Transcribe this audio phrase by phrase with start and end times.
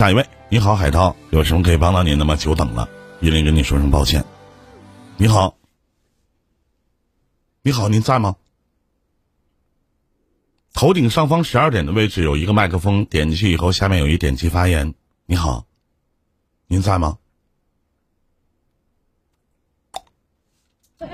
[0.00, 2.34] 下一位，你好，海涛，有什么可以帮到您的吗？
[2.34, 2.88] 久等了，
[3.20, 4.24] 依林跟你说声抱歉。
[5.18, 5.58] 你好，
[7.60, 8.36] 你好，您在吗？
[10.72, 14.94] 头顶上方十二点的位置有一个麦克风，点进去以后，下面有一点击发言。
[15.26, 15.66] 你好，
[16.66, 17.18] 您在吗？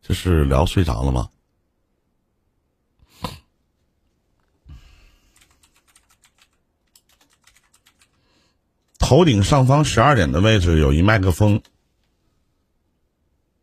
[0.00, 1.28] 这是聊睡着了吗？
[9.10, 11.62] 头顶上方十二点的位置有一麦克风，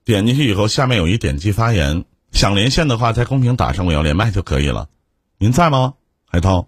[0.03, 2.03] 点进去以后，下面有一点击发言。
[2.33, 4.89] 想连线的话，在公屏打上“我要连麦”就可以了。
[5.37, 5.93] 您在吗，
[6.25, 6.67] 海涛？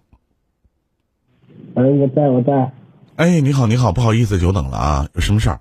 [1.74, 2.72] 哎，我在，我在。
[3.16, 5.60] 哎，你好，你好，不好意思，久等了啊，有什么事儿？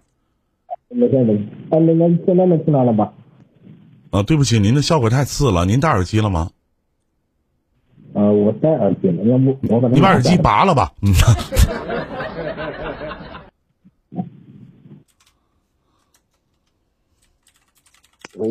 [0.88, 1.44] 没事没事。
[1.72, 3.12] 啊，那那现在能听到了吧？
[4.12, 5.66] 啊，对不起，您的效果太次了。
[5.66, 6.52] 您戴耳机了吗？
[8.14, 10.94] 呃，我戴耳机了，要不我把你把耳机拔了吧。
[11.02, 11.14] 嗯。
[18.40, 18.50] 喂，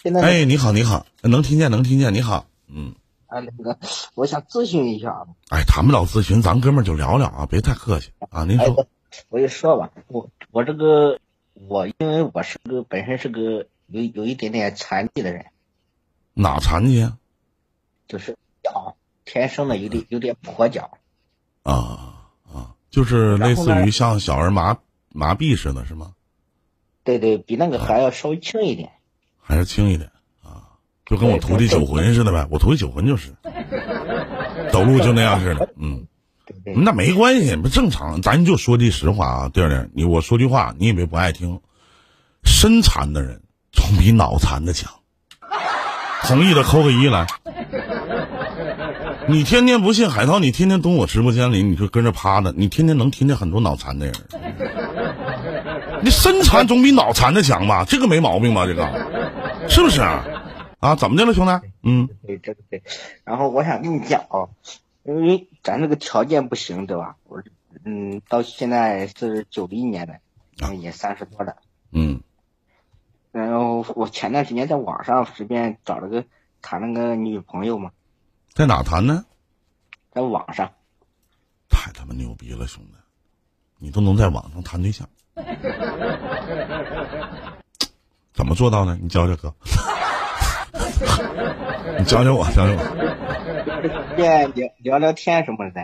[0.00, 2.94] 现在哎，你好，你好，能听见，能听见，你好，嗯。
[3.26, 3.76] 啊，那个，
[4.14, 5.26] 我想咨询一下。
[5.50, 8.44] 哎，谈不了咨询，咱哥们儿就聊聊啊，别太客气啊。
[8.44, 8.86] 您说，
[9.30, 11.18] 我就说吧，我我这个
[11.54, 15.46] 我因为我是个本身是个有有一点点残疾的人。
[16.34, 17.18] 哪残疾啊？
[18.06, 20.92] 就是脚，天生的有点有点跛脚。
[21.64, 26.14] 啊啊，就是类似于像小儿麻麻痹似的，是吗？
[27.02, 28.92] 对对，比那个还要稍微轻一点。
[29.44, 30.10] 还是轻一点
[30.42, 30.74] 啊。
[31.06, 33.34] 就跟我徒弟九魂似的呗，我徒弟九魂就是，
[34.72, 36.06] 走路就那样似的，嗯，
[36.64, 38.22] 那没关系，不正常。
[38.22, 41.60] 咱就说句实话啊，弟弟，你我说句话，你以为不爱听？
[42.42, 44.92] 身残的人总比脑残的强。
[46.22, 47.26] 同意的扣个一来。
[49.26, 54.14] 你天天不信海涛，你天天蹲我直播间里，你就跟着趴着，你天天能听见很多脑残的人。
[56.04, 57.86] 你身残总比脑残的强吧？
[57.88, 58.66] 这个没毛病吧？
[58.66, 58.86] 这个
[59.70, 60.02] 是不是？
[60.02, 61.66] 啊，怎么的了，兄弟？
[61.82, 62.82] 嗯，对，这个对。
[63.24, 64.50] 然后我想跟你讲啊，
[65.02, 67.16] 因为咱这个条件不行，对吧？
[67.24, 67.42] 我
[67.86, 70.20] 嗯，到现在是九一年的，
[70.58, 71.56] 然后也三十多了。
[71.90, 72.20] 嗯。
[73.32, 76.26] 然后我前段时间在网上随便找了个
[76.60, 77.92] 谈了个女朋友嘛。
[78.52, 79.24] 在哪谈呢？
[80.12, 80.70] 在网上。
[81.70, 82.92] 太他妈牛逼了，兄弟！
[83.78, 85.08] 你都能在网上谈对象，
[88.32, 88.96] 怎么做到呢？
[89.00, 89.52] 你教教哥。
[91.98, 94.14] 你教教我，教教我。
[94.16, 95.80] 便聊聊聊天什么的。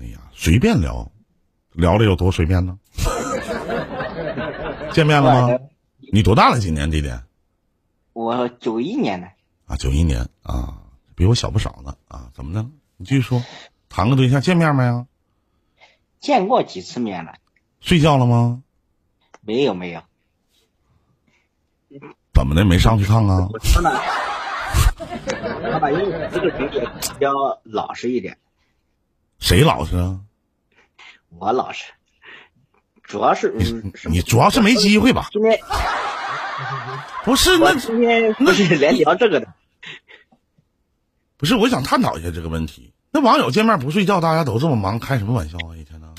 [0.00, 1.10] 哎呀，随便聊，
[1.72, 2.78] 聊的有多随便呢？
[4.92, 5.58] 见面了吗？
[6.12, 6.58] 你多大了？
[6.58, 7.10] 今年弟弟？
[8.12, 9.28] 我九一年的。
[9.66, 10.78] 啊，九一年啊，
[11.14, 12.30] 比我小不少呢啊。
[12.34, 12.66] 怎么的？
[12.96, 13.42] 你继续说，
[13.88, 15.06] 谈个对象，见面没有？
[16.20, 17.34] 见过几次面了。
[17.80, 18.62] 睡觉了吗？
[19.48, 20.02] 没有，没有。
[22.34, 22.66] 怎么的？
[22.66, 23.48] 没上去看看啊？
[25.72, 27.32] 他吧，因为这个比较
[27.62, 28.36] 老实一点。
[29.38, 30.20] 谁老实啊？
[31.30, 31.90] 我老实，
[33.02, 33.50] 主要是
[34.10, 35.30] 你主要是没机会吧？
[35.32, 35.58] 今天
[37.24, 39.48] 不是那今天不是连聊这个的。
[41.38, 42.92] 不是，我想探讨一下这个问题。
[43.10, 45.74] 那网友见面不睡觉，大家都这么忙，开什么玩笑啊？
[45.74, 46.14] 一天呢？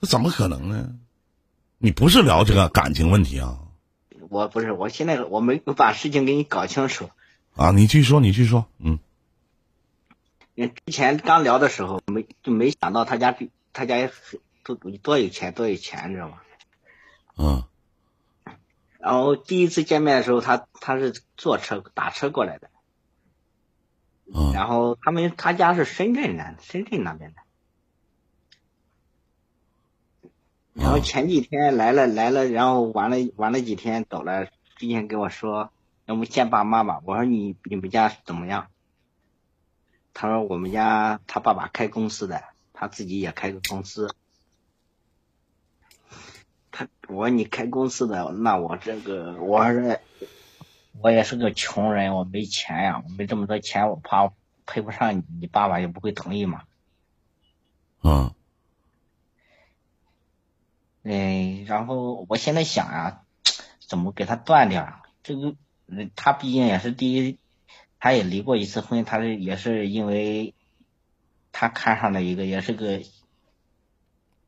[0.00, 0.94] 那怎么可能呢？
[1.78, 3.58] 你不是聊这个感情问题啊？
[4.30, 7.10] 我不是，我现在我没有把事情给你搞清楚。
[7.54, 8.98] 啊，你继续说，你继续说，嗯。
[10.56, 14.10] 之前刚聊的时候，没就没想到他家比他家
[14.64, 16.38] 多多有钱，多有钱，你知道吗？
[17.36, 17.64] 嗯。
[18.98, 22.70] 然后第一次见面的时候，他他是坐车打车过来的。
[24.34, 24.52] 嗯。
[24.54, 27.40] 然后他们他家是深圳的，深圳那边的。
[30.76, 34.46] 然后前几天来了来了，然后玩了玩了几天走了。
[34.76, 35.70] 之前跟我说，
[36.04, 37.00] 要不见爸妈吧？
[37.06, 38.68] 我说你你们家怎么样？
[40.12, 44.14] 他说我们家他爸爸开公司的，他自己也开个公司。
[46.70, 49.98] 他我说你开公司的，那我这个我说
[51.00, 54.30] 我也是个穷人，我没钱呀，我没这么多钱，我怕
[54.66, 56.64] 配不上你，你爸爸也不会同意嘛。
[58.02, 58.30] 嗯。
[61.08, 63.22] 嗯，然后我现在想呀，
[63.86, 65.02] 怎么给他断掉啊？
[65.22, 65.54] 这个，
[66.16, 67.38] 他毕竟也是第一，
[68.00, 70.52] 他也离过一次婚，他是也是因为，
[71.52, 73.02] 他看上了一个，也是个，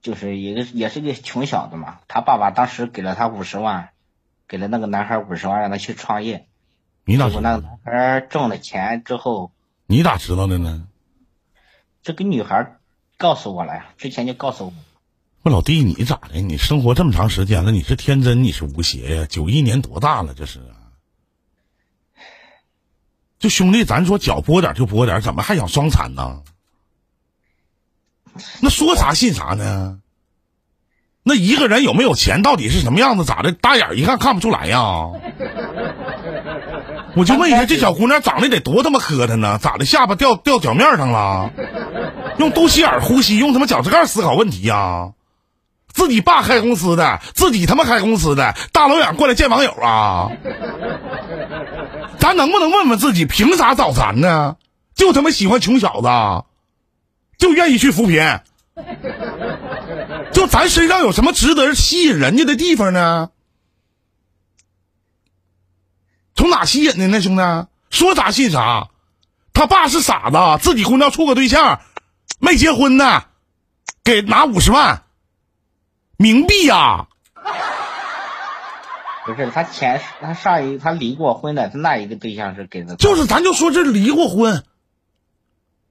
[0.03, 2.01] 就是一个也是个穷小子嘛。
[2.09, 3.91] 他爸爸当时给了他五十万，
[4.49, 6.49] 给了那个男孩五十万让他去创业。
[7.05, 7.41] 你咋说？
[7.41, 9.53] 那个男孩挣了钱之后，
[9.87, 10.89] 你咋知道的呢？
[12.03, 12.79] 这个女孩
[13.17, 14.73] 告诉我了呀，之前就告诉我。
[15.45, 16.41] 我，老弟，你咋的？
[16.41, 19.27] 你生活这么长时间了，你是天真，你是无邪呀？
[19.29, 20.35] 九一年多大了？
[20.35, 20.61] 这是？
[23.39, 26.43] 就兄弟，咱说脚拨点就拨点，怎么还想双产呢？
[28.61, 30.01] 那说啥信啥呢？
[31.23, 33.25] 那一个人有没有钱，到底是什么样子？
[33.25, 33.53] 咋的？
[33.53, 34.81] 大眼一看看不出来呀？
[37.15, 39.59] 我就问一下，这小姑娘长得得多他妈磕碜呢？
[39.59, 39.85] 咋的？
[39.85, 41.53] 下巴掉掉脚面上了？
[42.39, 45.13] 用肚脐眼呼吸，用他妈脚趾盖思考问题呀？
[45.99, 50.31] 自己爸开公司的，自己他妈开公司的，大老远过来见网友啊？
[52.21, 54.57] 咱能不能问问自己，凭啥找咱呢？
[54.95, 56.45] 就他妈喜欢穷小子，
[57.37, 58.41] 就愿意去扶贫。
[60.33, 63.31] 就咱身上有什么值得吸引人家的地方呢？
[66.37, 67.43] 从哪吸引的呢，兄弟？
[67.91, 68.87] 说啥信啥。
[69.53, 71.81] 他爸是傻子，自己姑娘处个对象，
[72.39, 73.25] 没结婚呢，
[74.05, 75.03] 给拿五十万
[76.19, 77.09] 冥币呀。
[79.25, 82.97] 不是他前他上一他离过婚的，他那一个对象是给的。
[82.97, 84.65] 就是咱就说这离过婚，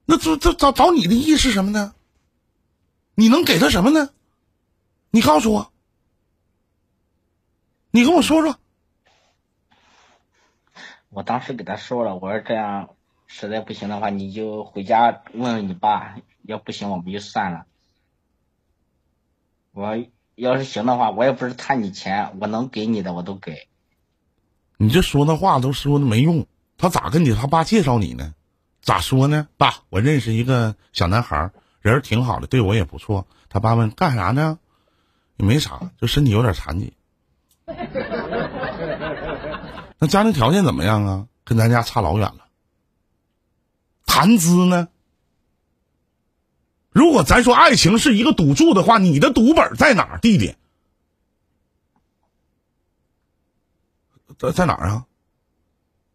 [0.04, 1.94] 那这这找找你的意是什么呢？
[3.14, 4.10] 你能给他什么呢？
[5.10, 5.72] 你告诉我，
[7.90, 8.58] 你跟我说说。
[11.08, 12.90] 我当时给他说了，我说这样
[13.26, 17.64] 实在不行的话，你就回家问问你爸，要不行我们就算了。
[19.72, 19.96] 我
[20.38, 23.66] 要是行的话，我也不是贪你钱，我能给你的我都给。
[24.76, 26.46] 你这说那话都说的没用，
[26.76, 28.34] 他咋跟你他爸介绍你呢？
[28.80, 29.48] 咋说呢？
[29.56, 31.50] 爸，我认识一个小男孩，
[31.80, 33.26] 人挺好的，对我也不错。
[33.48, 34.60] 他爸问干啥呢？
[35.36, 36.92] 也没啥，就身体有点残疾。
[39.98, 41.26] 那家庭条件怎么样啊？
[41.44, 42.46] 跟咱家差老远了。
[44.06, 44.86] 谈资呢？
[46.90, 50.54] 如果咱说爱情是一个赌注的话，你的赌本在哪儿，弟弟？
[54.38, 55.06] 在在哪儿啊？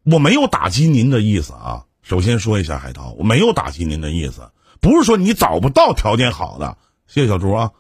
[0.03, 1.85] 我没有打击您的意思啊。
[2.01, 6.77] 首先说一下，海涛，我没有打击您的意思，不是说你找不到条件好的。
[7.07, 7.71] 谢谢小朱啊。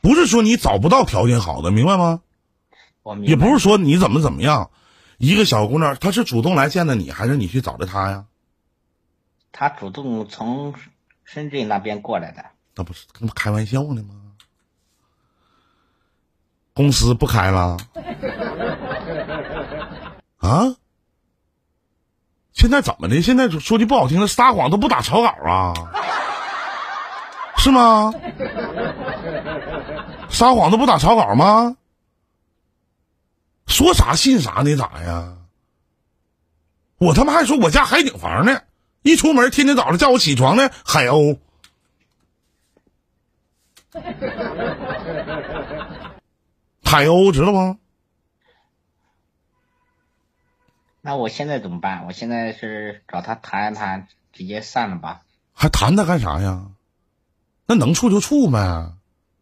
[0.00, 2.22] 不是说你找不到条件好的，明白吗？
[3.22, 4.70] 也不是说你怎么怎么样，
[5.18, 8.24] 一个小姑娘，她是主动来见的你，还是你去找的她呀？
[9.52, 10.74] 她主动从
[11.24, 12.44] 深圳那边过来的。
[12.74, 14.14] 那不是跟开玩笑呢吗？
[16.74, 17.76] 公司不开了？
[20.38, 20.76] 啊？
[22.52, 23.20] 现在怎么的？
[23.22, 25.74] 现在说句不好听的，撒谎都不打草稿啊？
[27.56, 28.12] 是吗？
[30.30, 31.76] 撒谎都不打草稿吗？
[33.68, 34.74] 说啥信啥呢？
[34.76, 35.36] 咋呀？
[36.98, 38.62] 我他妈还说我家海景房呢，
[39.02, 41.38] 一出门天天早上叫我起床呢，海鸥。
[46.82, 47.78] 海鸥知道吗？
[51.00, 52.04] 那我现在怎么办？
[52.06, 55.22] 我现在是找他谈一谈，直接散了吧。
[55.52, 56.66] 还谈他干啥呀？
[57.66, 58.92] 那能处就处呗。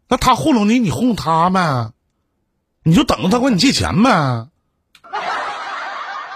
[0.08, 1.92] 那他糊弄你，你糊弄他呗，
[2.86, 4.46] 你就等着他管你借钱呗。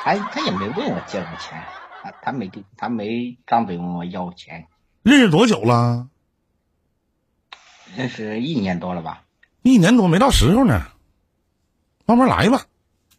[0.02, 1.62] 他他也没问我借过钱，
[2.02, 4.66] 他他没给，他没张嘴问我要钱。
[5.04, 6.08] 认识多久了？
[7.94, 9.22] 认识一年多了吧？
[9.62, 10.88] 一年多没到时候呢，
[12.04, 12.64] 慢慢来吧。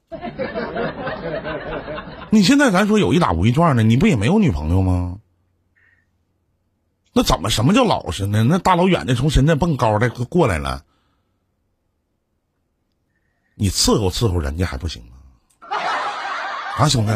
[2.31, 5.19] 你现在咱说有一打无一撞的，你不也没有女朋友吗？
[7.13, 8.43] 那怎么什么叫老实呢？
[8.43, 10.83] 那大老远的从深圳蹦高的过来了，
[13.61, 15.69] 你伺候伺候人家还不行吗？
[16.79, 17.11] 啊，兄弟，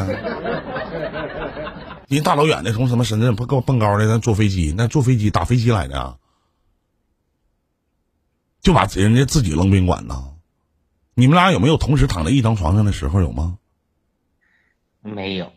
[2.05, 6.19] 你大老远的从什么深圳蹦高蹦高的，那坐飞机，那坐飞机打飞机来的，
[8.61, 10.35] 就把人家自己扔宾馆呢？
[11.15, 13.21] 你们俩有没有同时躺在一张床上的时候？
[13.21, 13.57] 有吗？
[15.01, 15.51] 没有，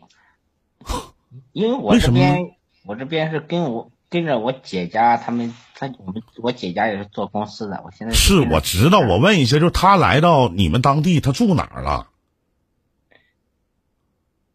[1.53, 2.39] 因为我这边
[2.83, 3.91] 我这边是跟我。
[4.11, 7.81] 跟着我姐家，他们他我们我姐家也是做公司的。
[7.85, 12.09] 我现在是我知道，我问一下，就是他来到你们当地，他住哪儿了？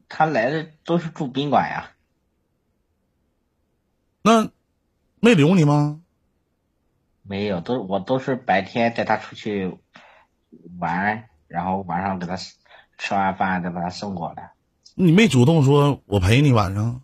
[0.07, 1.93] 他来的都是住宾馆呀。
[4.21, 4.51] 那
[5.21, 6.03] 没留你吗？
[7.23, 9.79] 没有，都我都是白天带他出去
[10.79, 14.53] 玩，然后晚上给他吃完饭再把他送过来。
[14.95, 17.01] 你没主动说我陪你晚上？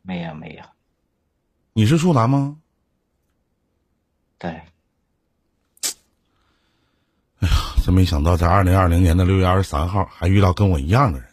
[0.00, 0.62] 没有，没有。
[1.74, 2.56] 你是处男吗？
[4.38, 4.50] 对。
[7.40, 7.54] 哎呀
[7.84, 11.28] 真没想到在二零二零年的六月二十三号还遇到跟我一样的人。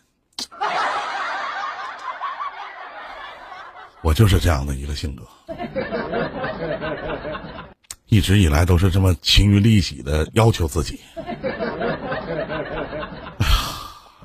[4.01, 5.25] 我就是这样的一个性格，
[8.05, 10.99] 一直以来都是这么勤于利己的要求自己。
[11.15, 11.33] 哎
[13.41, 13.47] 呀，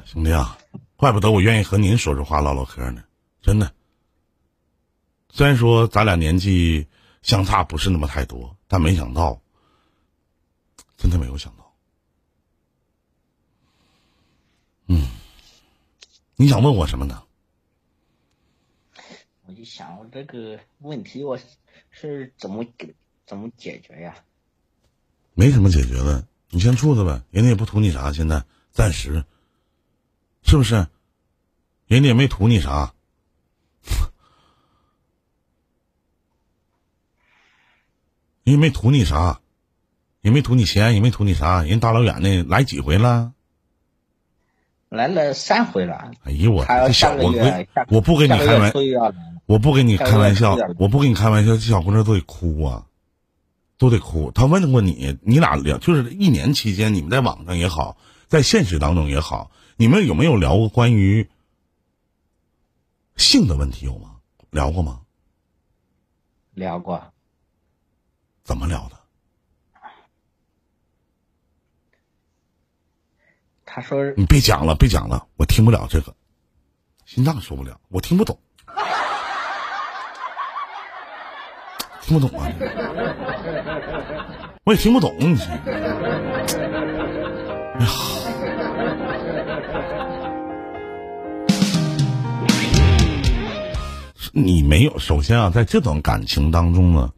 [0.05, 0.55] 兄弟啊，
[0.97, 3.03] 怪不得我愿意和您说说话、唠唠嗑呢，
[3.41, 3.73] 真的。
[5.31, 6.87] 虽然说咱俩年纪
[7.23, 9.41] 相差不是那么太多，但没想到，
[10.97, 11.75] 真的没有想到。
[14.87, 15.09] 嗯，
[16.37, 17.23] 你想问我什么呢？
[19.47, 21.39] 我就想，我这个问题我
[21.91, 22.95] 是怎么给
[23.27, 24.17] 怎么解决呀？
[25.35, 29.25] 没什么解决的，你先处着呗，人家也不图你啥，现在暂时，
[30.43, 30.87] 是不是？
[31.87, 32.95] 人家也没图你啥，
[38.51, 39.41] 人没图你啥，
[40.21, 43.33] 也没图你钱，也没图你啥，人大老远的来几回了？
[44.89, 46.11] 来了三回了。
[46.25, 47.33] 哎呦我这小我
[47.89, 49.15] 我不跟你开玩笑。
[49.47, 52.87] 我不跟你开玩笑，我不跟你开玩笑，这小姑娘都得哭啊，
[53.79, 54.31] 都得哭。
[54.31, 57.97] 她问过你，你俩聊，就是一年期间，你们在网上也好，
[58.29, 61.29] 在现实当中也好，你们有没有聊过关于
[63.17, 63.87] 性的问题？
[63.87, 64.19] 有吗？
[64.51, 65.01] 聊过吗？
[66.55, 67.13] 聊过。
[68.51, 68.97] 怎么聊的？
[73.65, 76.13] 他说：“你别讲了，别讲了，我听不了这个，
[77.07, 78.37] 心脏受不了，我听不懂。”
[82.03, 82.51] 听不懂啊！
[84.65, 85.47] 我也听不懂，你说。
[87.79, 87.93] 哎呀，
[94.33, 94.99] 你没有。
[94.99, 97.13] 首先啊，在这段感情当中呢，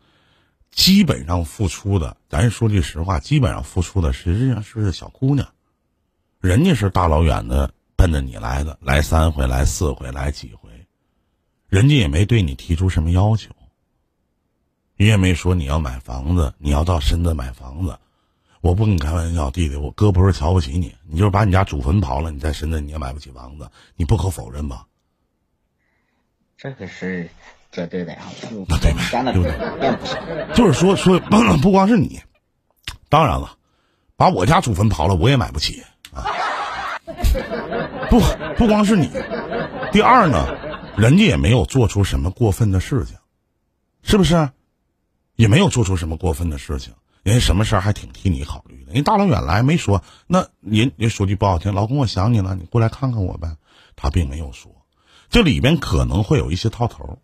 [0.73, 5.47] 基本上付出的，咱说句实话，基本上付出的实际上是小姑娘。
[6.41, 10.71] 人家是大老远的奔着你来的，来三回，来四回，来几回，
[11.69, 13.55] 人家也没对你提出什么要求。
[14.97, 17.99] 你也没说你要买房子，你要到深圳买房子，
[18.61, 24.87] 我不跟你开玩笑，弟弟，我哥不是瞧不起你，你就是把你家祖坟刨了，你在深圳你也买不起房子，你不可否认吧？
[26.57, 27.29] 这个是
[27.73, 28.21] 绝对的呀，
[28.69, 30.55] 那对呗，对不对？
[30.55, 31.19] 就是说说，
[31.63, 32.21] 不光是你，
[33.09, 33.57] 当然了，
[34.15, 36.29] 把我家祖坟刨了，我也买不起啊。
[38.11, 38.21] 不
[38.57, 39.11] 不光是你，
[39.91, 40.47] 第二呢，
[40.97, 43.17] 人家也没有做出什么过分的事情，
[44.03, 44.51] 是不是？
[45.37, 48.93] 也没有做出什么过分的事情，人家什么事儿还挺替你考虑的。
[48.93, 53.57] 人大老远来没说，那人人说句不好听，老公我想你了，你过来看看我呗。
[53.97, 54.71] 他并没有说，
[55.31, 57.19] 这里边可能会有一些套头。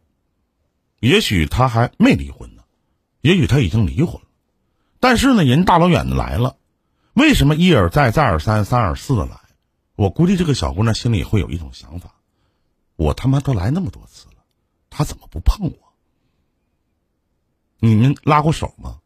[1.00, 2.64] 也许他还没离婚呢，
[3.20, 4.28] 也许他已经离婚了。
[5.00, 6.56] 但是呢，人大老远的来了，
[7.12, 9.40] 为什么一而再再而三三而四的来？
[9.94, 12.14] 我估计这个小姑娘心里会有一种想法：
[12.96, 14.44] 我他妈都来那么多次了，
[14.90, 15.94] 他怎么不碰我？
[17.80, 19.00] 你们拉过手吗？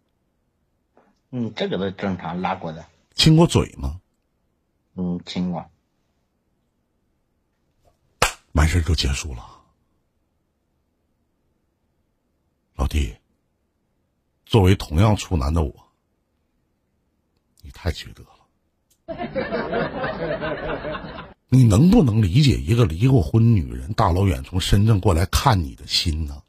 [1.30, 2.87] 嗯，这个都正常拉过的。
[3.14, 4.00] 亲过嘴吗？
[4.94, 5.70] 嗯，亲过。
[8.52, 9.51] 完事就结束了。
[12.75, 13.14] 老弟，
[14.47, 15.75] 作为同样处男的我，
[17.62, 18.31] 你太缺德了。
[21.49, 26.43] 你能不能理解一个离过婚女人大老远从深圳过来看你的心呢？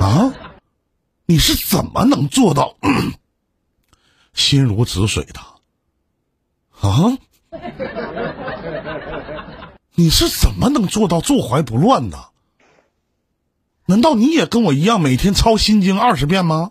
[0.00, 0.34] 啊！
[1.26, 2.76] 你是怎么能做到
[4.32, 5.40] 心如止水的？
[6.80, 7.16] 啊！
[9.94, 12.30] 你是怎么能做到坐怀不乱的？
[13.86, 16.70] 难道你也跟我一样每天抄心经二十遍吗？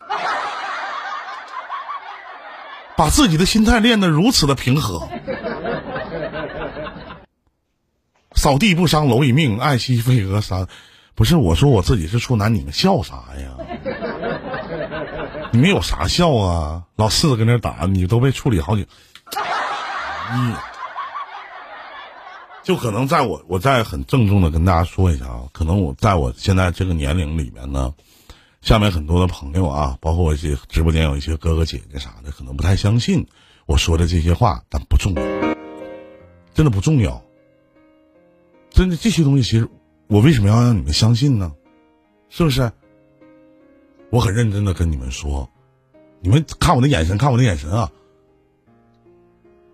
[2.96, 5.08] 把自己的心态练得如此的平和。
[8.34, 10.66] 扫地不伤蝼蚁命，爱惜飞蛾山。
[11.14, 13.56] 不是我说我自己是处男，你们笑啥呀？
[15.52, 16.82] 你们有啥笑啊？
[16.96, 18.86] 老四子搁那打，你都被处理好几，
[20.32, 20.54] 嗯，
[22.64, 27.94] 就可能在我我在很郑重的跟大家说一下啊，可能我在我现在这个年龄里面呢，
[28.62, 33.26] 下面很多的朋友啊，包括我一些直播间有一些哥哥姐姐啥的，可能不太相信
[33.66, 35.22] 我说的这些话，但不重要，
[36.54, 37.22] 真的不重要，
[38.70, 39.68] 真的这些东西其实。
[40.06, 41.54] 我为什么要让你们相信呢？
[42.28, 42.70] 是不是？
[44.10, 45.50] 我很认真的跟你们说，
[46.20, 47.90] 你们看我的眼神，看我的眼神啊！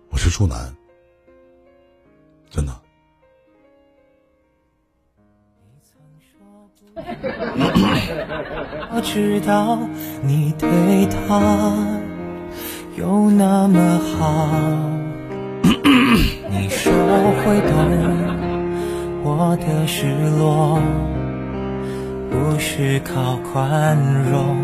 [0.09, 0.73] 我是处男，
[2.49, 2.80] 真的。
[8.93, 9.79] 我知道
[10.23, 10.69] 你对
[11.07, 11.87] 他
[12.97, 14.49] 有那么好。
[15.63, 17.73] 你说会懂
[19.23, 20.05] 我的失
[20.37, 20.81] 落，
[22.29, 23.97] 不是靠宽
[24.29, 24.57] 容。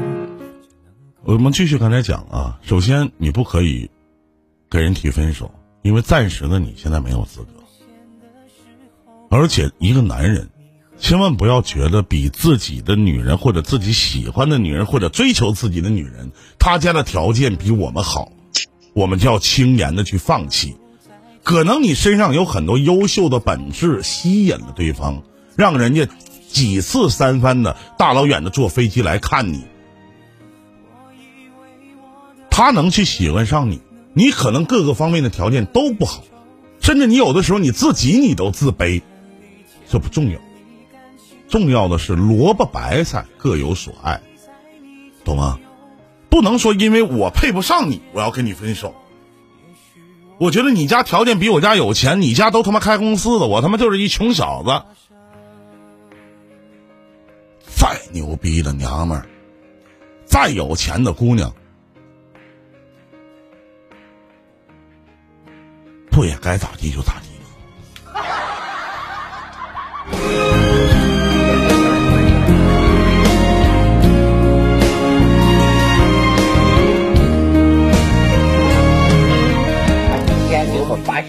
[1.23, 3.89] 我们继续刚才讲啊，首先你不可以
[4.69, 7.49] 跟人提分手，因为暂时的你现在没有资格。
[9.29, 10.49] 而且一个男人，
[10.99, 18.31] 千万不要觉得比自己的女人或者自己喜欢的女人或者追求自己的女人，她家的条件比我们好，
[18.93, 20.75] 我们就要轻言的去放弃。
[21.43, 25.23] 可能你身上有很多优秀的本质，吸引了对方，
[25.55, 26.07] 让人家
[26.49, 29.63] 几次三番的大老远的坐飞机来看你。
[32.49, 33.79] 他能去喜欢上你，
[34.13, 36.23] 你可能各个方面的条件都不好，
[36.81, 39.03] 甚至你有的时候你自己你都自卑，
[39.87, 40.39] 这不重要，
[41.47, 44.21] 重要的是萝卜白菜各有所爱，
[45.23, 45.59] 懂吗？
[46.29, 48.93] 不能说因为我配不上你，我要跟你分手。
[50.39, 54.83] 我觉得你家条件比我家有钱，你家都他妈开公司的，我他妈就是一穷小子。
[57.65, 59.25] 再牛逼的娘们儿，
[60.25, 61.53] 再有钱的姑娘，
[66.11, 67.29] 不也该咋地就咋地
[70.11, 70.76] 吗？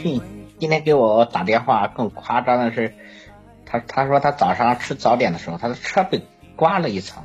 [0.09, 0.23] 信，
[0.59, 2.95] 今天给我打电话，更夸张的是，
[3.67, 7.25] 他他说他早上吃早点的时候，他的车被刮了一层，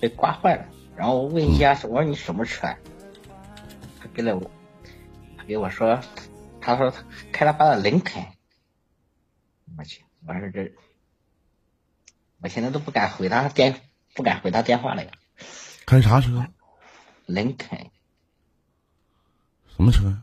[0.00, 0.66] 被刮坏了。
[0.96, 2.68] 然后我问一下，我说你什么车？
[4.00, 4.50] 他给了我，
[5.36, 6.00] 他给我说，
[6.60, 8.24] 他说他开他爸的林肯。
[9.78, 10.72] 我去，我说这，
[12.40, 13.80] 我现在都不敢回他电，
[14.14, 15.10] 不敢回他电话了呀。
[15.86, 16.46] 开啥车？
[17.26, 17.90] 林肯。
[19.76, 20.22] 什么车呀？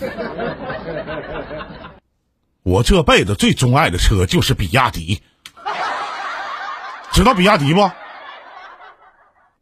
[2.62, 5.22] 我这辈子最钟爱的车就是比亚迪，
[7.12, 7.80] 知道比亚迪不？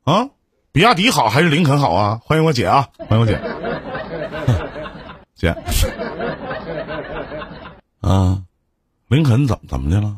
[0.04, 0.28] 啊，
[0.72, 2.20] 比亚迪好还是林肯好啊？
[2.24, 3.40] 欢迎我姐啊，欢迎我姐，
[5.34, 5.54] 姐，
[8.00, 8.42] 啊，
[9.08, 10.16] 林肯怎么怎么的了？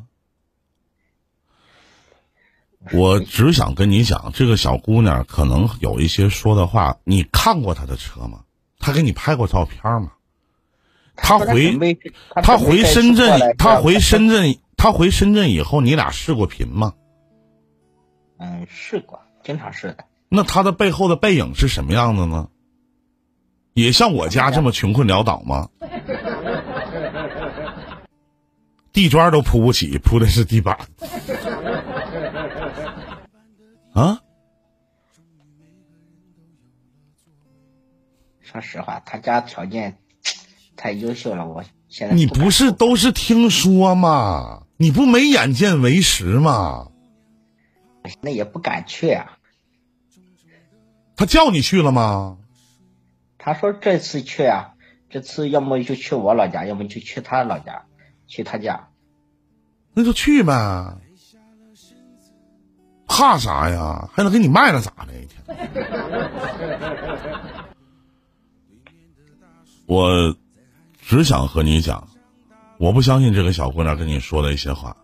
[2.92, 8.40] 我只想跟你讲，这个小姑娘可能有一些说的话，你看过她的车吗？
[8.80, 10.10] 她给你拍过照片吗？
[11.22, 11.76] 他回
[12.42, 16.94] 他回深圳，他回深圳，他回深圳以后，你俩试过频吗？
[18.38, 20.04] 嗯，试过，经常试的。
[20.30, 22.48] 那他的背后的背影是什么样的呢？
[23.74, 25.68] 也像我家这么穷困潦倒吗？
[28.92, 30.78] 地砖都铺不起，铺的是地板。
[33.92, 34.20] 啊？
[38.42, 39.98] 说实话，他家条件。
[40.76, 44.62] 太优秀了，我现在你不是都是听说吗？
[44.78, 46.88] 你不没眼见为实吗？
[48.22, 49.36] 那也不敢去啊。
[51.16, 52.38] 他叫你去了吗？
[53.36, 54.72] 他说这次去啊，
[55.10, 57.84] 这次要么就去我老家，要么就去他老家，
[58.26, 58.88] 去他家。
[59.92, 60.96] 那就去呗，
[63.06, 64.08] 怕啥呀？
[64.14, 65.12] 还能给你卖了咋的？
[65.12, 65.44] 一天，
[69.90, 70.36] 我。
[71.02, 72.06] 只想和你讲，
[72.78, 74.96] 我不相信这个小姑娘跟你说的一些话。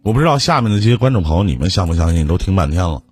[0.00, 2.26] 我不知道下面的这些观众朋友，你们相不相信？
[2.26, 3.02] 都听半天了。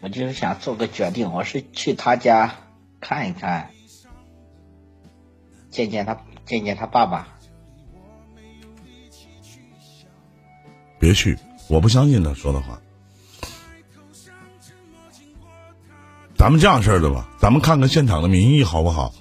[0.00, 2.56] 我就是想做个决定，我是去他家
[2.98, 3.70] 看一看。
[5.76, 7.28] 见见他，见见他爸爸。
[10.98, 11.36] 别去，
[11.68, 12.80] 我不相信他说的话。
[16.34, 19.12] 咱们这样式的吧，咱们看看现场的民意好不好？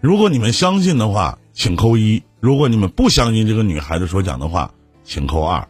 [0.00, 4.72] 如果你们相信的话，请扣一；如果你们不相信这个女孩子所讲的话，
[5.04, 5.68] 请扣二。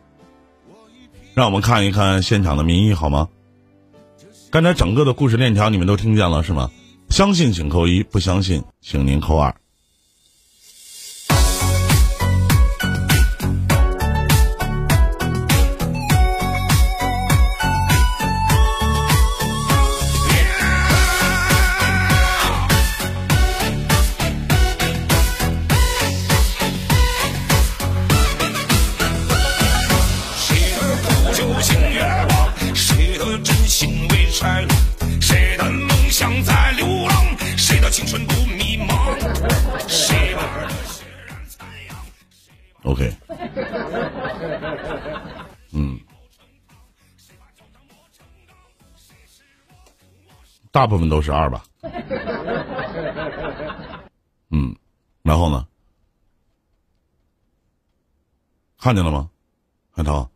[1.35, 3.29] 让我们看一看现场的民意好吗？
[4.53, 6.71] 刚才整个的故事链条你们都听见了是吗？
[7.09, 9.60] 相信请扣一，不相信请您扣二。
[50.71, 51.65] 大部分都是二吧。
[54.51, 54.77] 嗯，
[55.23, 55.67] 然后呢？
[58.79, 59.29] 看见了吗，
[59.91, 60.31] 海涛？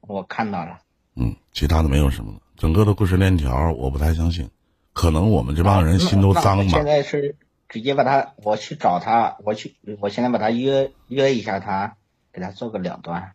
[0.00, 0.80] 我看到了。
[1.14, 2.40] 嗯，其他的没有什么了。
[2.56, 4.50] 整个的故事链条，我不太相信。
[4.92, 6.64] 可能我们这帮人心都脏吧。
[6.64, 7.36] 现在是
[7.68, 11.96] 直接把他，我去找他，我去，我现在把他约约一下，他
[12.32, 13.34] 给他做个了断。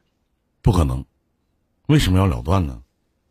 [0.62, 1.06] 不可能，
[1.88, 2.82] 为什么要了断呢？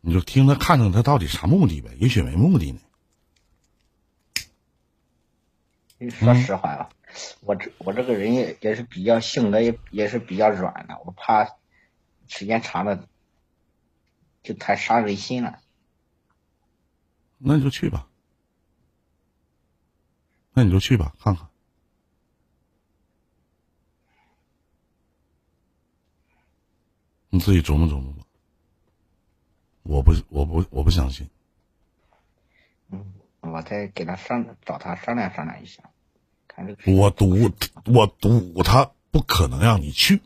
[0.01, 2.79] 你就听他看看他到底啥目的呗，也许没目的呢。
[6.09, 6.89] 说实话啊，
[7.41, 11.45] 我这我这个人也也是比较性格也也是比较软的，我怕
[12.27, 13.07] 时间长了
[14.41, 15.59] 就太伤人心了。
[17.37, 18.07] 那你就去吧，
[20.53, 21.47] 那你就去吧，看看。
[27.29, 28.25] 你自己琢磨琢磨吧。
[29.83, 31.29] 我不，我不，我不相信。
[32.89, 33.13] 嗯。
[33.41, 35.90] 我再给他商找他商量商量一下。
[36.85, 37.51] 我赌
[37.85, 40.21] 我赌他不可能让你去。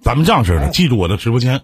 [0.00, 1.62] 咱们这样式的，记住我的直播间。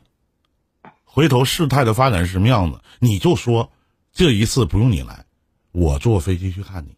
[1.05, 3.71] 回头事态的发展是什么样子，你就说
[4.12, 5.25] 这一次不用你来，
[5.71, 6.97] 我坐飞机去看你。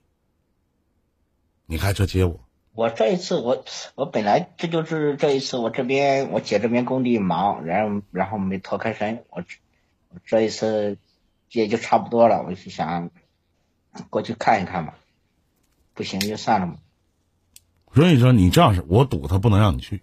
[1.67, 2.41] 你开车接我。
[2.73, 3.65] 我这一次我
[3.95, 9.43] 我本来这就是这一次我这边我姐这边工地忙，然后然后没脱开身，我
[10.25, 10.99] 这一次。
[11.51, 13.11] 也就差不多了，我就想
[14.11, 14.99] 过去看一看吧，
[15.93, 16.79] 不行就算了嘛。
[17.95, 20.03] 所以说你这样式，我赌他不能让你去，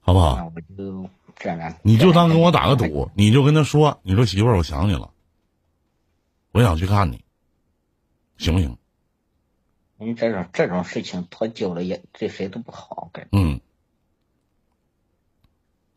[0.00, 0.36] 好不好？
[0.36, 1.76] 那我就这样。
[1.82, 5.12] 你就当跟我打个赌，你就跟他说：“你说媳妇儿，我想你了，
[6.52, 7.22] 我想去看你，
[8.38, 8.78] 行不行？”
[9.98, 13.30] 因为这种这种事情拖久了也对谁都不好，感觉。
[13.32, 13.60] 嗯。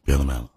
[0.03, 0.49] 别的没了。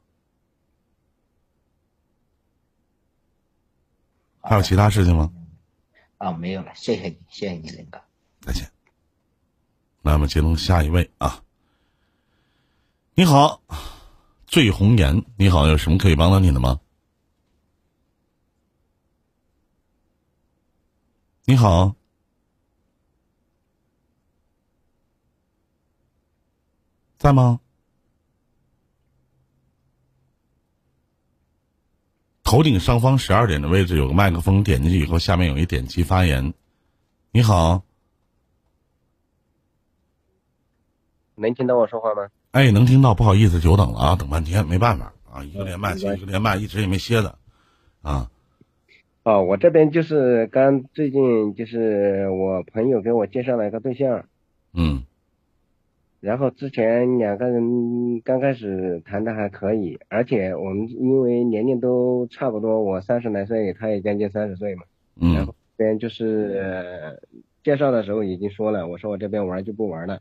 [4.43, 5.33] 还有其他事情吗？
[6.19, 8.01] 啊，没有了，谢谢你，谢谢你，林哥，
[8.41, 8.71] 再见。
[10.03, 11.43] 那么接通下一位啊，
[13.15, 13.63] 你好，
[14.47, 16.81] 醉红颜，你好，有什么可以帮到你的吗？
[21.45, 21.95] 你好，
[27.19, 27.61] 在吗？
[32.53, 36.53] 头顶上方十二点的位置有个麦克风，点进去以后，下面有一点击发言。
[37.31, 37.83] 你好，
[41.35, 42.29] 能听到我说话吗？
[42.51, 47.38] 哎，能听到，不好意思，久等了啊，等半天，没办法啊，一个连麦，一个连麦，一直也没歇的，
[48.03, 48.31] 啊。
[49.23, 54.27] 哦，我这边就是刚最近就是我朋友给我介绍了一个对象，
[54.75, 55.05] 嗯。
[56.23, 64.85] 然后之前两个人刚开始谈的还可以，而且我们因为年龄都差不多，我三十来岁，他也将近三十岁嘛。
[65.21, 65.35] 嗯。
[65.35, 67.19] 然后这边就是
[67.65, 70.21] 介绍的时候已经说了，我说我这边玩就不玩了，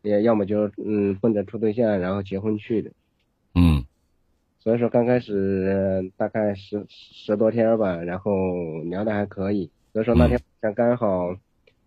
[0.00, 2.90] 也要么就嗯奔着处对象然后结婚去的。
[3.54, 3.84] 嗯。
[4.58, 8.32] 所以说刚开始大概十十多天吧，然后
[8.84, 9.70] 聊的还可以。
[9.92, 11.36] 所以说那天晚上刚好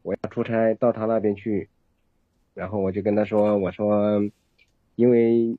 [0.04, 1.68] 我要出差到他那边去。
[2.54, 4.22] 然后我就跟他说：“我说，
[4.96, 5.56] 因为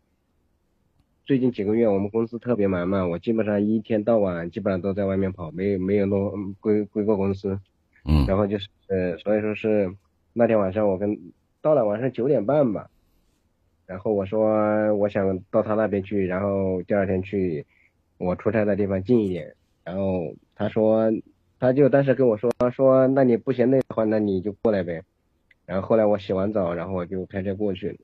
[1.25, 7.59] 最近几个月我们公司特别忙嘛，我基本上一天到晚基本上都在外面跑，没有没有弄归归过公司。
[8.05, 8.27] 嗯。
[8.27, 9.95] 然后就是呃，所以说是
[10.33, 11.19] 那天晚上我跟
[11.63, 12.91] 到了晚上九点半吧，
[13.87, 17.65] 然后我说我想到他那边去，然后第二天去
[18.19, 19.55] 我出差的地方近一点。
[19.85, 21.11] 然后他说
[21.59, 25.03] 他就当时跟我说说，那你不嫌累的话，那你就过来呗。”
[25.71, 28.01] 然后后来我洗完澡，然后我就开车过去。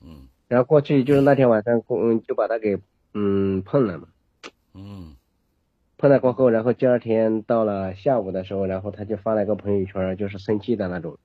[0.00, 0.26] 嗯。
[0.48, 2.76] 然后过去就是那天晚上，嗯，就把他给
[3.12, 4.08] 嗯碰了嘛。
[4.72, 5.14] 嗯。
[5.98, 11.16] 碰了过后，然后第二天到了下午的时候，然后他就发了个朋友圈，就是生气的那种。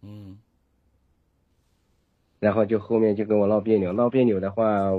[0.00, 0.38] 嗯。
[2.40, 4.92] 然后就后面就跟我闹别扭，闹别扭的话，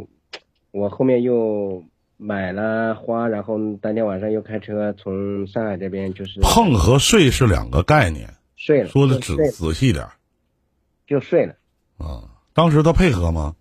[0.70, 1.84] 我后面又。
[2.22, 10.06] 买了花，然后当天晚上又开车从上海这边就是碰和睡是两个概念，睡了，说的仔仔细点
[11.08, 11.56] 就睡了
[11.98, 12.28] 啊。
[12.54, 13.56] 当时他配合吗？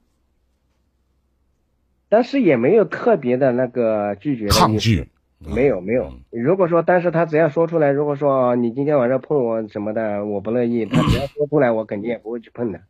[2.09, 6.13] 当时也没有特别的那个拒绝抗拒，没有没有。
[6.31, 12.81] 如果说当时他只要说出来，如果说你今天晚上碰我什么的，我不乐意，他只要说出来，我肯定也不会去碰的。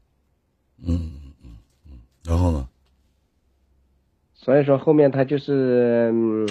[0.79, 1.13] 嗯
[1.45, 2.67] 嗯嗯，然后呢？
[4.41, 6.49] 所以说后面他就是嗯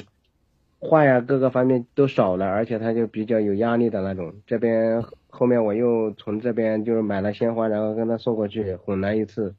[0.79, 4.35] 话呀各个方面都少了，而且他就比较有压力的那种。
[4.45, 9.55] 这边后面我又从这边就是买了鲜花，然后跟他送过去哄了一次，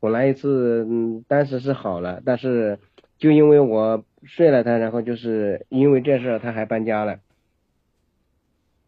[0.00, 2.78] 哄了一次，嗯，当时是好了，但是
[3.18, 7.18] 就因为我睡了他，然后就是因为这事他还搬家了。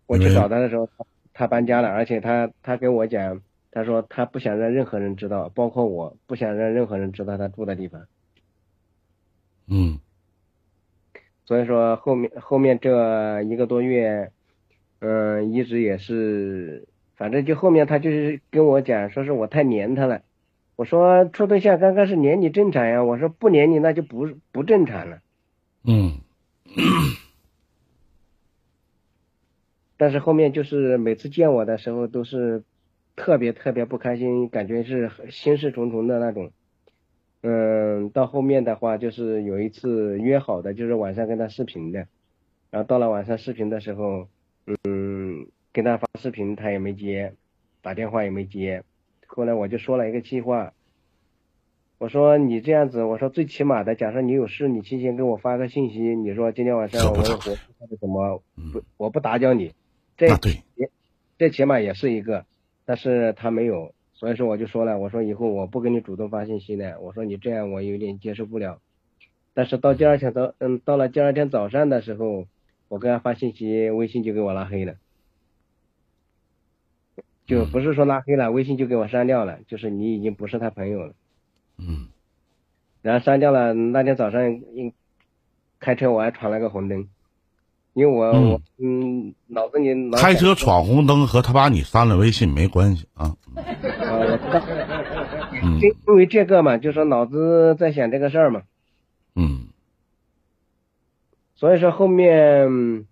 [0.06, 1.04] 我去找他的时候，他
[1.34, 8.00] 他搬家了，而且他他跟我讲，他说他不想让任何人知道，包括我不想让任何人知道他住的地方。
[9.66, 9.98] 嗯
[11.44, 14.32] 所以说后面后面这一个多月，
[15.00, 20.22] 嗯、一直也是，反正就后面他就是跟我讲，说是我太黏他了。
[20.76, 25.20] 我说处对象刚开始黏你正常呀，我说不黏你那就不不正常了。
[25.84, 26.18] 嗯
[29.96, 32.64] 但是后面就是每次见我的时候都是
[33.16, 36.50] 特别特别不开心，感觉是心事重重的那种。
[37.46, 42.08] 嗯，到后面的话就是有一次约好的，就是晚上跟他视频的，
[42.70, 44.28] 然后到了晚上视频的时候，
[44.84, 47.34] 嗯，跟他发视频他也没接，
[47.82, 48.82] 打电话也没接。
[49.26, 50.72] 后来我就说了一个气话，
[51.98, 58.72] 我说你这样子，我说最起码的，假设你有事，你提前给我发个信息，你说今天晚上我有活或者怎么，嗯。
[58.72, 59.74] 不，我不打搅你，
[60.16, 60.62] 这那对，
[61.36, 62.46] 这起码也是一个，
[62.86, 63.92] 但是他没有，
[64.24, 68.80] 所以说我就说了，我说以后我不给你主动发信息了，我说你这样我有点接受不了。
[69.52, 72.46] 但是到第二天早，嗯，到了第二天早上的时候，
[72.88, 74.94] 我给他发信息，微信就给我拉黑了，
[77.44, 81.12] 就不是说拉黑了，微信就给我删掉了，就是你已经不是他朋友了。
[81.76, 82.06] 嗯
[83.02, 83.74] 然后删掉了。
[83.74, 84.94] 那天早上，嗯，
[85.80, 87.10] 开车我还闯了个红灯，
[87.94, 88.50] 因为我、嗯。
[88.50, 93.34] 我嗯脑子里开车闯红灯和他把你删了微信没关系啊。
[93.54, 94.62] 啊， 我知道，
[95.62, 95.80] 嗯。
[95.80, 98.62] 因因为这个嘛，就说脑子在想这个事儿嘛，
[99.34, 99.68] 嗯。
[101.54, 103.06] 所以说后面，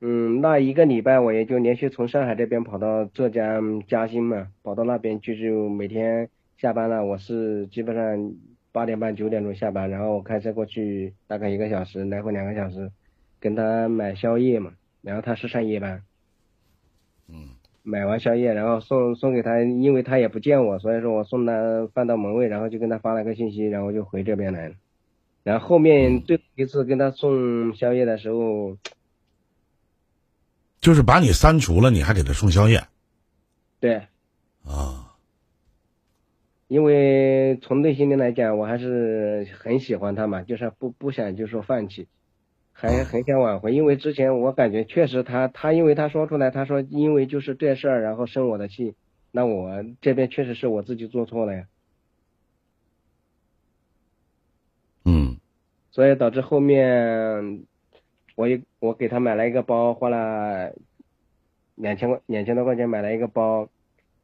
[0.00, 8.32] 嗯，那一个礼拜我也就连续从上海这边跑到浙江嘉兴嘛，跑到那边去就每天下班了，我是基本上
[8.72, 12.90] 八点半九点钟下班，然后我开车过去大概一个小时，来回两个小时，
[13.44, 16.02] 跟他买宵夜嘛，然后他是上夜班。
[17.28, 17.50] 嗯
[17.82, 24.74] 买完宵夜，然后送送给他，因为他也不见我，所以说我送他放到门卫，然后就跟他发了个信息，然后就回这边来了。
[25.42, 28.78] 然后后面最后一次跟他送宵夜的时候，
[30.80, 32.80] 就是把你删除了，你还给他送宵夜
[33.80, 33.96] 对，
[34.64, 35.12] 啊？
[36.68, 42.08] 因为从内心里来讲，我还是很喜欢他嘛，就是不不想就说放弃，
[42.74, 43.72] 还很想挽回。
[43.72, 48.94] 因为之前我感觉确实他他因为他说出来，他说因为就是这事儿，然后生我的气，
[49.30, 51.64] 那我这边确实是我自己做错了呀。
[55.06, 55.36] 嗯
[55.90, 57.64] 所以导致后面
[58.34, 60.74] 我一我给他买了一个包，花了
[61.76, 63.68] 两千块两千多块钱买了一个包，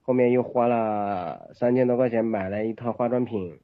[0.03, 3.61] 后面又花了三千多块钱买了一套化妆品，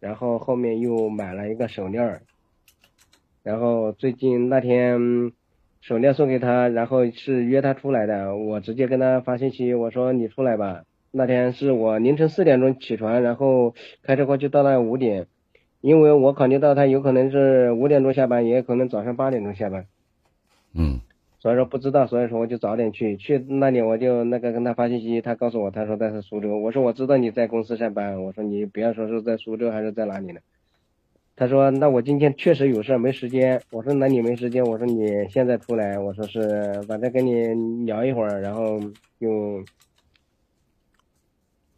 [0.00, 2.22] 然后后面又买了一个手链儿，
[3.42, 5.32] 然后最近那天
[5.80, 10.84] 手链送给他，然后是约他出来的，我直接跟他发信息，我说你出来吧。
[11.10, 15.26] 那天是我凌晨四点钟起床，然后开车过去到那五点，
[15.80, 19.86] 因为我考虑到他有可能是五点钟下班，也有可能早上八点钟下班，
[20.74, 21.00] 嗯
[21.40, 23.16] 所以说不知道，所以说我就早点去。
[23.16, 30.38] 去那里我就那个跟他发信息，他告诉我他说他是苏州，我说我知道你在公司上班，我说你不要说是在苏州还是在哪里呢。
[31.42, 38.78] 他说那我今天确实有事没时间，我说那你没时间，我说你现在出来，我说是反正跟你聊一会儿，然后
[39.18, 39.64] 就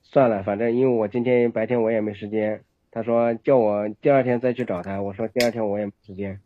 [0.03, 2.61] 算了，反正因为我今天白天我也没时间。
[2.91, 6.39] 他说叫我第二天再去找他，我说第二天我也没时间。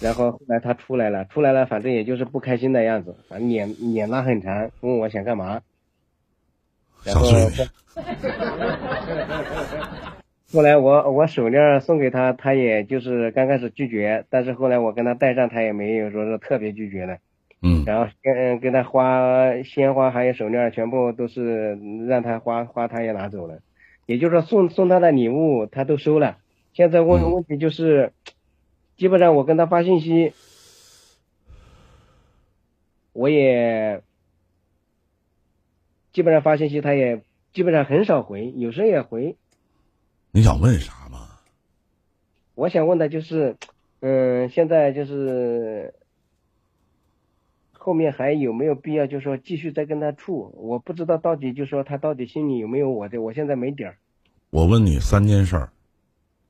[0.00, 5.62] 然后后来他出来了，出来了，反正也就是不开心的样子，反正脸脸拉很长，问我想干嘛。
[7.04, 7.26] 然后。
[10.52, 17.18] 后来我我手链送给他，他也就是刚开始拒绝，但是后来我跟他戴上，他也没有说是特别拒绝的。
[17.62, 23.60] 嗯然后跟跟他花鲜花还有手链，全部都是让他花花，他也拿走了。
[24.06, 26.38] 也就是说送送他的礼物他都收了。
[26.72, 28.12] 现在问嗯问题就是，
[28.96, 30.32] 基本上我跟他发信息，
[33.12, 34.00] 我也
[36.12, 37.20] 基本上发信息他也
[37.52, 39.36] 基本上很少回，有时候也回。
[40.32, 41.28] 你想问啥吗？
[42.54, 43.56] 我想问的就是，
[44.00, 45.94] 嗯，现在就是
[47.72, 50.52] 后面还有没有必要，就是说继续再跟他处？
[50.56, 53.96] 我不知道到底就是说他到底心里有没有我的，我现在没底儿。
[54.50, 55.72] 我问你三件事儿，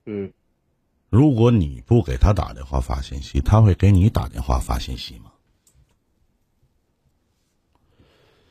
[0.06, 0.32] 嗯，
[1.08, 5.30] 如果你不给他打电话发信息，他会给你打电话发信息吗？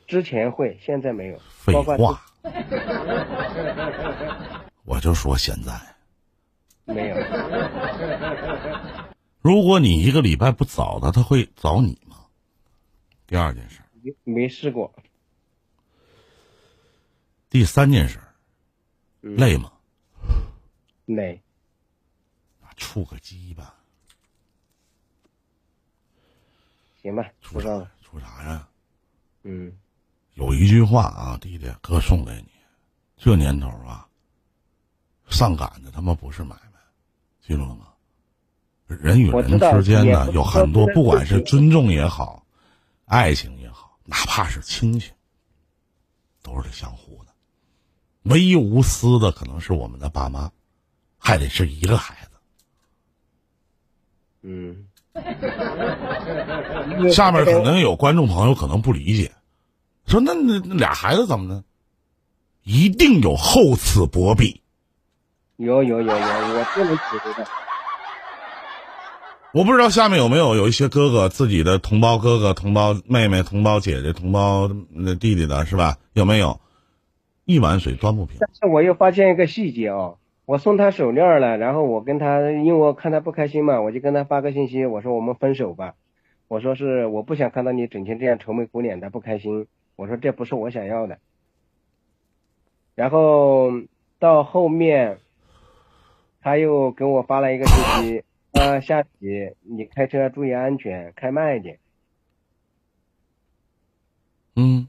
[0.07, 1.39] 之前会，现在没有。
[1.49, 2.21] 废话，
[4.89, 5.79] 我就说现在，
[6.83, 7.15] 没有。
[9.39, 12.25] 如果你一个礼拜不找他，他会找你吗？
[13.27, 14.91] 第二件事儿，没没试过。
[17.51, 18.19] 第三件事
[19.21, 19.71] 累吗？
[21.05, 21.39] 累。
[22.75, 23.75] 处个鸡巴，
[27.03, 27.91] 行吧，处啥了。？
[28.01, 28.67] 处啥呀？
[29.43, 29.71] 嗯
[30.33, 32.49] 有一句话啊，弟弟，哥送给你，
[33.17, 34.08] 这年头啊，
[35.29, 36.79] 上赶着他妈不是买卖，
[37.41, 37.85] 记住了吗？
[38.87, 42.43] 人与人之间呢，有很多，不管是是尊重也好，
[43.05, 45.13] 爱情也好，哪怕是亲情，
[46.41, 47.31] 都是得相互的。
[48.23, 50.51] 唯一无私的可能是我们的爸妈，
[51.17, 52.31] 还得是一个孩子。
[54.41, 54.85] 嗯。
[57.11, 59.31] 下面可能有观众朋友可能不理解，
[60.05, 61.63] 说那那那俩孩子怎么呢？
[62.63, 64.61] 一定有厚此薄彼。
[65.59, 67.49] 有有有有，我就能体会到。
[69.51, 75.97] 我不知道下面有没有有一些哥哥自己的同胞哥哥、同胞妹妹、同胞姐姐、同胞那弟弟的是吧？
[76.13, 76.61] 有没有？
[77.43, 78.37] 一碗水端不平。
[78.39, 85.95] 但是我又发现一个细节哦，我送他手链了，然后我跟他，因为我看他不开心嘛，我就跟他发个信息，我说我们分手吧，
[86.47, 89.67] 我说是我不想看到你整天这样愁眉苦脸的不开心，
[89.97, 91.17] 我说这不是我想要的。
[92.95, 93.71] 然后
[94.19, 95.17] 到后面，
[96.41, 99.09] 他又给我发了一个信息，呃，下集
[99.61, 101.79] 你开车注意安全，开慢一点。
[104.55, 104.87] 嗯，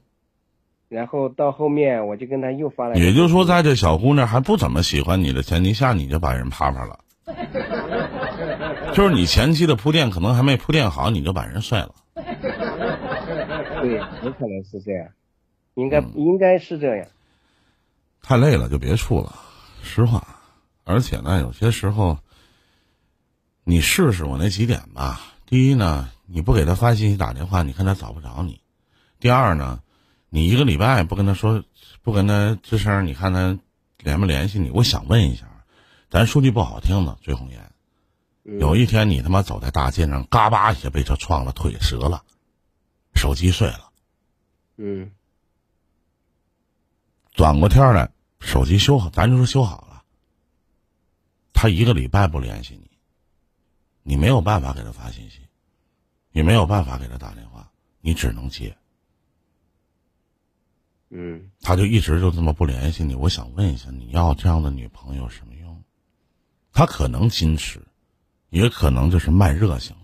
[0.89, 6.99] 然后到后面我就跟他又发了也就是说，在这小姑娘还不怎么喜欢你的前提下，你就把人啪啪了。
[8.93, 11.95] 就是你前期的铺垫可能还没铺垫好，你就把人睡了。
[12.15, 15.07] 对，有可能是这样，
[15.75, 17.07] 应该、嗯应该是这样。
[18.21, 19.33] 太累了就别处了，
[19.81, 20.21] 实话。
[20.83, 22.19] 而且呢，有些时候，
[23.63, 25.21] 你试试我那几点吧。
[25.45, 28.61] 第一呢，你不给他发信息打电话，你看他找不着你；
[29.19, 29.81] 第二呢，
[30.29, 31.63] 你一个礼拜不跟他说，
[32.01, 33.59] 不跟他吱声，你看他
[33.99, 34.69] 联不联系你？
[34.69, 35.45] 我想问一下，
[36.09, 37.71] 咱说句不好听的，醉红颜，
[38.45, 42.23] 嗯有一天你他妈走在大街上，嘎巴一下被车撞了，腿折了，
[43.13, 43.91] 手机碎了，
[44.77, 45.11] 嗯
[47.33, 49.90] 转过天儿来，手机修好，咱就说修好了。
[51.53, 52.89] 他一个礼拜不联系你，
[54.03, 55.39] 你没有办法给他发信息，
[56.31, 58.75] 也没有办法给他打电话，你只能接。
[61.09, 63.13] 嗯，他就一直就这么不联系你。
[63.15, 65.83] 我想问一下，你要这样的女朋友什么用？
[66.71, 67.81] 他可能矜持，
[68.49, 70.01] 也可能就是慢热型的。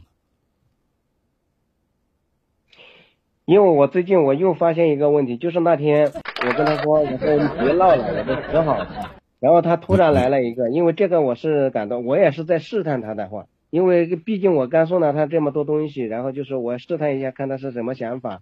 [3.45, 9.16] 因为我最近我又发现一个问题，就是那天我跟他说，我说我们别闹了，我们和好吧。
[9.39, 18.41] 然后他突然来了一个，因为这个我是感到，我也是在试探他的话，因为毕竟我刚送了他这么多东西，然后就是我试探一下，看他是什么想法。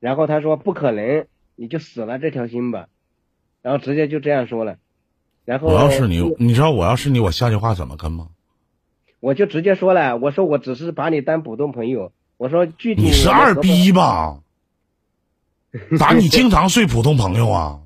[0.00, 2.86] 然后他说不可能，你就死了这条心吧，
[3.62, 4.76] 然后直接就这样说了。
[5.44, 8.28] 然后我要是你，你知道我要是你，我下句话怎么跟吗？
[9.18, 14.40] 我就直接说了，我说我只是把你当普通朋友，我说具体你是二逼吧？
[15.98, 17.80] 咋你经常睡普通朋友啊？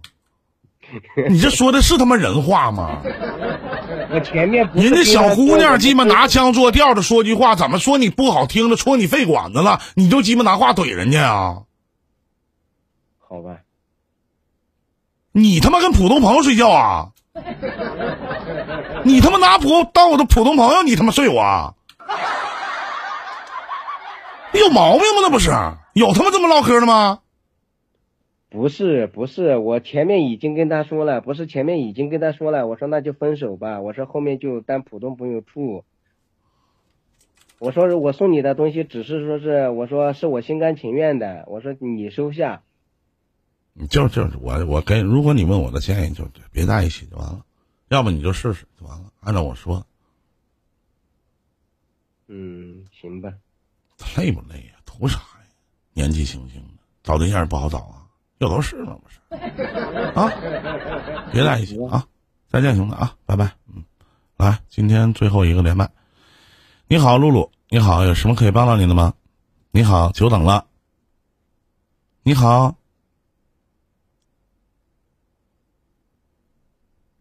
[1.28, 3.02] 你这说的是他妈人话吗？
[4.10, 11.56] 我前面人家小姑娘鸡巴拿腔作调的说句话，怎么说你不好听的，戳你肺管子了，你就鸡巴拿话怼人家啊？
[13.28, 13.56] 好吧，
[15.32, 17.08] 你他妈跟普通朋友睡觉啊？
[19.04, 21.74] 你他妈拿普当我的普通朋友，你他妈睡我啊？
[24.52, 25.20] 有毛病吗？
[25.22, 25.50] 那不是
[25.94, 27.18] 有他妈这么唠嗑的吗？
[28.56, 35.84] 不是不是，我前面已经跟他说了，不是前面已经跟他说了，我说那就分手吧，我说后面就当普通朋友处。
[37.58, 42.62] 我说我送你的东西只是说是我说是我心甘情愿的，我说你收下。
[43.74, 47.44] 你就就是我我跟如果你问我的建议，就别在一起就完了，
[47.88, 49.86] 要不你就试试就完了，按照我说，
[52.26, 53.34] 嗯，行吧，
[54.16, 55.46] 累不累呀、图啥呀？
[55.92, 57.95] 年纪轻轻的，找对象也不好找啊，
[58.38, 58.96] 有都是嘛？
[59.02, 59.18] 不是
[60.14, 60.30] 啊，
[61.32, 62.06] 别在一起啊！
[62.48, 63.50] 再见，兄弟啊，拜拜。
[63.74, 63.84] 嗯，
[64.36, 65.90] 来，今天最后一个连麦。
[66.86, 69.14] 你好，露露，你好，有什么可以帮到您的吗？
[69.70, 70.66] 你好，久等了。
[72.22, 72.76] 你好，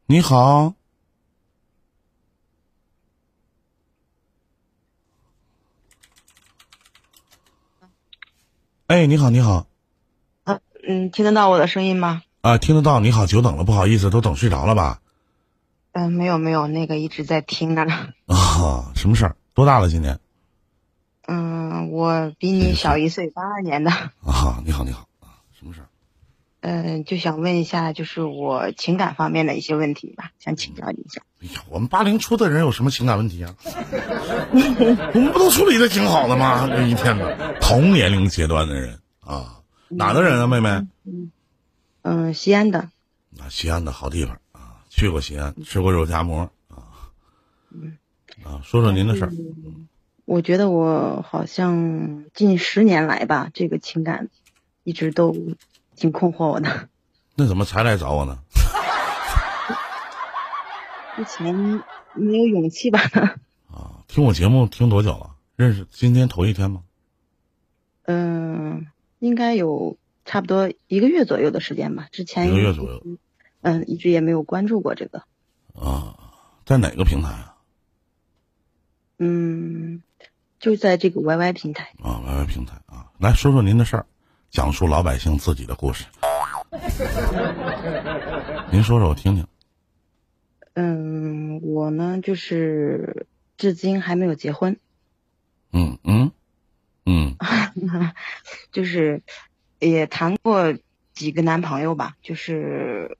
[0.05, 0.74] 你好。
[8.88, 9.66] 哎，你好，你好。
[10.88, 12.21] 嗯，听得到我的声音吗？
[12.41, 12.99] 啊，听得到。
[12.99, 14.99] 你好，久等了，不好意思，都等睡着了吧？
[15.93, 18.09] 嗯、没有没有，那个一直在听着呢。
[18.27, 19.36] 啊，什么事儿？
[19.53, 20.19] 多大了今年？
[21.27, 23.91] 嗯，我比你小一岁，八二年的。
[23.91, 25.88] 啊，你好，你好，啊，什么事儿？
[26.61, 31.21] 嗯、就想问一下，就是我情感方面的一些问题吧，想请教你一下。
[31.41, 33.55] 哎呀，我们八零初的人有什么情感问题啊？
[34.51, 36.67] 我们不都处理的挺好的吗？
[36.67, 39.55] 这一天的同年龄阶段的人啊，
[39.98, 40.88] 哪的人啊，妹妹？
[42.04, 42.89] 嗯、西安的。
[43.39, 47.12] 啊，西安的好地方啊，去过西安，吃过肉夹馍啊。
[47.72, 47.98] 嗯
[48.43, 49.32] 啊，说说您的事儿。
[50.26, 54.30] 我觉得我好像近十年来吧，这个情感
[54.84, 55.36] 一直都
[55.96, 56.89] 挺困惑我的。
[57.36, 58.39] 那怎么才来找我呢？
[61.16, 61.84] 之前
[62.14, 63.00] 没有勇气吧？
[63.72, 65.32] 啊，听我节目听多久了？
[65.56, 66.82] 认识今天头一天吗？
[68.08, 68.86] 嗯、
[69.20, 72.07] 应该有差不多一个月左右的时间吧。
[72.11, 73.03] 之前一个月左右。
[73.61, 75.24] 嗯，一直也没有关注过这个。
[75.74, 76.16] 啊，
[76.66, 77.55] 在哪个平台啊？
[79.18, 80.03] 嗯，
[80.59, 81.93] 就在这个 YY 平台。
[82.03, 84.05] 啊，YY 平台啊，来说说您的事儿，
[84.51, 86.05] 讲述老百姓自己的故事。
[88.72, 89.47] 您说说我听听。
[90.74, 93.26] 嗯，我呢就是
[93.57, 94.78] 至今还没有结婚，
[95.72, 96.32] 嗯嗯嗯
[98.72, 99.22] 就是
[99.80, 100.78] 也谈过
[101.14, 103.18] 几个男朋友吧，就是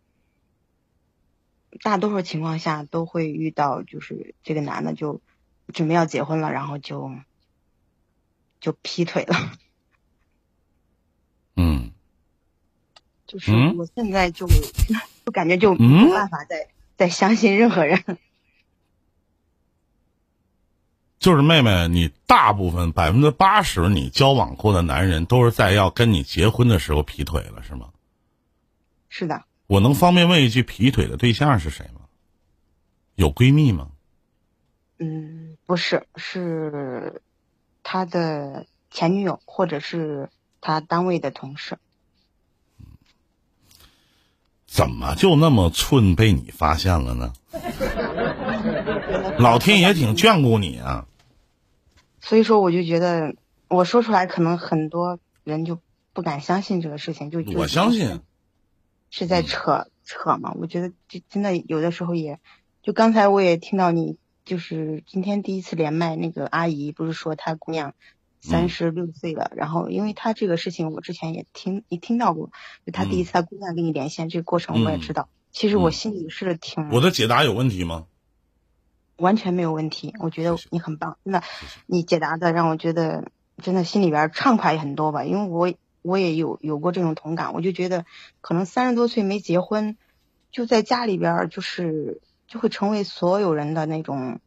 [1.82, 5.22] 大多数情况下都会遇到，就是这个男的就
[5.74, 7.12] 准备要结婚了，然后就
[8.60, 9.36] 就劈腿了。
[11.56, 11.92] 嗯
[13.28, 14.48] 就是嗯我现在就
[15.26, 16.68] 就感觉就嗯没有办法再、
[16.98, 18.04] 再相信任何人。
[21.26, 27.90] 就是妹妹，你大部分百分之八十你交往过的男人都是在要跟你结婚的时候劈腿了，是吗？
[29.10, 32.02] 是的，我能方便问一句，劈腿的对象是谁吗？
[33.16, 33.88] 有闺蜜吗？
[35.00, 37.24] 嗯，不是，是
[37.82, 40.30] 他的前女友或者是
[40.62, 41.80] 他单位的同事。
[44.68, 47.34] 怎么就那么寸被你发现了呢？
[49.40, 51.08] 老天爷挺眷顾你啊！
[52.28, 53.36] 所以说，我就觉得
[53.68, 55.78] 我说出来，可能很多人就
[56.12, 58.20] 不敢相信这个事情，就就我相信，
[59.12, 60.52] 是在扯、扯嘛。
[60.56, 62.40] 我觉得就真的有的时候也，
[62.82, 67.94] 就刚才我也听到你，就是今天第一次连麦那个阿姨不是说她姑娘
[68.42, 72.50] 三十六岁了，然后因为她这个事情我之前也听也听到过，
[72.88, 75.92] 就她第一次她姑娘跟你连线、这个过程我也知道，其实我嗯。
[75.92, 78.08] 心里是挺我的解答有问题吗？
[79.18, 81.42] 完全没有问题，我觉得你很棒，真的
[81.86, 88.06] 你解答的让我觉得真的心里边畅快很多吧，因为我我也有有过这种同感，我就觉得
[88.42, 89.98] 可能三十多岁没结婚，
[90.52, 94.40] 就在家里边儿就是就会成为所有人的那种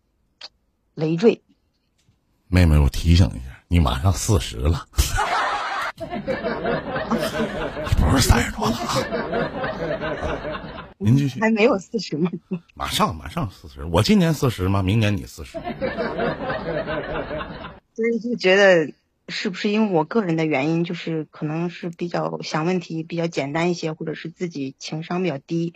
[0.94, 1.42] 累赘。
[2.46, 4.86] 妹妹，我提醒一下，你马上四十了，
[7.98, 8.76] 不是三十多了
[10.72, 10.77] 啊！
[10.98, 12.30] 您继续，还没有四十吗？
[12.74, 14.82] 马上马上四十，我今年四十吗？
[14.82, 15.58] 明年你四十。
[17.94, 18.92] 所以就觉得
[19.28, 25.74] 是不是因为我个人的原因，就是可能是比较想问题比较简单一些，或者是自己情商比较低，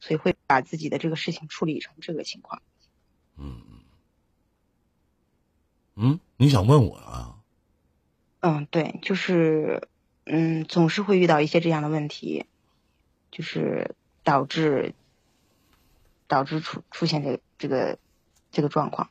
[0.00, 2.62] 所以会把自己的这个事情处理成这个情况。
[5.96, 7.36] 嗯，你想问我啊？
[8.40, 9.88] 嗯，对，就是，
[10.24, 12.46] 嗯，总是会遇到一些这样的问题，
[13.30, 13.94] 就是
[14.30, 14.94] 导致
[16.28, 17.98] 导致出出现这个这个
[18.52, 19.08] 这个状况。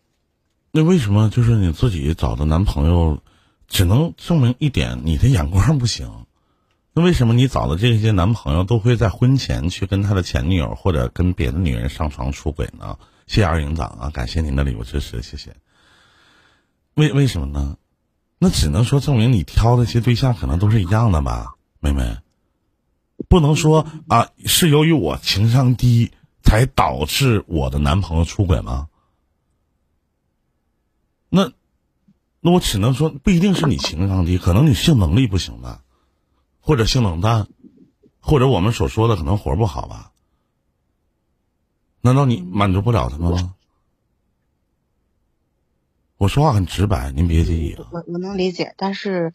[0.71, 3.21] 那为什么就是你自己找的男朋友，
[3.67, 6.25] 只能证明一点你的眼光不行？
[6.93, 12.97] 那为什么你找的这些男朋友都会在婚前去跟他的前女友或者跟别的女人上床出轨呢？
[13.27, 15.53] 谢谢二营长啊，感谢您的礼物支持，谢谢。
[16.93, 17.77] 为为什么呢？
[18.37, 22.19] 那只能说证明你挑的这些对象可能都是一样的吧，妹妹。
[23.27, 26.11] 不能说啊，是由于我情商低
[26.41, 28.87] 才导致我的男朋友出轨吗？
[31.29, 31.51] 那，
[32.39, 35.83] 那我只能说不一定是你情商低，可能你性能力不行吧，
[36.61, 37.47] 或者性冷淡，
[38.19, 40.11] 或者我们所说的可能活不好吧？
[42.01, 43.55] 难道你满足不了他们吗？
[46.17, 47.75] 我说话很直白，您别介意。
[47.91, 49.33] 我我能理解，但是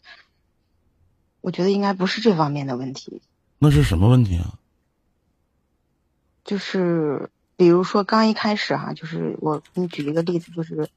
[1.41, 3.21] 我觉得应该不是这方面的问题，
[3.65, 4.59] 那是什么问题啊？
[6.43, 10.87] 就是比如说刚一开始哈、就是我给你举一个例子，就是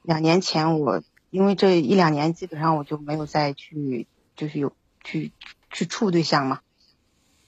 [0.00, 4.72] 两年前我因为这一两年基本上我就没有再去就是有
[5.04, 5.30] 去
[5.70, 6.60] 去处对象嘛，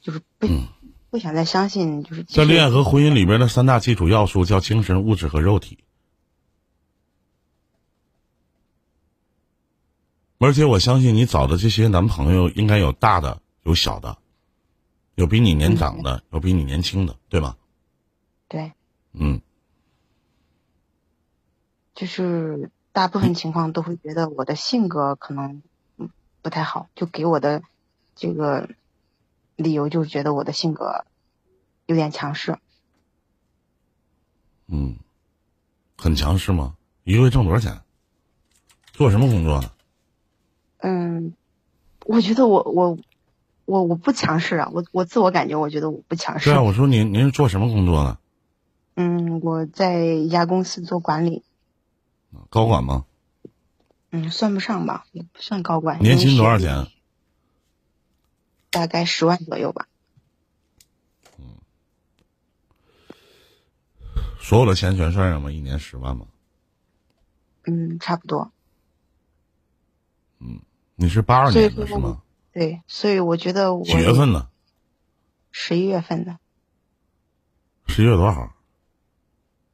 [0.02, 0.68] 就是不、嗯
[1.10, 5.78] 不想再相信，就是在恋爱和婚姻里边的三大基础要素叫精神、物质和肉体。
[10.36, 14.17] 而且我相信你找的这些男朋友应该有大的，有小的，
[15.18, 17.56] 有比你年长的，有比你年轻的，对吗？
[18.46, 18.72] 对，
[19.14, 19.40] 嗯，
[21.92, 25.60] 就是大部分情况都会觉得我的性格可能
[25.96, 26.08] 嗯
[26.40, 27.64] 不太好，就给我的
[28.14, 28.68] 这个
[29.56, 31.04] 理由就是觉得我的性格
[31.86, 32.56] 有点强势。
[34.68, 34.94] 嗯，
[35.96, 36.76] 很强势吗？
[37.02, 37.82] 一个月挣多少钱？
[38.92, 39.72] 做什么工作呢？
[40.76, 41.34] 嗯，
[42.04, 42.96] 我觉得我我
[43.68, 46.48] 我我不强势啊，我我自我感觉我觉得我不强势。
[46.48, 48.18] 对啊，我说您您是做什么工作的？
[48.94, 51.44] 嗯，我在一家公司做管理，
[52.48, 53.04] 高管吗？
[54.10, 56.02] 嗯，算不上吧，也不算高管。
[56.02, 56.86] 年薪多少钱？
[58.70, 59.86] 大概十万左右吧。
[61.38, 61.44] 嗯
[64.40, 65.52] 所有的钱全算上吗？
[65.52, 66.26] 一年十万吗？
[67.66, 68.50] 嗯，差不多。
[70.40, 70.58] 嗯
[70.96, 72.22] 你是八二年的是吗？
[72.58, 74.50] 对，所以我觉得我几月份呢？
[75.52, 76.40] 十一月份的
[77.86, 78.52] 十一月多少？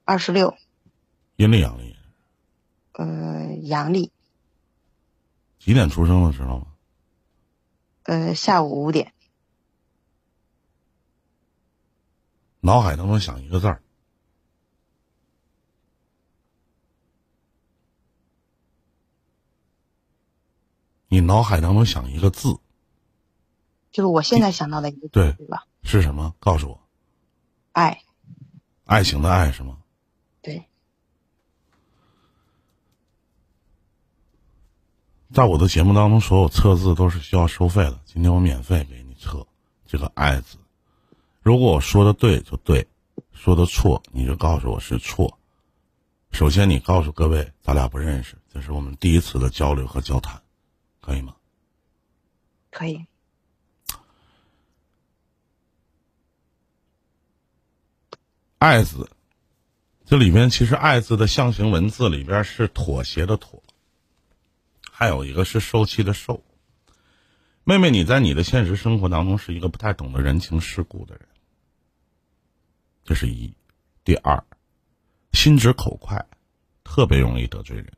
[0.04, 0.54] 二十六，
[1.36, 1.96] 阴历阳历？
[2.92, 4.12] 呃，阳历，
[5.58, 6.66] 几点出生的知道吗？
[8.02, 9.14] 呃，下午五点。
[12.60, 13.82] 脑海当中想一个字儿，
[21.08, 22.58] 你脑海当中想一个字
[23.94, 25.68] 就是我现在想到的一个对，对吧？
[25.84, 26.34] 是什么？
[26.40, 26.80] 告诉我，
[27.70, 28.02] 爱，
[28.86, 29.78] 爱情的爱是吗？
[30.42, 30.64] 对，
[35.32, 38.00] 在我的节目当中，所有测字都是需要收费的。
[38.04, 39.46] 今天我免费给你测
[39.86, 40.58] 这个“爱”字。
[41.40, 42.88] 如果我说的对就对，
[43.32, 45.38] 说的错你就告诉我是错。
[46.32, 50.42] 首先，你告诉各位，咱俩不认识，这是我们第一次的交流和交谈，
[51.00, 51.36] 可以吗？
[52.72, 53.06] 可以。
[58.64, 59.10] 爱字，
[60.06, 63.62] 这里边其实“爱”字的象形文字里边是妥协的“妥”，
[64.90, 66.42] 还有一个是受气的“受”。
[67.62, 71.28] 妹妹，你在你的现实生活当中是一个不太懂得人情世故的人，
[73.04, 73.52] 这是一。
[74.02, 74.42] 第二，
[75.34, 76.26] 心直口快，
[76.84, 77.92] 特别容易得罪人，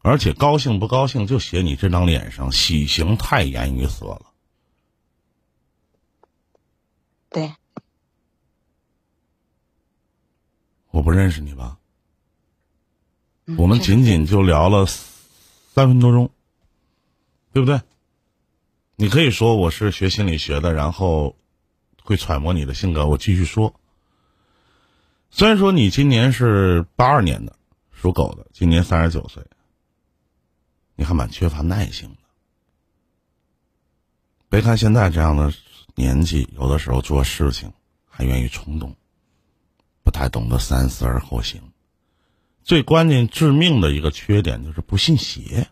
[0.00, 4.32] 而且高兴不高兴就写你这张脸上，喜形太颜于色了。
[7.30, 7.54] 对，
[10.94, 11.76] 我不认识你吧？
[13.46, 16.30] 嗯我们仅仅就聊了三分多钟，
[17.52, 17.80] 对不对？
[18.94, 21.36] 你可以说我是学心理学的，然后
[22.04, 23.08] 会揣摩你的性格。
[23.08, 23.74] 我继续说，
[25.30, 27.58] 虽然说你今年是八二年的，
[27.90, 29.42] 属狗的，今年三十九岁，
[30.94, 32.18] 你还蛮缺乏耐性的。
[34.48, 35.52] 别看现在这样的
[35.96, 37.72] 年纪，有的时候做事情
[38.08, 38.94] 还愿意冲动，
[40.04, 41.72] 不太懂得三思而后行。
[42.62, 45.68] 最关键致命的一个缺点就是不信邪，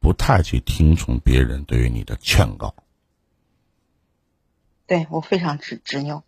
[0.00, 2.74] 不太去听从别人对于你的劝告。
[4.86, 6.24] 对我非常执执拗。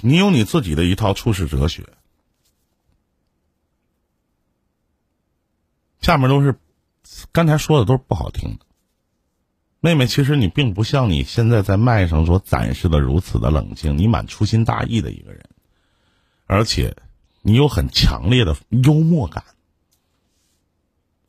[0.00, 1.86] 你有你自己的一套处世哲学。
[6.00, 6.58] 下面都是
[7.32, 8.66] 刚才说的都是不好听的。
[9.80, 15.48] 妹妹，其实你并不像你现在在麦上所展示的如此的冷静，你蛮粗心大意的一个人，
[16.46, 16.96] 而且
[17.42, 19.44] 你有很强烈的幽默感。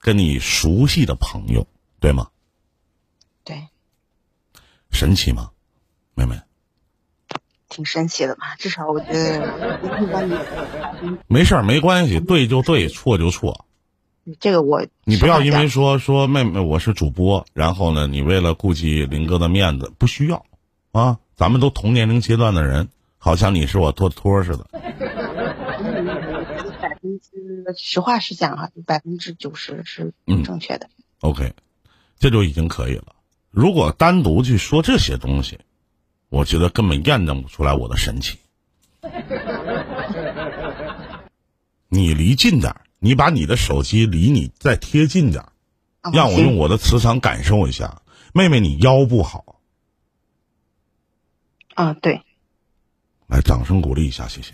[0.02, 1.68] 跟你熟悉的朋友，
[2.00, 2.30] 对吗？
[3.44, 3.68] 对，
[4.92, 5.52] 神奇吗，
[6.16, 6.40] 妹妹？
[7.68, 8.56] 挺神奇的吧？
[8.58, 9.80] 至少我觉得
[11.28, 13.66] 没事儿，没关系，对就对，错就错。
[14.40, 20.46] 这个我你不要因为说说妹妹我是主播，然后呢，你为了顾及林哥的面子，不需要
[20.92, 21.20] 啊。
[21.36, 24.68] 咱们都同年龄阶段的人，好像你是我托托似的。
[26.82, 30.90] 百分之实话实讲啊，百分之九十是嗯正确的。
[31.22, 31.54] OK，
[32.20, 33.16] 这就已经可以了。
[33.50, 35.60] 如果单独去说这些东西，
[36.30, 38.38] 我觉得根本验证不出来我的神奇。
[41.88, 45.52] 你离近点儿，你把你的手机离你再贴近点儿
[46.14, 48.02] 让我用我的磁场感受一下。
[48.34, 49.56] 妹妹你腰不好。
[51.76, 52.22] 啊对。
[53.28, 54.54] 来掌声鼓励一下谢谢。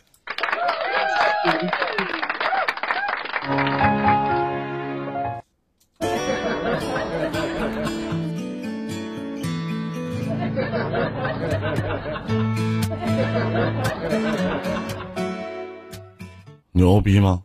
[16.71, 17.43] 牛逼吗？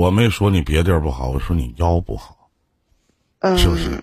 [0.00, 2.48] 我没说你别地儿不好，我说你腰不好，
[3.40, 4.02] 嗯，是不是？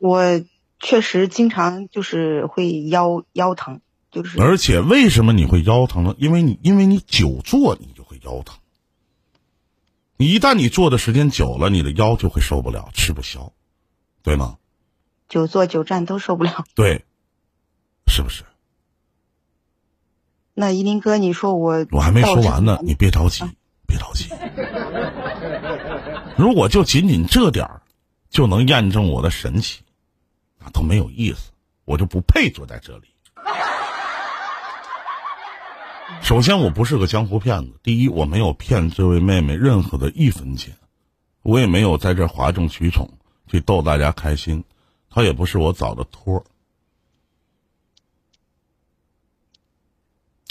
[0.00, 0.42] 我
[0.80, 3.80] 确实经常就是会腰腰疼，
[4.10, 6.16] 就是而且为什么你会腰疼呢？
[6.18, 8.58] 因为你因为你久坐，你就会腰疼。
[10.16, 13.52] 你一旦你坐的时间久了，你的腰就会受不了，吃不消，
[14.24, 14.58] 对吗？
[15.28, 16.64] 久坐久站都受不了。
[16.74, 17.04] 对，
[18.08, 18.42] 是不是？
[20.54, 23.44] 那依林哥，你说我我还没说完呢，你别着急，
[23.92, 24.30] 别着急。
[26.38, 27.82] 如果就仅仅这点儿，
[28.30, 29.82] 就能验证我的神奇，
[30.58, 31.50] 那都没有意思，
[31.84, 33.08] 我就不配坐在这里。
[36.22, 37.78] 首先，我不是个江湖骗子。
[37.82, 40.74] 第一，我没有骗这位妹妹任何的一分钱，
[41.42, 44.64] 我也没有在这哗众取宠去逗大家开心，
[45.10, 46.44] 她也不是我找的托儿。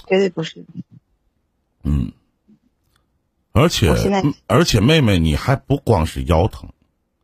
[0.05, 0.65] 绝对不是。
[1.83, 2.11] 嗯，
[3.51, 3.91] 而且
[4.47, 6.69] 而且妹妹，你还不光是腰疼，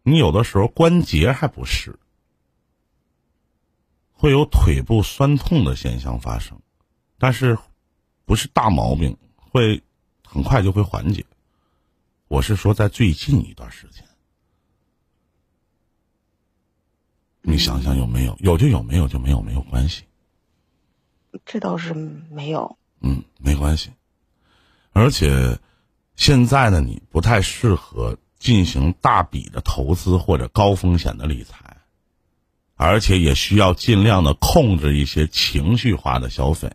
[0.03, 1.97] 你有的时候关节还不适，
[4.11, 6.59] 会有腿部酸痛的现象发生，
[7.17, 7.57] 但是
[8.25, 9.81] 不是大毛病，会
[10.25, 11.25] 很快就会缓解。
[12.27, 14.03] 我是说，在最近一段时间，
[17.41, 18.37] 你想想有没有？
[18.41, 20.03] 有就有，没有就没有，没有关系。
[21.45, 22.77] 这倒是没有。
[22.99, 23.91] 嗯，没关系。
[24.91, 25.57] 而且
[26.17, 31.77] 现在呢，你不太适合进行大笔的投资或者高风险的理财，
[32.75, 36.71] 而且也需要尽量的控制一些情绪化的消费。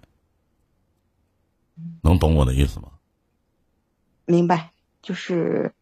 [2.01, 2.88] 能懂我的意思吗？
[4.24, 4.70] 明白，
[5.03, 5.72] 就是，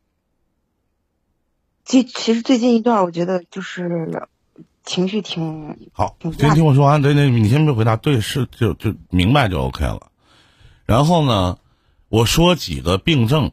[1.85, 4.27] 其其实最近一段，我觉得就是
[4.85, 7.03] 情绪挺好，挺先听我说完。
[7.03, 10.11] 对对，你先别回答，对，是就就明白就 OK 了。
[10.87, 11.59] 然后呢，
[12.11, 13.53] 我说几个病症，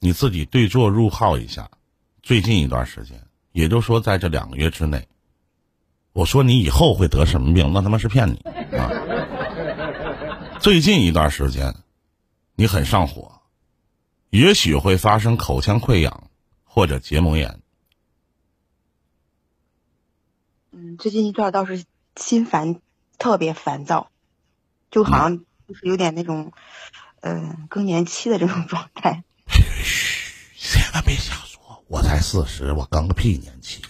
[0.00, 1.70] 你自己对坐入号一下。
[2.22, 5.08] 最近一段时间，也就是说在这两个月之内，
[6.12, 8.36] 我说你以后会得什么病，那他妈是骗你
[8.76, 8.90] 啊！
[10.60, 11.74] 最近一段时间，
[12.54, 13.40] 你很上火，
[14.28, 16.28] 也许会发生口腔溃疡
[16.64, 17.62] 或者结膜炎。
[20.70, 21.82] 嗯，最近一段倒是
[22.14, 22.78] 心烦，
[23.16, 24.10] 特别烦躁，
[24.90, 26.52] 就好像就是有点那种，嗯、
[27.68, 29.22] 更年期的这种状态。
[29.48, 33.82] 嘘，千万别瞎说，我才四十，我刚个屁年期。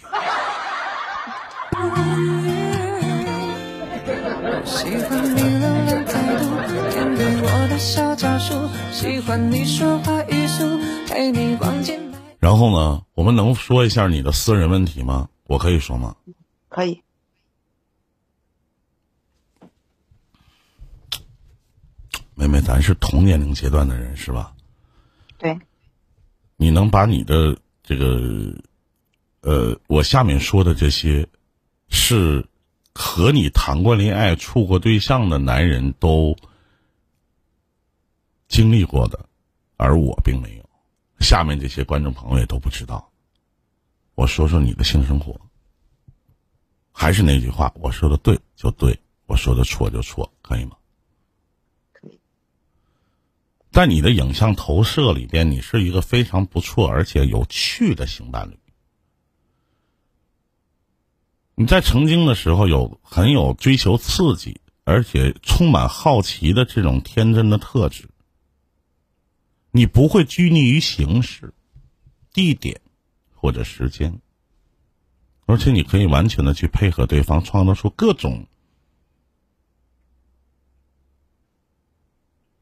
[4.64, 6.44] 喜欢你冷冷态度，
[7.42, 10.78] 我的小招数，喜欢你说话语速，
[11.08, 12.18] 陪你逛街买。
[12.38, 15.28] 然后呢，我们能说一下你的私人问题吗？
[15.46, 16.16] 我可以说吗？
[16.68, 17.02] 可以，
[22.38, 24.54] 妹妹，咱是同年龄阶段的人是吧？
[25.38, 25.58] 对，
[26.56, 28.54] 你能把你的这个，
[29.40, 31.26] 呃，我下面说的这些，
[31.88, 32.46] 是
[32.94, 36.36] 和你谈过恋爱、处过对象的男人都
[38.48, 39.26] 经历过的，
[39.78, 40.68] 而我并没有。
[41.20, 43.10] 下面这些观众朋友也都不知道。
[44.14, 45.40] 我说说你的性生活。
[46.92, 50.76] 还是那句话，我说的对就对，我说的错就错，可以吗？
[53.76, 58.58] 在你的影像投射里边，你是一个非常不错而且有趣的性伴侣。
[61.54, 68.08] 你在曾经的时候有很有追求刺激，而且充满好奇的这种天真的特质。
[69.72, 71.52] 你不会拘泥于形式、
[72.32, 72.80] 地点
[73.34, 74.22] 或者时间，
[75.44, 78.46] 而且你可以完全的去配合对方，创造出各种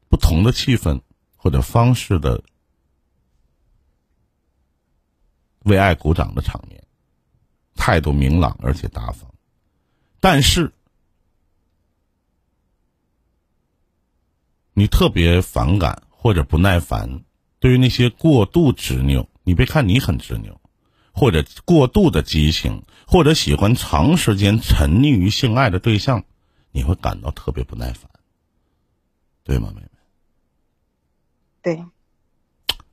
[0.09, 1.01] 不同的气氛
[1.45, 2.43] 或者方式的
[5.59, 6.83] 为爱鼓掌的场面，
[7.75, 9.31] 态度明朗而且大方。
[10.19, 10.73] 但是，
[14.73, 17.23] 你特别反感或者不耐烦，
[17.59, 20.59] 对于那些过度执拗，你别看你很执拗，
[21.13, 26.23] 或者过度的激情，或者喜欢长时间沉溺于性爱的对象，
[26.71, 28.09] 你会感到特别不耐烦，
[29.43, 29.89] 对吗，妹妹？
[31.65, 31.83] 对，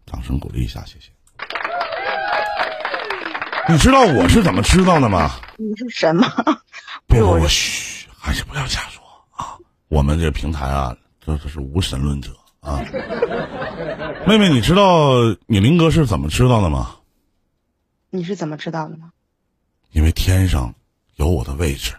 [0.07, 1.11] 掌声鼓励一下，谢谢。
[3.69, 5.33] 你知道我是怎么知道的吗？
[5.59, 6.27] 你是什么？
[7.07, 9.03] 不不不，嘘，还是不要瞎说
[9.37, 9.59] 啊！
[9.89, 12.81] 我们这平台啊，这这是无神论者啊。
[14.27, 15.17] 妹妹，你知道
[15.47, 16.97] 你林哥是怎么知道的吗？
[18.09, 19.13] 你是怎么知道的吗？
[19.91, 20.75] 因为天上
[21.17, 21.93] 有我的位置。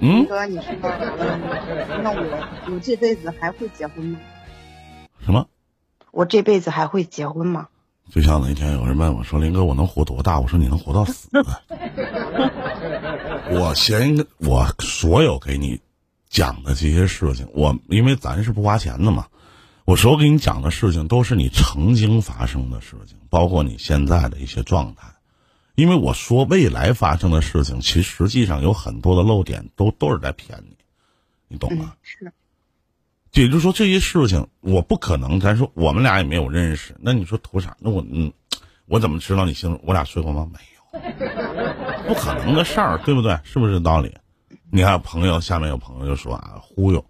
[0.00, 4.18] 嗯，哥，你说，嗯，那我我这辈子还会结婚吗？
[5.24, 5.46] 什么？
[6.10, 7.68] 我这辈子还会结婚吗？
[8.10, 11.28] 就像那天有人问我说：“林哥，我能活多大？”我说：“你能活到死。
[13.52, 15.78] ”我先我所有给你
[16.30, 19.26] 讲的这些事情，我因为咱是不花钱的嘛，
[19.84, 25.06] 我所有给你讲的事情都是你曾经发生的事情，包括你现在的一些状态。
[25.78, 30.76] 因为我说未来发生的事情，其实实际上有很多的漏点，都都是在骗你，
[31.46, 31.94] 你懂吗？
[32.02, 32.32] 是。
[33.32, 35.38] 也就是说，这些事情我不可能。
[35.38, 37.76] 咱说我们俩也没有认识，那你说图啥？
[37.78, 38.32] 那我嗯，
[38.86, 39.78] 我怎么知道你姓？
[39.84, 40.50] 我俩睡过吗？
[40.52, 43.38] 没有，不可能的事儿，对不对？
[43.44, 44.12] 是不是道理？
[44.72, 47.06] 你看朋友下面有朋友就说啊，忽悠，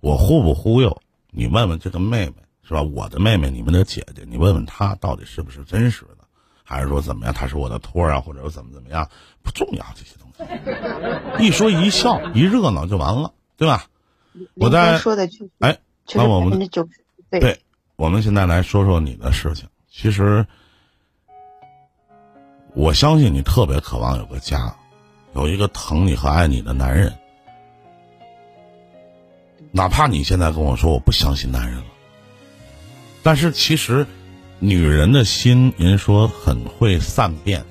[0.00, 1.02] 我忽不忽悠？
[1.30, 2.80] 你问问这个妹妹是吧？
[2.80, 6.15] 我的妹妹，你们的姐姐，你问问她到底是不是真实的，
[6.68, 7.32] 还是说怎么样？
[7.32, 9.08] 他是我的托啊，或者怎么怎么样？
[9.42, 10.28] 不重要这些东
[11.38, 13.86] 西，一说一笑一热闹就完了，对吧？
[14.54, 15.78] 我在说的就哎，
[16.12, 16.58] 那我们
[17.30, 17.60] 对对，
[17.94, 19.68] 我们现在来说说你的事情。
[19.88, 20.44] 其实，
[22.74, 24.74] 我相信你特别渴望有个家，
[25.34, 27.16] 有一个疼你和爱你的男人。
[29.72, 31.84] 哪怕你现在跟我说我不相信男人了，
[33.22, 34.06] 但是其实，
[34.58, 37.64] 女人的心，您说很会善变，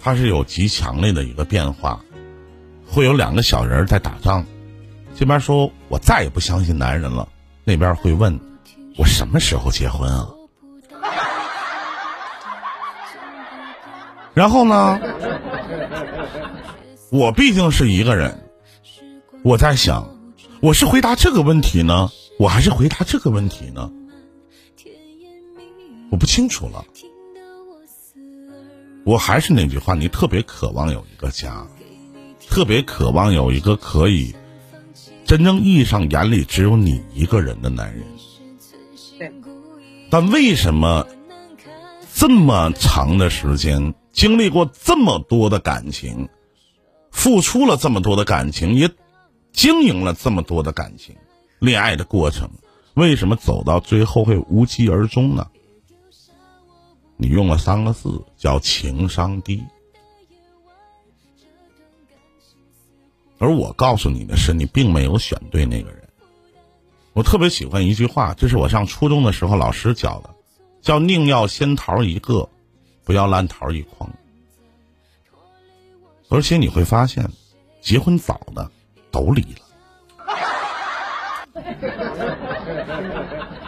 [0.00, 2.00] 它是有极强烈的一个变化，
[2.86, 4.46] 会有两个小人在打仗。
[5.16, 7.28] 这边说我再也不相信男人了，
[7.64, 8.38] 那边会问
[8.96, 10.28] 我什么时候结婚啊？
[14.32, 15.00] 然后呢，
[17.10, 18.48] 我毕竟是一个人，
[19.42, 20.08] 我在想，
[20.60, 23.90] 我是回答这个问题呢，我还是回答这个问题呢？
[26.10, 26.84] 我不清楚了。
[29.04, 31.66] 我还是那句话，你特别渴望有一个家，
[32.48, 34.34] 特别渴望有一个可以。
[35.24, 38.04] 真正意义上，眼里只有你一个人的男人。
[39.18, 39.32] 对。
[40.10, 41.06] 但为什么
[42.14, 46.28] 这么长的时间，经历过这么多的感情，
[47.10, 48.88] 付出了这么多的感情，也
[49.52, 51.16] 经营了这么多的感情，
[51.58, 52.50] 恋爱的过程，
[52.94, 55.48] 为什么走到最后会无疾而终呢？
[57.16, 59.64] 你用了三个字，叫情商低。
[63.38, 66.02] 而我告诉你的是，你并没有选对那个人。
[67.12, 70.30] 我特别喜欢一句话，这是我上初中的时候老师教的，
[70.82, 72.48] 叫“宁要仙桃一个，
[73.04, 74.10] 不要烂桃一筐”。
[76.28, 77.30] 而且你会发现，
[77.80, 78.70] 结婚早的
[79.10, 79.60] 都离了。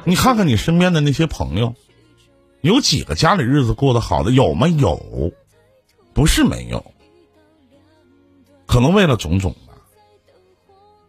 [0.04, 1.74] 你看看你身边的那些朋友，
[2.60, 4.32] 有几个家里日子过得好的？
[4.32, 4.66] 有吗？
[4.68, 5.32] 有，
[6.12, 6.84] 不是没有。
[8.66, 9.74] 可能为了种种吧。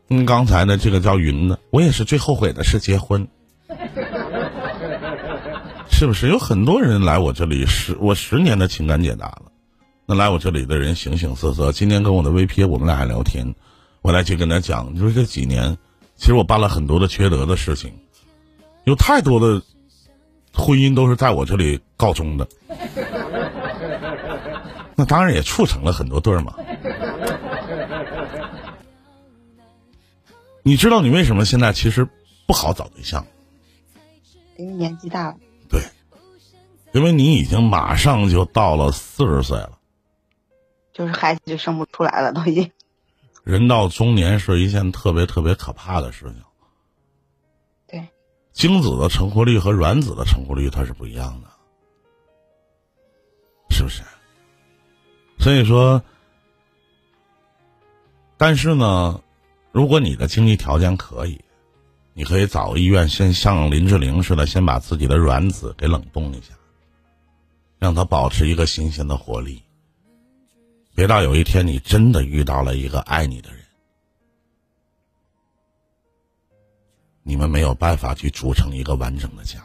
[0.10, 3.28] 嗯，刚才的这个叫云的，我也是最后悔的是结婚，
[5.92, 6.30] 是不是？
[6.30, 9.52] 有很多人来我这里十我十年的情感解答了，
[10.06, 11.72] 那来我这里的人形形色色。
[11.72, 13.54] 今天跟我的 VP 我们俩还聊天，
[14.02, 15.78] 我来去跟他讲，就是这几年，
[16.16, 17.92] 其实我办了很多的缺德的事情，
[18.86, 19.62] 有太多的
[20.60, 22.48] 婚姻都是在我这里告终的，
[24.96, 26.54] 那当然也促成了很多对儿嘛。
[30.62, 32.08] 你知道你为什么现在其实
[32.46, 33.26] 不好找对象？
[34.58, 35.38] 因为年纪大了。
[35.70, 35.82] 对，
[36.92, 39.80] 因为你已经马上就到了四十岁了，
[40.94, 42.70] 就是孩子就生不出来了，都已经。
[43.44, 46.44] 人到中年是一件特别特别可怕的事情。
[48.60, 51.48] 精子的成活率和卵子的成活率它是不一样的，
[53.70, 54.04] 是不是？
[55.40, 56.04] 所以说，
[58.36, 59.22] 但是呢。
[59.72, 61.40] 如果你的经济条件可以，
[62.16, 66.56] 你可以找个医院，先像林志玲似的，先把自己的卵子给冷冻一下，
[67.78, 69.62] 让它保持一个新鲜的活力。
[70.96, 73.60] 别到有一天你真的遇到了一个爱你的人，
[77.30, 79.62] 你们没有办法去组成一个完整的家。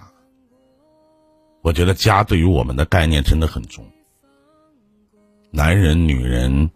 [1.63, 3.91] 我觉得家对于我们的概念真的很重，
[5.51, 6.71] 男人、女人、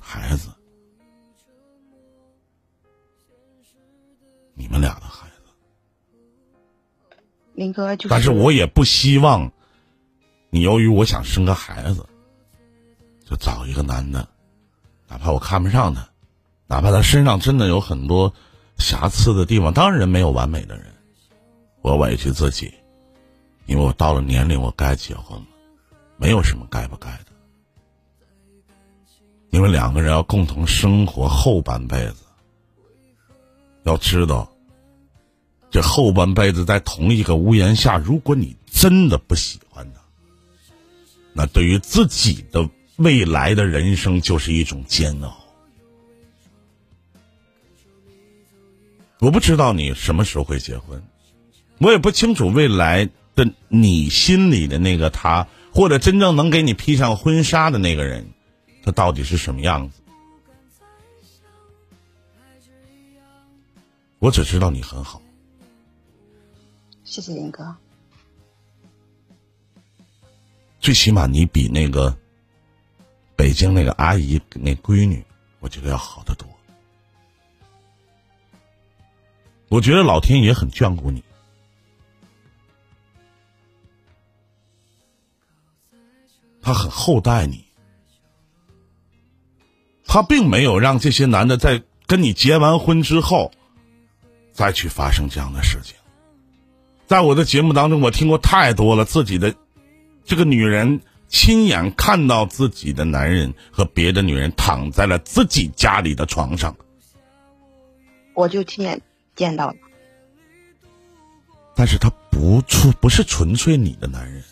[0.00, 0.50] 孩子。
[4.54, 7.14] 你们俩的孩子，
[7.54, 8.08] 林哥就。
[8.08, 9.48] 但是我也不希望，
[10.50, 12.04] 你由于我想生个孩子，
[13.24, 14.28] 就找一个男的，
[15.06, 16.08] 哪怕我看不上他，
[16.66, 18.34] 哪怕他身上真的有很多
[18.78, 20.86] 瑕疵的地方，当然没有完美的人。
[21.82, 22.72] 我委屈自己，
[23.66, 25.46] 因为我到了年龄，我该结婚了，
[26.16, 27.26] 没有什么该不该的。
[29.50, 32.24] 因为两个人要共同生活后半辈子，
[33.84, 34.50] 要知道，
[35.70, 40.00] 这后半辈子在同一个屋檐下，如果你真的不喜欢他，
[41.32, 45.47] 那对于自己的未来的人生就是一种煎熬。
[49.20, 51.02] 我不知道你什么时候会结婚，
[51.78, 58.28] 我也不清楚未来的你心里的那个他，或者真正能给你披上婚纱的那个人。
[58.84, 60.00] 他到底是什么样子？
[64.20, 65.20] 我只知道你很好。
[67.04, 67.76] 谢谢林哥。
[70.80, 72.16] 最起码你比那个
[73.36, 75.24] 北京那个阿姨那闺女，
[75.60, 76.48] 我觉得要好得多。
[79.68, 81.22] 我觉得老天爷很眷顾你。
[86.60, 87.64] 他很厚待你。
[90.06, 93.52] 他并没有让这些男的在跟你结完婚之后，
[94.52, 95.94] 再去发生这样的事情。
[97.06, 99.54] 在我的节目当中，我听过太多了，自己的
[100.24, 106.74] 这个女人亲眼看到自己的男人和别的女人躺在了自己家里的床上，
[108.34, 109.00] 我就亲眼
[109.38, 109.76] 见到了。
[111.74, 114.42] 但是他不出不是纯粹你的男人，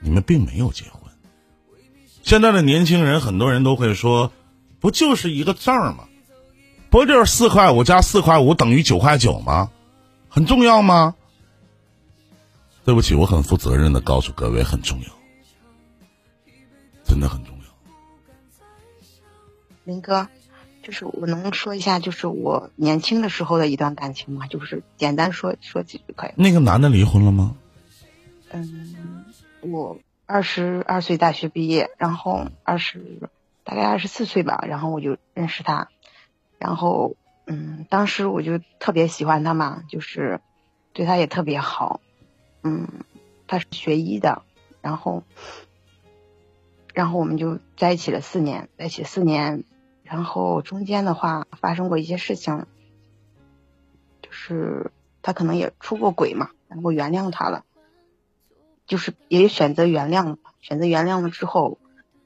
[0.00, 1.00] 你们并没有结婚。
[2.22, 4.30] 现在的年轻人，很多人都会说，
[4.78, 6.04] 不就是一个证吗？
[6.90, 9.70] 不就是四块五加四块五等于九块九吗？
[10.28, 11.14] 很重要吗？
[12.84, 15.08] 对不起，我很负责任的告诉各位，很重要，
[17.02, 17.64] 真的很重要。
[19.84, 20.28] 林哥，
[20.82, 24.46] 就是我能说一下，就是我年轻的时候的一段感情吗？
[24.46, 26.30] 就是简单说说几句可以。
[26.36, 27.56] 那个男的离婚了吗？
[28.50, 29.24] 嗯，
[29.60, 29.98] 我。
[30.24, 33.28] 二十二岁大学毕业，然后二十
[33.64, 35.88] 大概二十四岁吧，然后我就认识他，
[36.58, 40.40] 然后嗯，当时我就特别喜欢他嘛，就是
[40.94, 42.00] 对他也特别好，
[42.62, 42.88] 嗯，
[43.46, 44.42] 他是学医的，
[44.80, 45.22] 然后
[46.94, 49.64] 然后我们就在一起了四年，在一起四年，
[50.12, 52.66] 然后中间的话发生过一些事情，
[54.20, 54.90] 就是
[55.22, 57.64] 他可能也出过轨嘛，然后原谅他了。
[58.86, 61.78] 就是也选择原谅了，选择原谅了之后，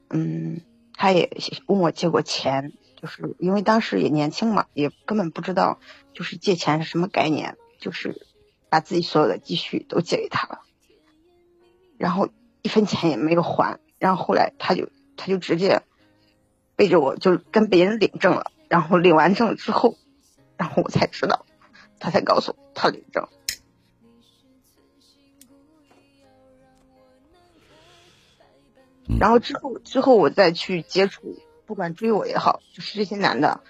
[0.09, 0.59] 嗯，
[0.95, 1.31] 他也
[1.67, 5.79] 问我借过钱，就是因为当时也年轻嘛，也根本不知道
[6.13, 8.27] 就是借钱是什么概念，就是
[8.67, 10.59] 把自己所有的积蓄都借给他了，
[11.97, 12.27] 然后
[12.63, 15.83] 一分钱也没有还，然后后来他就他就直接
[16.77, 19.97] 背着我就跟别人领证了，然后领完证之后，
[20.55, 21.45] 然后我才知道，
[21.99, 23.27] 他才告诉我他领证。
[29.19, 33.61] 然后之后之后我再去接触，不管追我也好，就是这些男的，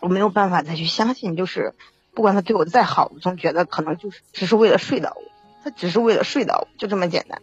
[0.00, 1.74] 我没有办法再去相信，就是
[2.12, 5.22] 不管他对我再好，我总觉得可能就是只是为了睡到我，
[5.62, 7.40] 他只是为了睡到我，就这么简单。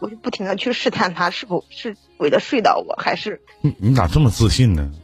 [0.00, 4.90] 我就不停的去试探他是否是为了睡到我，还是你你咋这么自信呢？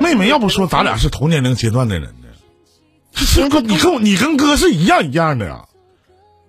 [0.00, 2.28] 妹妹，要不说咱俩是同年龄阶段的人呢？
[3.64, 5.64] 你跟我你跟哥是一样一样的呀。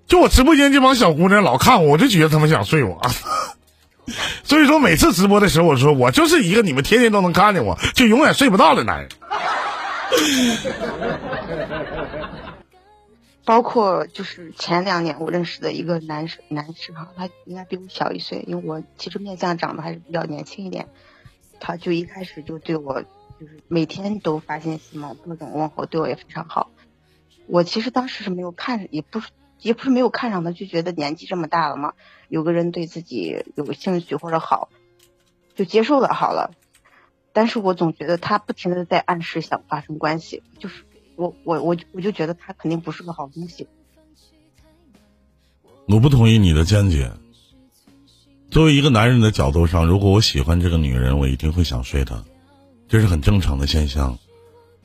[0.07, 2.99] 就我直播间这帮小姑娘老看我，我就觉得他们想睡我，
[4.43, 9.09] 所以说每次直播的时候，我说我就是一个你们天天都能看见我就永远睡不到的男人。
[13.49, 20.87] 包括就是前两年我认识的一个男士，男士哈，他应该比我小一岁，因为我其实面相长得还是比较年轻一点。
[21.59, 26.69] 他就一开始就对我就是每天都发信息嘛，各种问候，对我也非常好。
[27.47, 29.29] 我其实当时是没有看，也不是。
[29.61, 31.93] 也不是没有看上他，就觉得年纪这么大了嘛，
[32.29, 34.69] 有个人对自己有兴趣或者好，
[35.53, 36.51] 就接受了好了。
[37.33, 40.85] 但是我总觉得他不停的在暗示想发生关系，就是
[41.19, 43.67] 我我我我就觉得他肯定不是个好东西。
[45.85, 47.11] 我不同意你的见解。
[48.49, 52.23] 作为一个男人的角度上，如果我喜欢这个女人，我一定会想睡她，
[52.87, 54.17] 这是很正常的现象。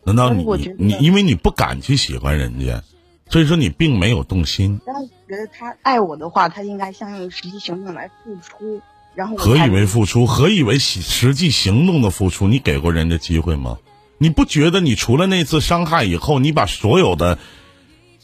[0.03, 0.45] 难道你
[0.76, 2.82] 你因为你不敢去喜欢人家？
[3.30, 4.80] 所以说你并没有动心。
[4.85, 8.82] 但我觉得他爱我的话，他应该相应实际行动来付出。
[9.14, 10.26] 然后何以为付出？
[10.26, 12.49] 何以为实际行动的付出？
[12.49, 13.78] 你给过人家机会吗？
[14.25, 17.39] 你不觉得你除了那次伤害以后，你把所有的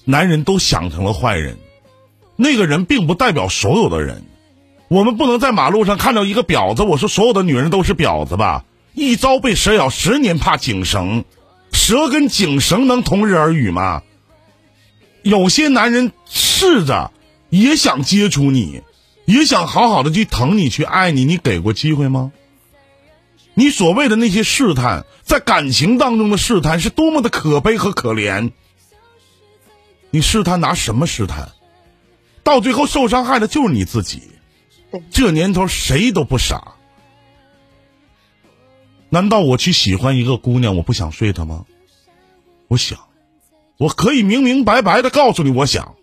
[0.06, 1.58] 男人都想成了坏人？
[2.36, 4.24] 那个人并不代表所有的人。
[4.88, 8.64] 我们不能在马路上看到一个婊子，我说所有的女人都是婊子吧？
[8.94, 11.26] 一朝被蛇咬，十年怕井绳。
[11.70, 14.00] 蛇跟井绳能同日而语吗？
[15.20, 17.12] 有些男人试着
[17.50, 18.80] 也想接触你，
[19.26, 22.32] 也想好好的去疼你、去爱你，你给过机会吗？
[23.54, 28.52] 你所谓的那些试探，在感情当中的试探，是多么的可悲和可怜。
[30.10, 31.52] 你试探拿什么试探？
[32.42, 34.22] 到最后受伤害的就是你自己。
[35.10, 36.74] 这年头谁都不傻。
[39.08, 41.66] 难道我去喜欢一个姑娘，我不想睡她吗？
[42.66, 42.98] 我想，
[43.76, 45.96] 我可以明明白白的告诉你，我想，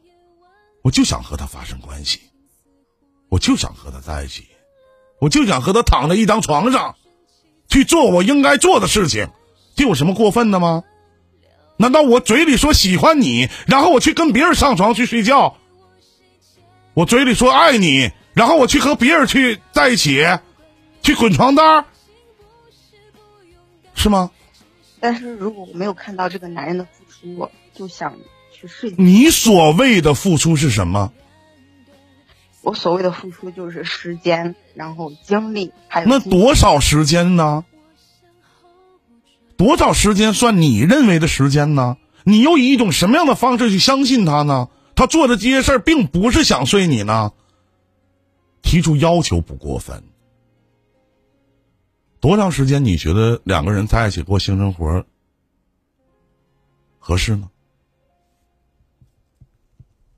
[0.84, 2.20] 我就想和她发生关系，
[3.30, 4.48] 我就想和她在一起，
[5.20, 6.96] 我就想和她躺在一张床上，
[7.70, 9.28] 去做我应该做的事情，
[9.76, 10.84] 这有什么过分的吗？
[11.78, 15.58] 难道我嘴里说喜欢你，然后我去跟别人上床去睡觉？
[16.94, 20.26] 我嘴里说爱你，然后我去和别人去在一起，
[21.04, 21.86] 去滚床单？
[23.94, 24.32] 是吗？
[25.00, 28.16] 但是如果我没有看到这个男人的付出，我就想
[28.52, 28.92] 去睡。
[28.98, 31.12] 你所谓的付出是什么？
[32.68, 37.64] 我所谓的付出就是时间，然后精力，还有那多少时间呢？
[39.56, 41.96] 多少时间算你认为的时间呢？
[42.26, 44.68] 你又以一种什么样的方式去相信他呢？
[44.96, 47.32] 他做的这些事儿并不是想睡你呢。
[48.62, 50.04] 提出要求不过分。
[52.20, 55.06] 多长时间你觉得两个人在一起过性生活
[57.00, 57.50] 合适呢？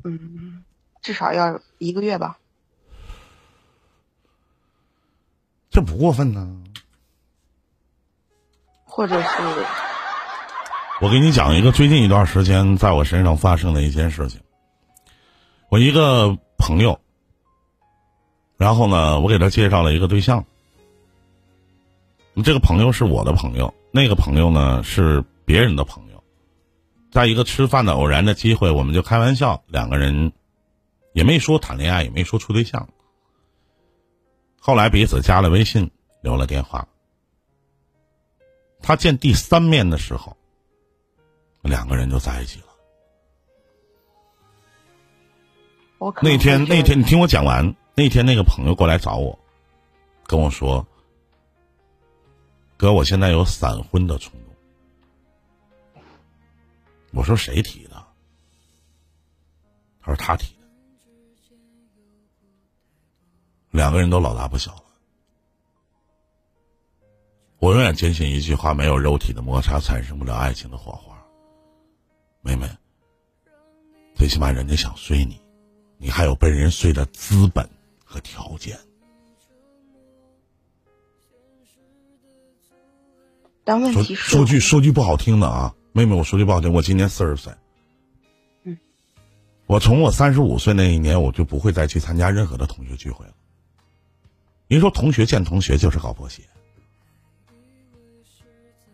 [0.04, 0.20] 嗯，
[1.10, 2.38] 至少要一个月吧。
[5.72, 6.56] 这不过分呢。
[8.86, 9.28] 或者是，
[11.02, 14.40] 我给你讲一个最近一段时间在我身上发生的一件事情。
[15.70, 17.00] 我一个朋友，
[18.56, 20.46] 然后呢，我给他介绍了一个对象。
[22.44, 26.24] 这个朋友是我的朋友，那个朋友呢是别人的朋友，
[27.12, 30.32] 在一个吃饭的偶然的机会，我们就开玩笑，两个人
[31.14, 32.90] 也没说谈恋爱，也没说处对象。
[34.60, 35.92] 后来彼此加了微信，
[36.22, 36.88] 留了电话。
[38.82, 40.38] 他见第三面的时候，
[41.62, 42.68] 两个人就在一起了。
[45.98, 49.38] 我那天那天你听我讲完，那天那个朋友过来找我，
[50.26, 50.86] 跟我说
[52.78, 56.04] ：“哥，我现在有闪婚的冲动。”
[57.12, 57.96] 我说：“谁提的？”
[60.02, 60.56] 他说：“他提
[63.72, 64.84] 两个人都老大不小了。
[67.60, 71.16] 我永远坚信一句话：没有肉体的摩擦，产生不了爱情的火花。
[72.42, 72.66] 妹妹，
[74.16, 75.42] 最起码人家想睡你，
[75.98, 77.70] 你还有被人睡的资本
[78.04, 78.78] 和条件。
[78.78, 78.84] 说
[83.66, 87.54] 但问题是，说句说句不好听的啊，妹妹，我说句不好听，我今年四十岁。
[88.64, 88.76] 嗯，
[89.68, 93.34] 我从我三十五岁那一年，我就不会再去参加任何的同学聚会了。
[94.72, 96.44] 您说同学见同学就是搞破鞋。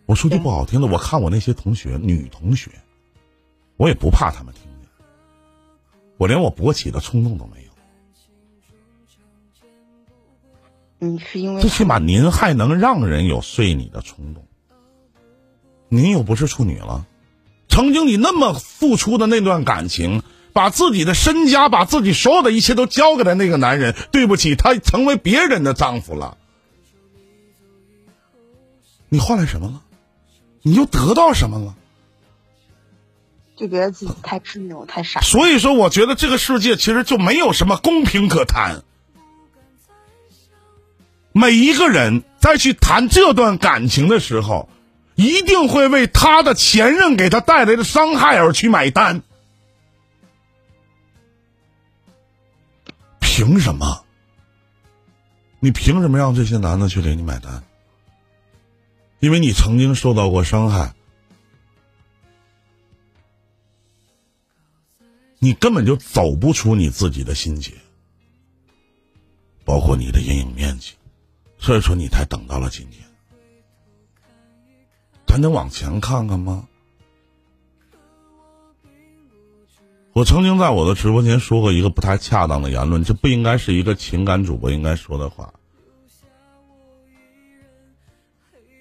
[0.05, 2.71] 我说句不好听的，我看我那些同学，女同学，
[3.75, 4.89] 我也不怕他们听见，
[6.15, 7.71] 我连我勃起的冲动都没有。
[11.01, 14.47] 嗯，是因为最起码您还能让人有睡你的冲动。
[15.89, 17.05] 您又不是处女了，
[17.67, 20.23] 曾经你那么付出的那段感情，
[20.55, 26.37] 把自己的身家，把自己所有的一切都交给了那个男人，对不起，他成为别人的丈夫了。
[29.09, 29.81] 你换来什么了？
[30.61, 31.75] 你又得到什么了？
[33.57, 35.19] 就觉得自己太执拗、太傻。
[35.19, 38.81] 所以说，我觉得这个世界其实就没有什么公平可谈。
[41.33, 44.69] 每一个人在去谈这段感情的时候，
[45.15, 49.21] 一定会为他的前任给他带来的伤害而去买单。
[53.35, 54.05] 凭什么？
[55.59, 57.61] 你凭什么让这些男的去给你买单？
[59.19, 60.95] 因为你曾经受到过伤害，
[65.37, 67.73] 你根本就走不出你自己的心结，
[69.65, 70.93] 包括你的阴影面积，
[71.59, 73.03] 所以说你才等到了今天。
[75.27, 76.69] 咱能往前看看吗？
[80.15, 85.53] 我曾经在我的直播间说过一个不太恰当的言论，这不应该是一个情感主播应该说的话。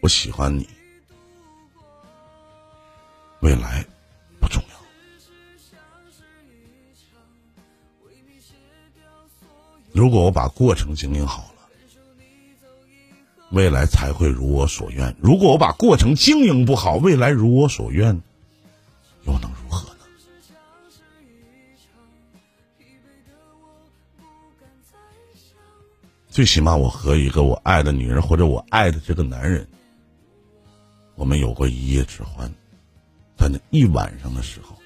[0.01, 0.69] 我喜欢你，
[3.41, 3.85] 未来
[4.39, 4.77] 不重要。
[9.93, 11.69] 如果我把过程经营好了，
[13.51, 15.17] 未来才会如我所愿。
[15.21, 18.23] 如果我把过程经营不好，未来如我所愿，
[19.27, 19.94] 又能如何
[26.35, 29.69] 最起码我和一个我爱的女人或者我爱的这个男人，
[31.15, 32.53] 我们有过一夜之欢，
[33.37, 34.77] 在那一晚上的时候，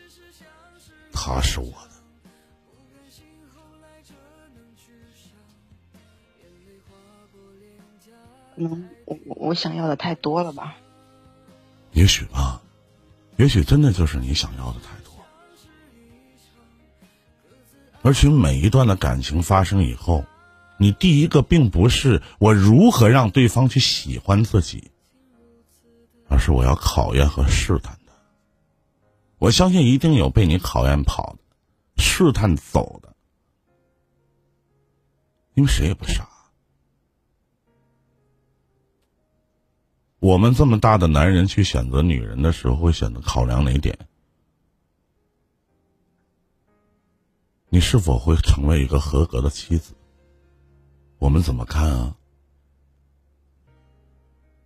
[1.10, 1.88] 他是我的。
[8.54, 10.76] 可能我我我想要的太多了吧？
[11.92, 12.60] 也许吧，
[13.38, 15.14] 也许真的就是你想要的太多。
[18.02, 20.22] 而且每一段的感情发生以后，
[20.78, 24.90] 你第一个并不是我如何让对方去喜欢自己，
[26.28, 28.12] 而是我要考验和试探的。
[29.38, 31.38] 我相信一定有被你考验跑的，
[32.02, 33.14] 试探走的，
[35.54, 36.28] 因为谁也不傻。
[40.20, 43.96] 我们这么大的男人去选择女人的时候，会选择考量哪点？
[47.68, 49.94] 你是否会成为一个合格的妻子？
[51.18, 52.16] 我们怎么看啊？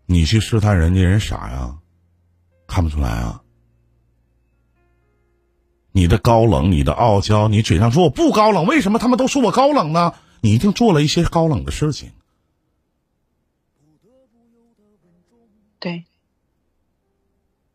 [0.07, 1.78] 你去试探人家人傻呀？
[2.66, 3.42] 看不出来啊？
[5.92, 10.14] 你的高冷，你的傲娇，你嘴上说我不高冷，为什么他们都说我高冷呢？
[10.40, 12.12] 你一定做了一些高冷的事情。
[15.78, 16.05] 对，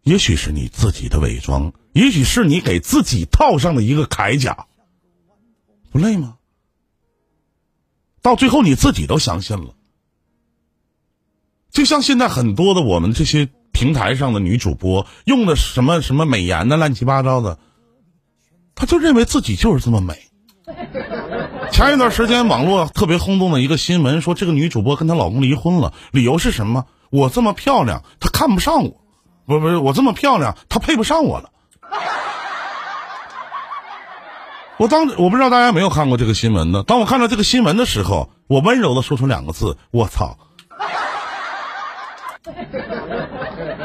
[0.03, 4.67] 也许是你自己的伪装，也许是你给自己套上的一个铠甲，
[5.91, 6.36] 不累吗？
[8.28, 9.73] 到最后你自己都相信了。
[11.71, 17.57] 就像现在很多的我们这些平台上的女主播用的什么什么美颜的乱七八糟的，
[18.75, 20.15] 她就认为自己就是这么美。
[21.71, 26.86] 前一段时间网络特别轰动的一个新闻，说这个女主播跟她老公离婚了，理由是什么？
[27.09, 29.01] 我这么漂亮，她看不上我，
[29.45, 31.51] 不不是我这么漂亮，她配不上我了。
[34.80, 36.84] 我当我不知道大家有没有看过这个新闻呢？
[36.86, 40.38] 当我看到这个新闻的时候，我温柔的说出两个字：我操！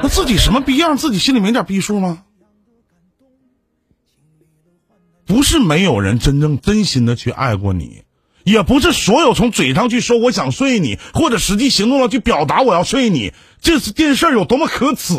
[0.02, 2.24] 那自己什么逼样，自己心里没点逼数吗？
[5.24, 8.02] 不是没有人真正真心的去爱过你。
[8.44, 13.32] 也不是所有从嘴上去说我想睡你，或者实际行动上去表达我要睡你，
[13.62, 15.14] 这是件事有多么可耻。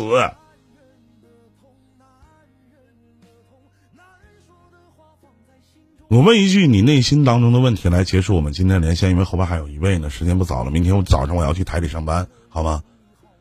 [6.14, 12.84] 我问一句你内心当中的问题来结束我们今天连线，因为后边还有一位呢，时间不早了，明天我早上我要去台里上班，好吗？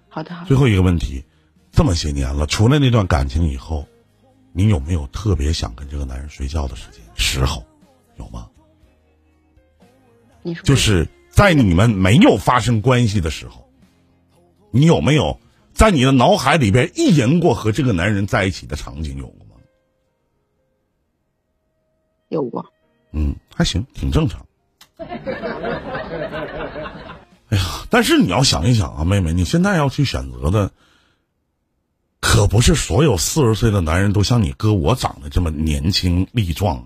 [0.09, 0.31] 好的。
[0.47, 1.23] 最后一个问题，
[1.71, 3.87] 这么些年了，除了那段感情以后，
[4.53, 7.63] 你有没有特别想跟这个男人睡觉的时间时候，
[8.17, 8.47] 有吗？
[10.63, 13.69] 就是在你们没有发生关系的时候，
[14.71, 15.39] 你有没有
[15.75, 19.15] 在你的脑海里边意淫过和这个男人在一起的场景？
[19.19, 19.42] 有过吗？
[22.33, 22.65] 有过。
[23.11, 24.45] 嗯，还行，挺正常。
[27.49, 30.71] 哎呀，但是你要想一想啊，妹妹，你现在要去选择的，
[32.19, 36.85] 可不是所有四十岁的男人都像你哥我长得这么年轻力壮。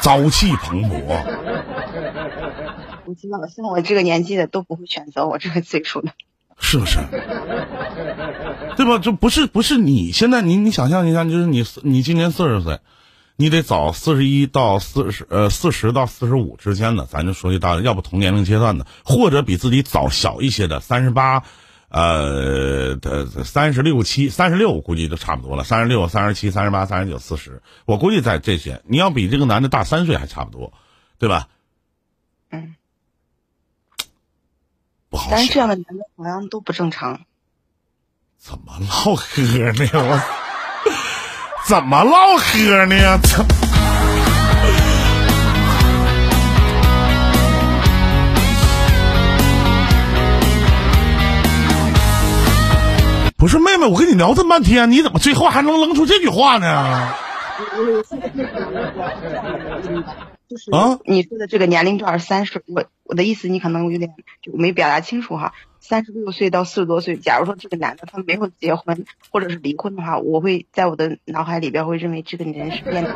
[0.00, 1.00] 朝气蓬勃。
[3.06, 6.12] 我知道，像我这个年纪的都不会选择我这个岁数的，
[6.58, 6.98] 是不是？
[8.76, 8.98] 对吧？
[8.98, 12.80] 就不是不是你现在你你想象一下，就是你你今年四十岁，
[13.36, 21.44] 你得找四十一到四十呃四十到四十五之间的，咱就说句大的，要不同年龄阶段的，或者比自己早小一些的，三十八。
[21.90, 25.62] 呃，的三十六七，三十六，我估计就差不多了。
[25.62, 30.72] 三十六、三十七、三十八、三十九、四十，我估计在这些，你要比这个男的大三岁还差不多，
[31.18, 31.46] 对吧？
[32.50, 32.74] 嗯，
[35.08, 35.28] 不好。
[35.30, 37.20] 但是这样的男的好像都不正常。
[38.38, 39.88] 怎么唠嗑呢？
[39.92, 40.20] 我
[41.66, 43.18] 怎么唠嗑呢？
[53.36, 57.08] 不是妹妹，我跟你聊这么半天，你怎么最后还能扔出这句话呢？
[60.48, 65.54] 就是啊，你说的这个年龄段三十，我我的意思你可能有点就没表达清楚哈。
[65.80, 73.10] 三十六岁到四十多岁，假如说这个男的他没有结婚或者是离婚的话，我会在我的脑海里边会认为这个人是变的，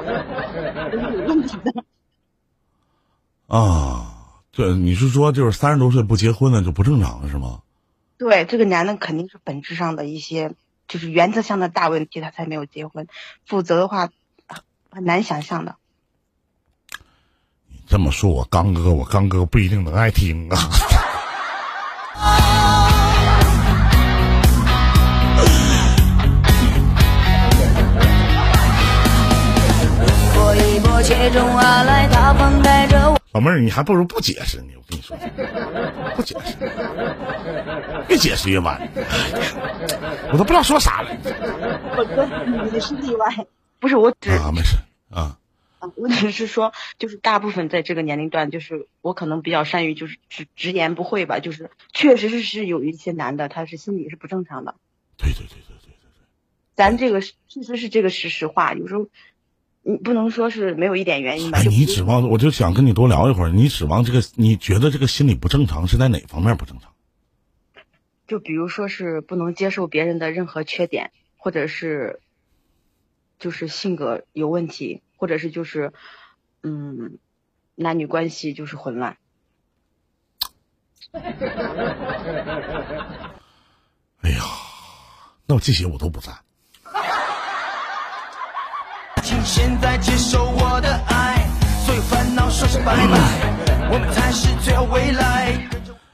[1.14, 1.84] 有问题的。
[3.48, 7.62] 啊，对你是说就是三十多岁不结婚了就不正常了是吗？
[8.18, 10.52] 对这个男的肯定是本质上的一些，
[10.88, 13.06] 就是原则上的大问题，他才没有结婚，
[13.46, 14.10] 否则的话
[14.90, 15.76] 很难想象的。
[17.88, 20.58] 这么说，我刚哥，我刚哥不一定能爱听啊。
[33.32, 34.72] 老妹儿，你还不如不解释呢。
[34.76, 35.16] 我跟你说，
[36.16, 36.56] 不解释，
[38.08, 38.80] 越解释越晚。
[40.32, 41.10] 我都不知道说啥了。
[41.96, 42.26] 我哥
[42.70, 43.26] 你是例外，
[43.78, 44.08] 不是我。
[44.10, 44.76] 啊，没事
[45.10, 45.36] 啊。
[45.78, 54.74] 啊，我只是说，就是大部分在这个年龄段，就是我可能比较善于就是直直言不讳吧，就是确实是是有一些男的他是心理是不正常的，
[55.16, 56.26] 对对对对对对对，
[56.74, 59.08] 咱这个确实是这个是实话，有时候
[59.82, 66.92] 你不能说是没有一点原因吧，哎，就你指望我就想跟你多聊一会儿，你指望这个，你觉得这个心理不正常是在哪方面不正常？
[68.26, 72.20] 就比如说是不能接受别人的任何缺点，或者是
[73.38, 75.92] 就是性格有问题，或者是就是
[76.62, 77.18] 嗯
[77.74, 79.18] 男女关系就是混乱。
[84.20, 84.42] 哎呀，
[85.46, 86.34] 那我这些我都不赞。
[89.22, 91.46] 请现在接受我的爱，
[91.84, 95.68] 所有烦恼说声拜拜，我们才是最好未来。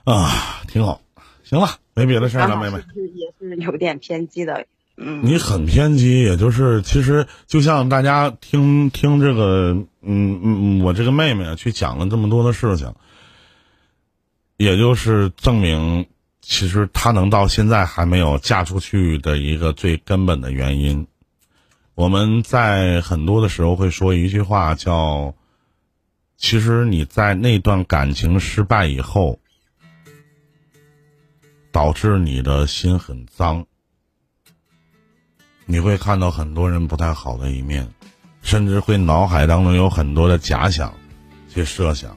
[0.04, 1.00] 啊，挺好。
[1.44, 2.78] 行了，没别的事儿了，妹妹
[3.14, 4.66] 也是有点偏激的？
[4.96, 9.72] 嗯，你很偏激，也就是其实就像大家听听这个，
[10.02, 12.94] 嗯嗯，我这个妹妹啊，去讲了这么多的事情，
[14.56, 16.06] 也就是证明，
[16.40, 21.08] 其实她能到现在还没有嫁出去的一个最根本的原因。
[21.96, 25.34] 我们在很多的时候会说一句话，叫
[26.38, 29.40] “其实你在那段感情失败以后，
[31.72, 33.66] 导致你的心很脏。”
[35.66, 37.88] 你会看到很多人不太好的一面，
[38.42, 40.92] 甚至会脑海当中有很多的假想，
[41.52, 42.16] 去设想。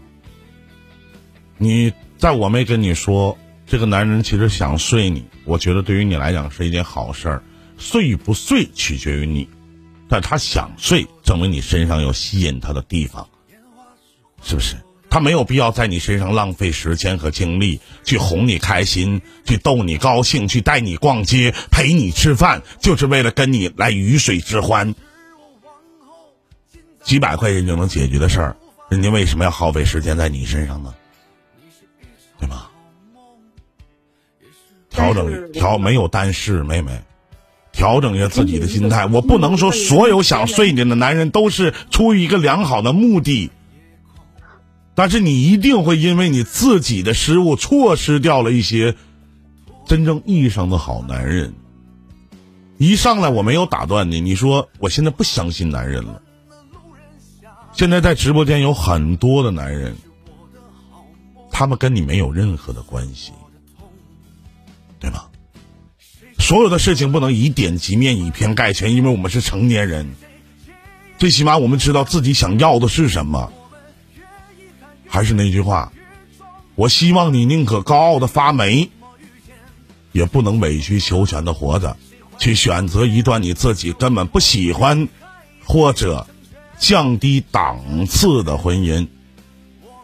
[1.58, 7.44] 你在我没跟你说，这个男人其实想睡你，我觉得对于你来讲是一件好事儿。
[7.78, 9.48] 睡与不睡取决于你，
[10.10, 13.28] 但他想睡，证明你身上有吸引他的地方，
[14.42, 14.76] 是不是？
[15.10, 24.94] 他没有必要在你身上浪费时间和精力，去哄你开心，去逗你高兴，去带你逛街，陪你吃饭，就是为了跟你来鱼水之欢。
[27.04, 28.56] 几百块钱就能解决的事儿，
[28.90, 30.94] 人家为什么要耗费时间在你身上呢？
[32.40, 32.68] 对吗？
[34.90, 36.92] 调整调没有但是，妹妹，
[37.72, 39.06] 调整一下自己的心态。
[39.06, 43.50] 我不能说所有想睡你的男人都是出于一个良好的目的。
[44.98, 48.96] 但是你一定会因为你自己的失误，错失掉了一些
[49.86, 51.54] 真正意义上的好男人。
[52.80, 56.20] 一上来我没有打断你，你说我现在不相信男人了。
[57.74, 59.96] 现在在直播间有很多的男人，
[61.52, 63.32] 他们跟你没有任何的关系，
[65.00, 65.26] 对吗？
[66.40, 70.10] 所有的事情不能以点及面，以偏概全，因为我们是成年人，
[71.20, 73.54] 最起码我们知道自己想要的是什么。
[75.08, 75.92] 还是那句话，
[76.76, 78.90] 我希望你宁可高傲的发霉，
[80.12, 81.98] 也不能委曲求全的活着，
[82.38, 85.08] 去选择一段你自己根本不喜欢，
[85.66, 86.28] 或者
[86.78, 89.08] 降低档次的婚姻，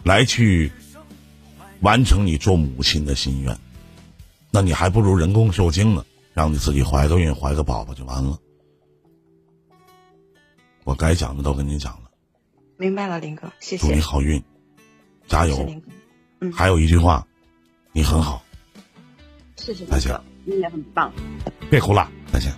[0.04, 0.72] 来去
[1.82, 3.58] 完成你做母亲的心愿。
[4.52, 8.40] 那你还不如人工受精呢，让你自己怀个孕，怀个宝宝就完了。
[10.84, 12.12] 我该讲的都跟你讲了，
[12.78, 14.44] 明白了，林哥，谢谢祝你，好运，
[15.28, 15.56] 加油！
[15.56, 17.26] 谢谢林哥，还有一句话，
[17.92, 18.44] 你很好，
[19.56, 21.12] 谢谢再见林哥，你也很棒。
[21.70, 22.52] 别哭了，再见。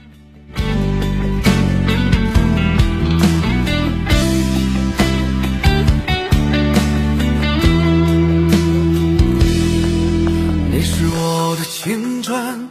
[10.71, 12.69] 你是我的青春。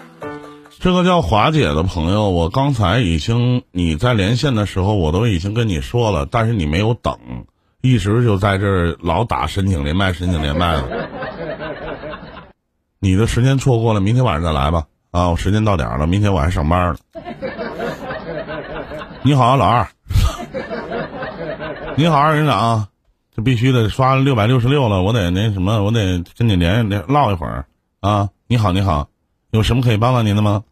[0.80, 7.18] 这个叫华姐的朋友，我刚才已经你在连线的时候，我都已经跟你说了，但是你没有等，
[7.84, 11.06] 一直就在这儿老打申请连麦，申请连麦了。
[12.98, 14.86] 你的时间错过了，明天晚上再来吧。
[15.10, 16.98] 啊，我时间到点了，明天我还上班呢。
[19.22, 19.86] 你好，老二。
[21.94, 22.88] 你好，二营长。
[23.36, 27.66] 这必须得刷六百六十六了，我得那什么，我得跟你连连唠一会儿
[28.00, 28.30] 啊。
[28.46, 29.10] 你好，你好，
[29.50, 30.64] 有什么可以帮到您的吗？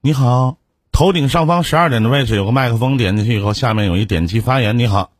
[0.00, 0.56] 你好，
[0.96, 4.78] 头顶上方十二点的位置有个麦克风，点进去以后，下面有一点击发言。
[4.78, 5.12] 你好，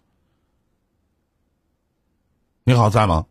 [2.65, 3.27] 你好，在吗？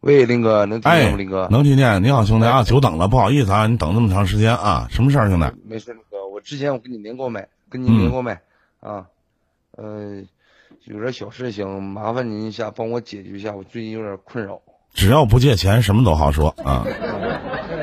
[0.00, 1.18] 喂，林哥，能听哎见吗？
[1.18, 2.02] 林哥，，能听见。
[2.02, 5.44] 你好，兄弟啊，久等了，不好意思啊，你等这么长时间啊，什么事儿，兄弟？
[5.62, 8.40] 没事，林哥，我之前我跟你连过麦，跟你嗯连过麦、
[8.80, 9.06] 啊，
[9.76, 10.26] 嗯、
[10.84, 14.62] 有点小事情，麻烦您一下帮我解决一下，我最近有点困扰。
[14.96, 16.82] 只要不借钱，什么都好说啊。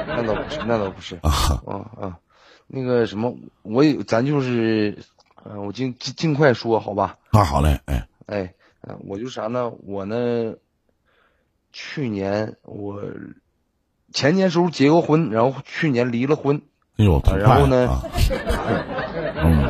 [0.07, 1.15] 那倒不是，那倒不是。
[1.21, 1.29] 啊，
[1.67, 2.17] 啊啊，
[2.65, 4.97] 那个什么，我也咱就是，
[5.43, 7.17] 呃，我尽尽尽快说好吧？
[7.31, 9.71] 那好嘞，哎，哎，呃我就啥呢？
[9.85, 10.55] 我呢，
[11.71, 12.99] 去年我
[14.11, 16.63] 前年时候结过婚，然后去年离了婚，
[16.97, 17.87] 哎呦，挺然后呢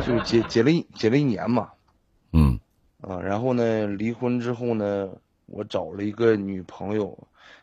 [0.06, 1.68] 就结结了一结了一年嘛。
[2.32, 2.58] 嗯
[3.02, 5.10] 啊，然后呢，离婚之后呢，
[5.44, 7.16] 我找了一个女朋友，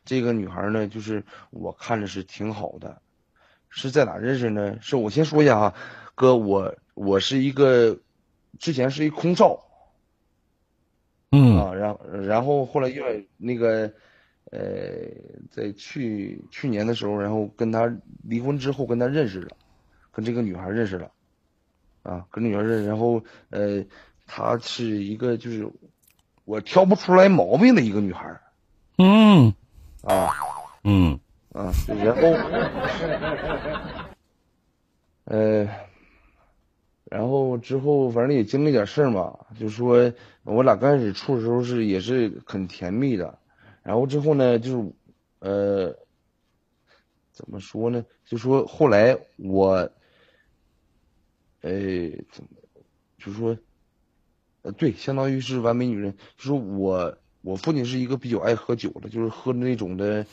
[0.05, 3.01] 这个女孩呢，就是我看着是挺好的，
[3.69, 4.77] 是在哪认识呢？
[4.81, 5.73] 是我先说一下啊，
[6.15, 7.99] 哥，我我是一个
[8.59, 9.63] 之前是一空少
[11.31, 11.57] 嗯。
[11.57, 13.93] 啊，然然后后来因为那个
[14.51, 14.59] 呃，
[15.49, 17.89] 在去去年的时候，然后跟她
[18.23, 19.55] 离婚之后跟她认识了，
[20.11, 21.11] 跟这个女孩认识了，
[22.03, 23.85] 啊，跟女孩认识，然后呃，
[24.27, 25.71] 她是一个就是
[26.43, 28.41] 我挑不出来毛病的一个女孩儿
[28.97, 29.53] 嗯
[30.03, 30.29] 啊
[30.83, 31.19] 嗯
[31.53, 32.21] 啊，然后
[35.25, 35.67] 呃，
[37.05, 40.11] 然后之后反正也经历点事儿嘛，就说
[40.43, 43.37] 我俩刚开始处的时候是也是很甜蜜的，
[43.83, 44.91] 然后之后呢就是
[45.39, 45.95] 呃，
[47.31, 48.05] 怎么说呢？
[48.25, 49.89] 就说后来我，
[51.61, 51.71] 呃，
[52.31, 52.49] 怎么，
[53.17, 53.57] 就说，
[54.63, 56.15] 呃，对，相当于是完美女人。
[56.37, 60.25] 就是我我父亲是一个比较爱喝酒的，就是喝那种的，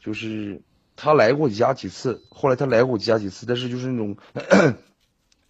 [0.00, 0.60] 就是
[0.96, 4.16] 他来过我家几次，后来他来过我家几次，但是就是那种，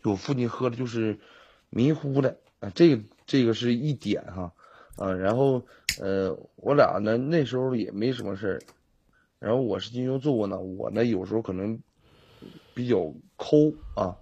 [0.03, 1.19] 我父亲喝的就是
[1.71, 4.53] 迷糊的啊，这个这个是一点哈，
[4.97, 5.63] 啊，然后
[6.01, 8.63] 呃，我俩呢那时候也没什么事儿，
[9.39, 11.79] 然后我是金牛座呢，我呢有时候可能
[12.75, 14.17] 比较抠啊，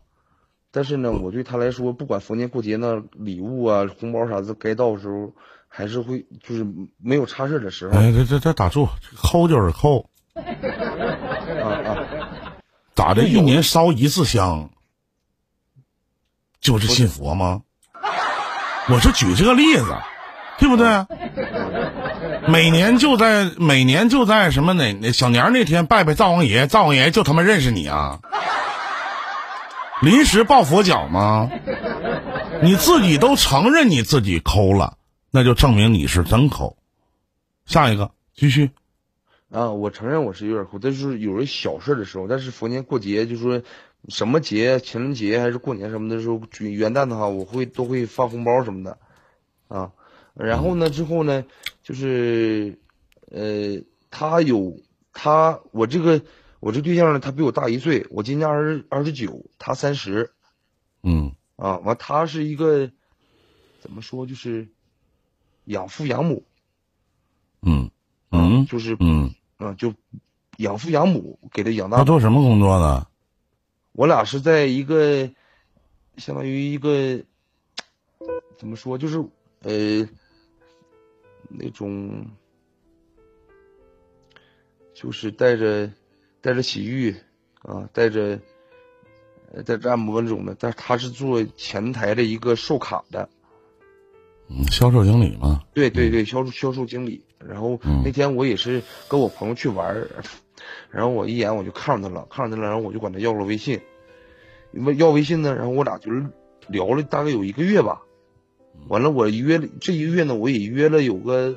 [0.77, 5.33] 但是呢，我对他来说，不管逢年过节那，礼物啊、红包啥的，该到的时候
[5.69, 6.67] 还是会，就是
[7.01, 11.97] 没有差事儿的时候哎，这这这打住，抠就是抠，啊啊，
[12.97, 13.23] 咋的？
[13.23, 14.69] 一年烧一次香，
[16.61, 17.63] 就是信佛吗？
[18.91, 19.85] 我是举这个例子，
[20.59, 21.07] 对不对？
[22.49, 28.19] 每年就在每年就在什么哪哪小年那天拜拜灶王爷，灶王爷就他妈认识你啊！
[30.03, 31.51] 临时抱佛脚吗？
[32.63, 34.99] 你自己都承认你自己抠了，
[35.31, 36.77] 那就证明你是真抠。
[37.67, 38.71] 下一个，继续。
[39.51, 43.63] 啊，我承认我是有点抠，但是有人小事儿的时候，但是逢年过节就说
[44.09, 48.99] 什么节，情人节还是过年什么的时候，元旦的话，我会都会发红包什么的，
[49.69, 49.93] 啊，
[50.35, 51.45] 然后呢之后呢，
[51.83, 52.79] 就是
[53.31, 53.81] 呃，
[54.11, 54.77] 他有
[55.13, 56.21] 他我这个
[56.65, 60.33] 我这对象呢，他比我大一岁，我今年二十二十九，他三十，
[61.03, 62.91] 嗯啊，完他是一个
[63.81, 64.67] 怎么说就是
[65.67, 66.47] 养父养母，
[67.61, 67.91] 嗯
[68.31, 69.93] 嗯就是嗯，啊就
[70.57, 73.09] 养父养母给他养大他做什么工作的？
[73.93, 75.31] 我俩是在一个
[76.17, 77.23] 相当于一个
[78.57, 79.19] 怎么说，就是
[79.61, 80.09] 呃
[81.51, 82.27] 那种
[84.95, 85.93] 就是带着
[86.45, 87.17] 带着洗浴
[87.63, 88.39] 啊，带着
[89.51, 93.31] 呃带着按摩那种的，但是他是做前台的一个售卡的，
[94.51, 95.63] 嗯，销售经理嘛。
[95.73, 97.25] 对对对，销售销售经理。
[97.39, 100.07] 然后嗯那天我也是跟我朋友去玩儿，
[100.91, 103.81] 然后我一眼我就看着他了，看着他了，然后我就管他要了微信，
[104.73, 106.27] 问要微信呢，然后我俩就是
[106.69, 108.03] 聊了大概有一个月吧，
[108.89, 111.57] 完了我约了这一个月呢，我也约了有个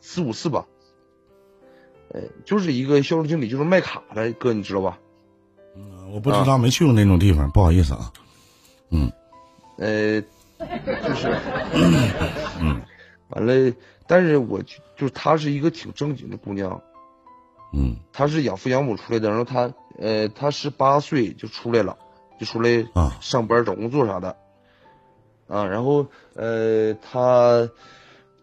[0.00, 0.66] 四五次吧，
[2.12, 4.98] 呃，就是一个销售经理，就是卖卡的哥，你知道吧？
[5.76, 8.12] 嗯我不知道，没去过那种地方，不好意思啊。
[8.90, 9.10] 嗯
[9.78, 10.20] 呃，
[10.60, 11.28] 就是，
[12.60, 12.82] 嗯
[13.28, 13.72] 完了，
[14.08, 16.82] 但是我就就是她是一个挺正经的姑娘，
[17.72, 21.96] 嗯她是养父养母出来的，然后她呃，她十八岁就出来了，
[22.40, 24.36] 就出来啊上班找工作啥的，
[25.46, 26.04] 啊，然后
[26.34, 27.70] 呃，她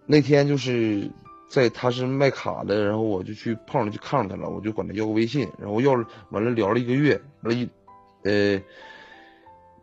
[0.06, 1.12] 那天就是
[1.50, 7.70] 在他是卖卡的，然后我就去碰上去看上他了，我就管他要个微信，然后要了完了聊了一个月，完了一
[8.24, 8.62] 呃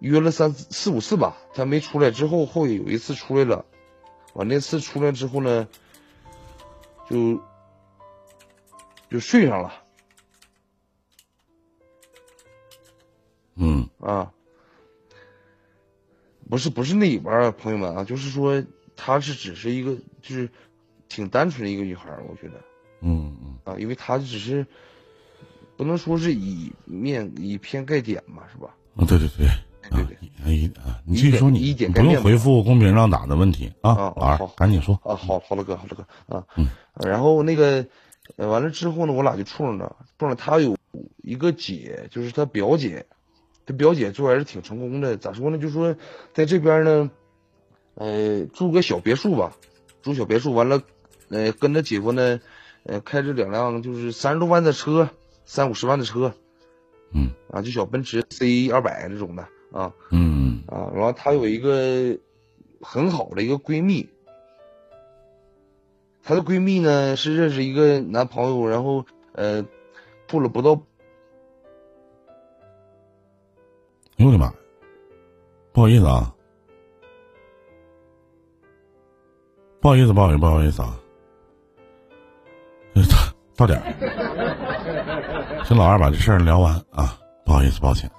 [0.01, 3.65] 约了三四五次吧，他没出来之后，后有一次出来了，
[4.35, 5.67] 完那次出来之后呢，
[7.09, 7.41] 就
[9.11, 9.81] 就睡上了。
[13.57, 14.33] 嗯啊，
[16.51, 18.63] 不是不是那里边儿啊，朋友们啊，就是说
[18.97, 20.51] 他是只是一个就是
[21.15, 22.61] 挺单纯的一个女孩儿，我觉得
[23.01, 24.67] 嗯嗯啊，因为她只是
[25.77, 28.75] 不能说是以面以偏概点嘛，是吧？
[28.97, 29.47] 啊，对对对。
[29.91, 30.83] 对对对。
[30.83, 34.99] 啊你继续说你，一点你不用概念吧回复公屏上打的问题啊，好，赶紧说。
[35.05, 36.67] 啊，好好了哥，好了哥啊，嗯
[37.07, 37.87] 然后那个
[38.37, 40.37] 呃，完了之后呢，我俩就处上了，处上了。
[40.37, 40.75] 他有
[41.19, 43.05] 一个姐，就是他表姐，
[43.67, 45.19] 他表姐做还是挺成功的。
[45.19, 45.59] 咋说呢？
[45.59, 45.95] 就说
[46.33, 47.11] 在这边呢，
[47.97, 49.55] 呃，住个小别墅吧，
[50.01, 50.55] 住小别墅。
[50.55, 50.81] 完了，
[51.35, 52.41] 呃，跟他姐夫呢，
[52.85, 55.09] 呃，开着两辆就是三十多万的车，
[55.45, 56.33] 三五十万的车，
[57.13, 59.43] 嗯啊，就小奔驰 C 二百这种的
[59.73, 60.93] 啊嗯啊。
[60.95, 62.17] 然后她有一个
[62.81, 64.09] 很好的一个闺蜜，
[66.23, 69.67] 她的闺蜜呢是认识一个男朋友，然后呃，
[70.29, 70.81] 处了不到
[74.17, 74.55] 哎呦我的妈！
[75.73, 76.33] 不好意思啊，
[79.81, 81.04] 不好意思，不好意思，不好意思啊，呃
[83.57, 88.11] 到到点儿，先老二把这事儿聊完啊，不好意思，抱歉，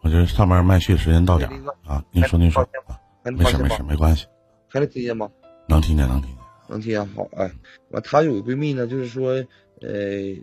[0.00, 4.26] 我这上班麦序时间到点儿了啊，您说您说啊，没事没事，没关系，
[4.68, 5.28] 还能听见吗？
[5.68, 6.38] 能听见能听见，
[6.68, 7.50] 能听见好，哎，
[7.90, 9.34] 完她有个闺蜜呢，就是说，
[9.80, 9.88] 呃，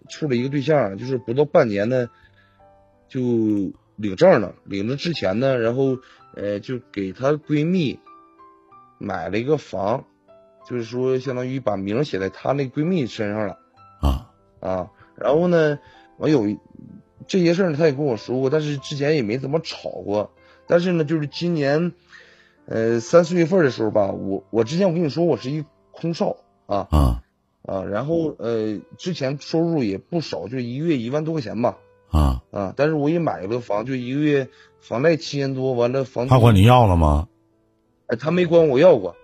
[0.10, 2.08] 处了一个对象，就是不到半年呢，
[3.10, 3.20] 就
[3.98, 4.56] 领证了。
[4.64, 5.98] 领证之前呢，然后
[6.36, 8.00] 呃，就给她闺蜜
[9.00, 10.06] 买了一个房，
[10.66, 13.60] 就是说相当于把名儿写在她那闺蜜身上了
[14.66, 14.90] 啊啊。
[15.16, 15.80] 然后呢，
[16.18, 16.58] 我有一
[17.28, 20.32] 这些事儿呢，她也跟我说过，但是之前也没怎么吵过。
[20.68, 21.94] 但是呢，就是今年，
[22.66, 27.24] 呃，三四月份的时候吧，我我之前我跟你说我是一空少啊啊
[27.62, 31.78] 啊，然后呃，之前收入也不少，就一个月一万多块钱吧
[32.10, 37.28] 啊，啊，但是我也买了个房，就一个月房贷七千多，完了房他管你要了吗？
[38.08, 39.16] 哎，他没管我要过，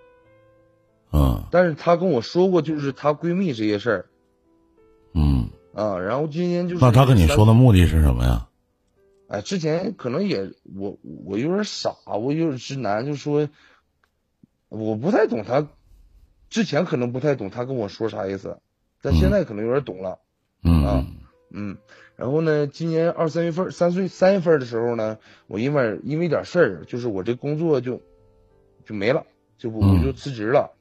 [1.12, 4.06] 嗯但是他跟我说过，就是她闺蜜这些事儿
[5.14, 8.48] 嗯，啊，然后今年就是那他跟你说的目的是什么呀？
[9.28, 13.48] 哎，之前可能也我我有点傻，我有点直男，就说
[14.68, 15.66] 我不太懂他，
[16.50, 18.58] 之前可能不太懂他跟我说啥意思，
[19.00, 20.18] 但现在可能有点懂了，
[20.62, 21.06] 嗯啊
[21.50, 21.76] 嗯，
[22.16, 28.00] 然后呢，今年二三月份三岁三月份的时候呢，我因为因为点事儿，就是我这工作就
[28.86, 29.26] 就没了，
[29.58, 30.72] 就不我就辞职了。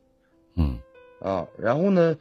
[0.56, 0.80] 嗯。
[1.22, 2.16] 啊，然后呢，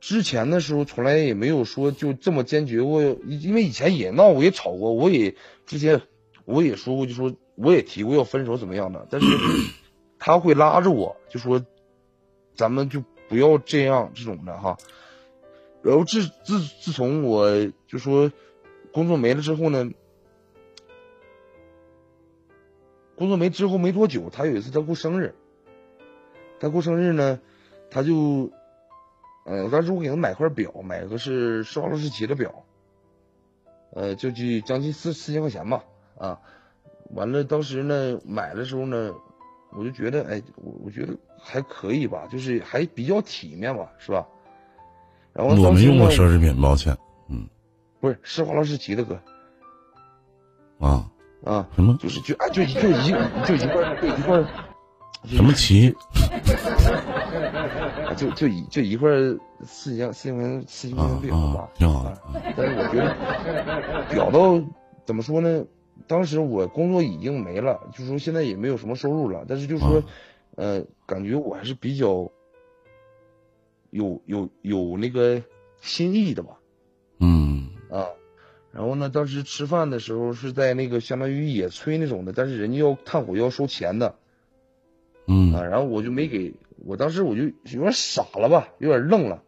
[0.00, 5.34] 之前的时候从来也没有说就这么坚决过，因为以前也闹过，也吵过，我也
[5.66, 6.00] 之前
[6.44, 9.26] 我也说过，就说我也提过要分手怎么样的，但是
[10.18, 11.64] 他会拉着我，就说
[12.54, 14.76] 咱们就不要这样这种的哈。
[15.82, 17.50] 然后自自自从我
[17.86, 18.30] 就说
[18.92, 19.90] 工作没了之后呢，
[23.16, 25.34] 工作没之后没多久，他有一次他过生日，
[26.60, 27.40] 他过生日呢。
[27.90, 28.50] 他就，
[29.48, 32.52] 呃，当时我给他买块表，买个是施华洛世奇的表，
[33.94, 35.82] 呃，就去将近四四千块钱吧，
[36.18, 36.38] 啊，
[37.14, 39.14] 完了当时呢买的时候呢，
[39.72, 44.26] 我就觉得，哎，我我觉得还可以吧，就是还比较体面吧，是吧？
[45.32, 46.96] 然后我没用过奢奢，侈品，抱歉。
[47.30, 47.48] 嗯
[48.00, 49.18] 不是施华洛世奇的哥
[50.78, 51.10] 啊，
[51.44, 53.10] 啊，什么就是就啊就就一
[53.44, 54.44] 就一块就一块，
[55.24, 55.92] 什么旗？
[58.06, 59.10] 啊就就一就一块
[59.62, 62.10] 四千四千块钱四千块啊钱表吧啊，，挺好的。
[62.10, 62.18] 啊
[62.56, 64.60] 但是我觉得表到
[65.04, 65.64] 怎么说呢？
[66.06, 70.02] 当时我工作已经没了，就说现在也没有什么收入了，但是就说，
[70.54, 72.30] 呃，感觉我还是比较
[73.90, 75.42] 有有有那个
[75.80, 76.58] 心意的吧，
[77.20, 78.06] 嗯啊。
[78.70, 84.14] 然后呢，当时吃饭的时候是在那个相当于野炊那种的，但是人家要炭火要收钱的
[85.28, 85.52] 嗯。
[85.52, 86.52] 然后我就没给，
[86.84, 89.44] 我当时我就有点傻了吧，有点愣了，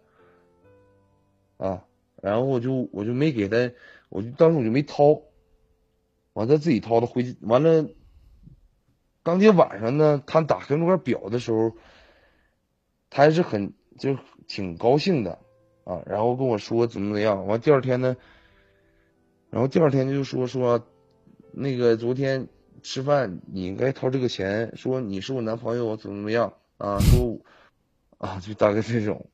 [1.56, 1.84] 啊，
[2.22, 3.72] 然后我就我就没给他，
[4.08, 5.20] 我就当时我就没掏，
[6.34, 7.88] 完他自己掏的回去，完了，
[9.24, 11.72] 当天晚上呢，他打开那块表的时候，
[13.10, 14.16] 他还是很就
[14.46, 15.38] 挺高兴的。
[15.82, 18.16] 啊，然后跟我说怎么怎么样，完第二天呢，
[19.48, 20.86] 然后第二天就说说，
[21.50, 22.46] 那个昨天
[22.82, 27.38] 吃饭你应该掏这个钱，说你是我男朋友我怎么怎么样啊，说
[28.18, 29.26] 啊就大概这种，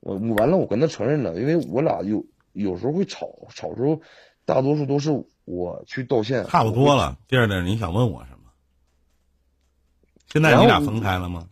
[0.00, 4.00] 我我完了我跟他承认了，因为我俩有有时候会吵，吵时候
[4.44, 5.10] 大多数都是
[5.44, 7.18] 我去道歉，差不多了。
[7.28, 8.50] 第二点，你想问我什么？
[10.32, 11.48] 现在你俩分开了吗？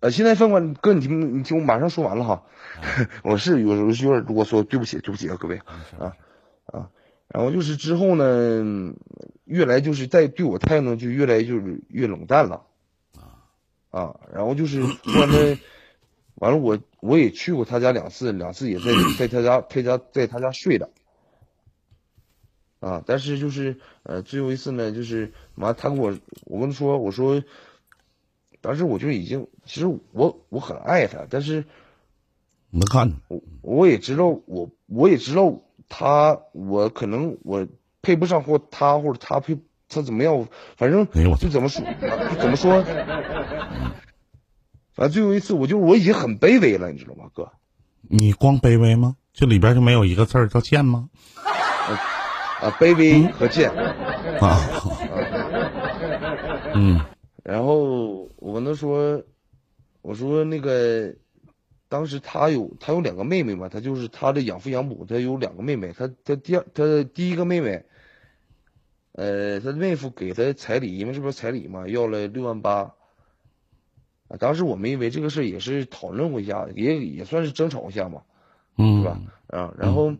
[0.00, 2.34] 呃，现在分开哥，你听，你听我马上说完了哈。
[2.34, 2.42] 啊
[3.24, 6.12] 我是有时候有点啰嗦，对不起，对不起啊，各位啊啊。
[7.28, 8.94] 然后就是之后呢，
[9.44, 12.66] 越来就是在对我态度就越来就是越冷淡了
[13.90, 14.18] 啊。
[14.32, 15.58] 然后就是完了，
[16.36, 18.84] 完了我我也去过他家两次，两次也在
[19.18, 20.90] 在他家他家在他家睡的。
[22.80, 27.42] 啊，但是就是呃，最后一次呢，就是完他跟我我跟他说，我说。
[28.62, 31.66] 当时我就已经，其实我我很爱他，但是
[32.70, 33.12] 能看。
[33.28, 37.66] 我我也知道，我我也知道他，我可能我
[38.02, 39.56] 配不上或他或者他配
[39.88, 40.46] 他怎么样，
[40.76, 41.06] 反正
[41.38, 41.84] 就怎么说，
[42.40, 42.82] 怎么说，
[44.94, 47.50] 反正最后一次，我就我已经很卑微了，你知道吗，哥？
[48.08, 49.16] 你光卑微吗？
[49.32, 51.08] 这里边就没有一个字儿叫贱吗？
[51.44, 53.70] 啊，卑微和贱。
[54.40, 54.60] 啊，
[56.74, 57.00] 嗯
[57.44, 59.22] 然后我跟他说，
[60.02, 61.14] 我说那个，
[61.88, 67.84] 当时他有他有两个妹妹嘛，他就是他的养父养母，他有两个妹妹，他他第二他第一个妹妹，
[69.12, 72.92] 呃，他妹夫给他彩礼，因为这不是彩礼嘛，要了六万八。
[74.28, 78.22] 啊，当时我们因为这个事儿也是讨论过一下，也也算是争吵一下嘛，
[78.76, 79.20] 嗯，是吧？
[79.46, 80.16] 啊，然后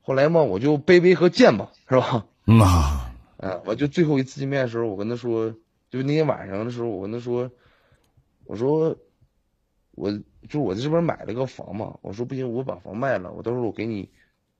[0.00, 2.26] 后来嘛，我就卑微和贱嘛，是吧？
[2.46, 5.54] 嗯啊，啊，我就最后一次见面的时候，我跟他说，
[5.90, 7.50] 就那天晚上的时候，我跟他说，
[8.46, 8.96] 我说，
[9.92, 10.10] 我
[10.48, 14.08] 就我在这边买了个房嘛，我说不行，我把房卖了，我到时候我给你，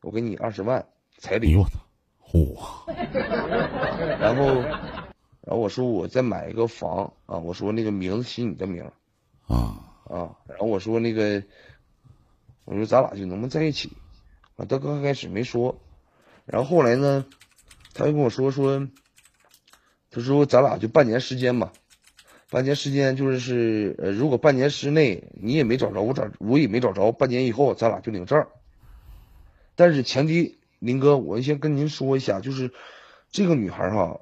[0.03, 0.87] 我给你二十万
[1.19, 1.79] 彩礼我操，
[2.23, 2.57] 嚯，
[4.21, 4.61] 然后，
[5.41, 8.93] 然后我说我再买一个房啊，我说那个名字写你的名儿
[9.47, 11.43] 啊，啊，然后我说那个，
[12.65, 13.91] 我说咱俩就能不能在一起？
[14.57, 15.81] 啊，他刚开始没说，
[16.45, 17.25] 然后后来呢，
[17.95, 18.87] 他就跟我说说，
[20.11, 21.73] 他说咱俩就半年时间吧，
[22.53, 28.47] 半年时间就是是呃，如果半年之内你也没找着，我找我也没找着，半年以后咱俩就领证。
[29.74, 32.70] 但是前提，林哥，我先跟您说一下，就是
[33.31, 34.20] 这个女孩儿哈，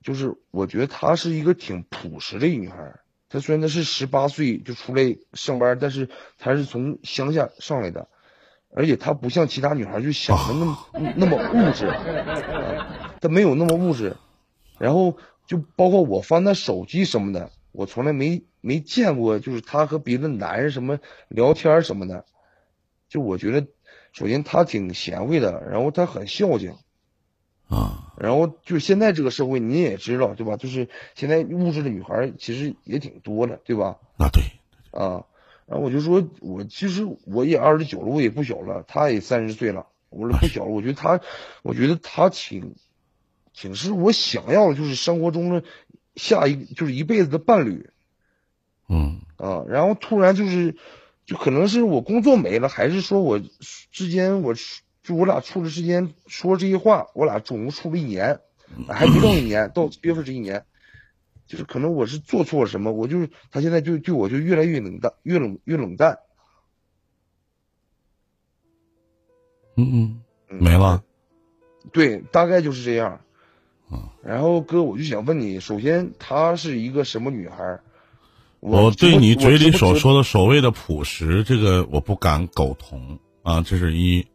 [0.00, 3.00] 就是我觉得她是一个挺朴实的女孩。
[3.28, 8.06] 她虽然她是十八岁就出来上班，但是她是从乡下上来的，
[8.72, 10.78] 而且她不像其他女孩就想的那么、
[11.16, 11.92] 那么物质，
[13.20, 14.14] 她没有那么物质。
[14.78, 15.16] 然后
[15.46, 20.98] 就包括我翻她手机什么的，我从来没没见过，就是她和别的男人什么
[21.28, 22.24] 聊天儿什么的。
[23.08, 23.66] 就我觉得，
[24.12, 26.74] 首先她挺贤惠的，然后她很孝敬。
[27.68, 30.56] 啊，然后就现在这个社会，你也知道，对吧？
[30.56, 33.98] 就是现在物质的女孩儿其实也挺多的，对吧？
[34.16, 34.42] 那对，
[34.92, 35.26] 啊，
[35.66, 40.70] 然后我就说，我其实我也二十九了，我也不小了，她也三十岁了，我说不小了。
[40.70, 41.20] 我觉得她，
[41.62, 42.76] 我觉得她挺，
[43.56, 45.64] 挺是我想要的，就是生活中的
[46.14, 47.88] 下一就是一辈子的伴侣
[48.86, 49.64] 嗯啊。
[49.66, 50.76] 然后突然就是，
[51.24, 53.40] 就可能是我工作没了，还是说我
[53.90, 54.54] 之间我
[55.02, 58.40] 就我俩处的时间说这些话，我俩总共处了一年，
[58.88, 60.64] 还不到一年，到七月份是一年。
[61.46, 66.18] 就是可能我是做错了什么，我就是他现在就对我就越来越冷淡，越冷越冷淡。
[69.76, 71.04] 嗯嗯，嗯没了。
[71.92, 73.20] 对，大概就是这样。
[73.90, 77.80] 嗯然后哥，我就想问你，首先她是一个什么女孩儿？
[78.60, 84.26] 我我对你嘴里所说的所谓的朴实，这个我不敢苟同啊，这是一。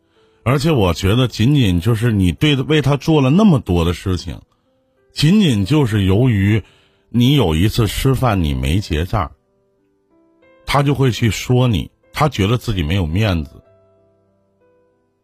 [0.44, 4.40] 而且我觉得，仅仅就是你对为他做了那么多的事情，
[5.12, 6.64] 仅仅就是由于
[7.10, 9.32] 你有一次吃饭你没结账，
[10.66, 13.62] 他就会去说你，他觉得自己没有面子。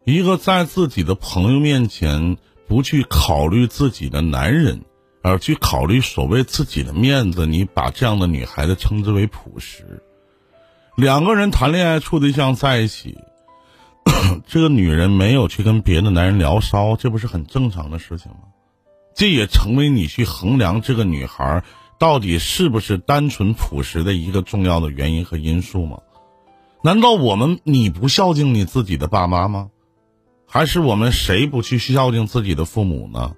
[0.04, 2.38] 一个在自己的朋友面前
[2.68, 4.81] 不去考虑自己的男人，
[5.22, 10.03] 而去考虑所谓自己的面子，你把这样的女孩子称之为朴实。
[10.95, 13.18] 两个人谈恋爱处对象在一起，
[14.48, 18.39] 这个女人没有去跟别的男人聊骚，这不是很正常的事情吗？
[19.15, 21.64] 这也成为你去衡量这个女孩
[21.98, 25.99] 到底是不是单纯朴实的一个重要的原因和因素吗？
[26.84, 29.69] 难道我们你不孝敬你自己的爸妈吗？
[30.48, 33.36] 还是我们谁不去孝敬自己的父母呢？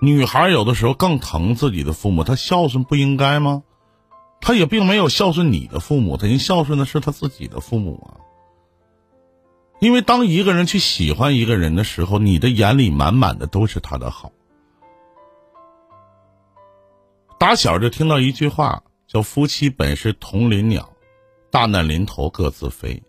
[0.00, 3.62] 女孩有的时候更疼自己的父母，她孝顺不应该吗？
[4.40, 8.22] 她也并没有孝顺你的父母，她应孝顺的是她自己的父母啊。
[9.80, 14.30] 因为当一个人去喜欢一个人的时候，你的眼里满满的都是他的好。
[17.38, 20.92] 打小就听到一句话，叫“夫妻本是同林鸟，
[21.50, 23.02] 大难临头各自飞”。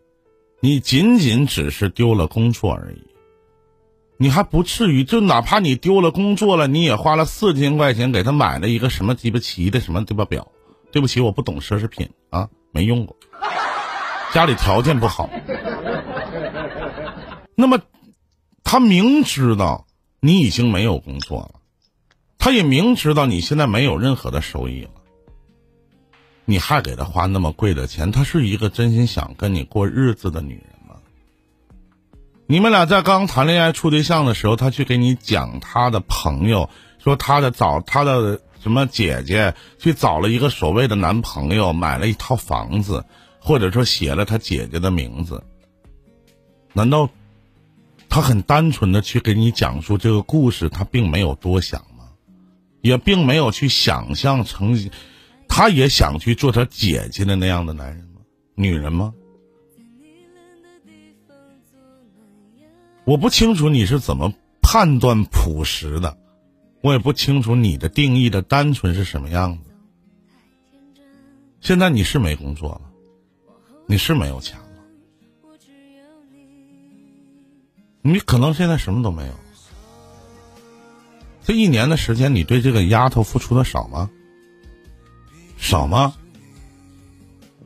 [0.62, 3.13] 你仅仅只是丢了工作而已。
[4.18, 10.48] 你还不至于，就哪怕你丢了工作了，你也花了四千块钱给他买了一个什么鸡巴奇的什么鸡巴表。
[10.92, 13.16] 对不起，我不懂奢侈品啊，没用过，
[14.32, 15.28] 家里条件不好。
[17.58, 17.80] 那么，
[18.64, 19.88] 他明知道
[20.20, 21.56] 你已经没有工作了，
[22.38, 24.92] 他也明知道你现在没有任何的收益了，
[26.46, 30.73] 你还给他花那么贵的钱，他是一个真心想跟你过日子的女人？
[32.54, 36.70] 你们俩在刚谈恋爱处对象的时候，他去给你讲他的朋友，
[37.04, 43.06] 说他的找他的什么姐姐去找了一个所谓的男朋友，买了一套房子，
[43.40, 45.44] 或者说写了他姐姐的名字。
[46.74, 47.10] 难道
[48.08, 52.06] 他很单纯的去给你讲述这个故事，他并没有多想吗？
[52.82, 54.92] 也并没有去想象成，
[55.48, 58.22] 他也想去做他姐姐的那样的男人吗？
[58.54, 59.12] 女人吗？
[63.06, 66.18] 我不清楚你是怎么判断朴实的，
[66.82, 69.72] 我也不清楚你的定义的单纯是什么样子。
[71.60, 72.82] 现在你是没工作了，
[73.88, 74.66] 你是没有钱了，
[78.02, 79.34] 你可能现在什么都没有。
[81.44, 84.10] 这一年的时间，你对这个丫头付出的少吗？
[85.58, 86.16] 少吗？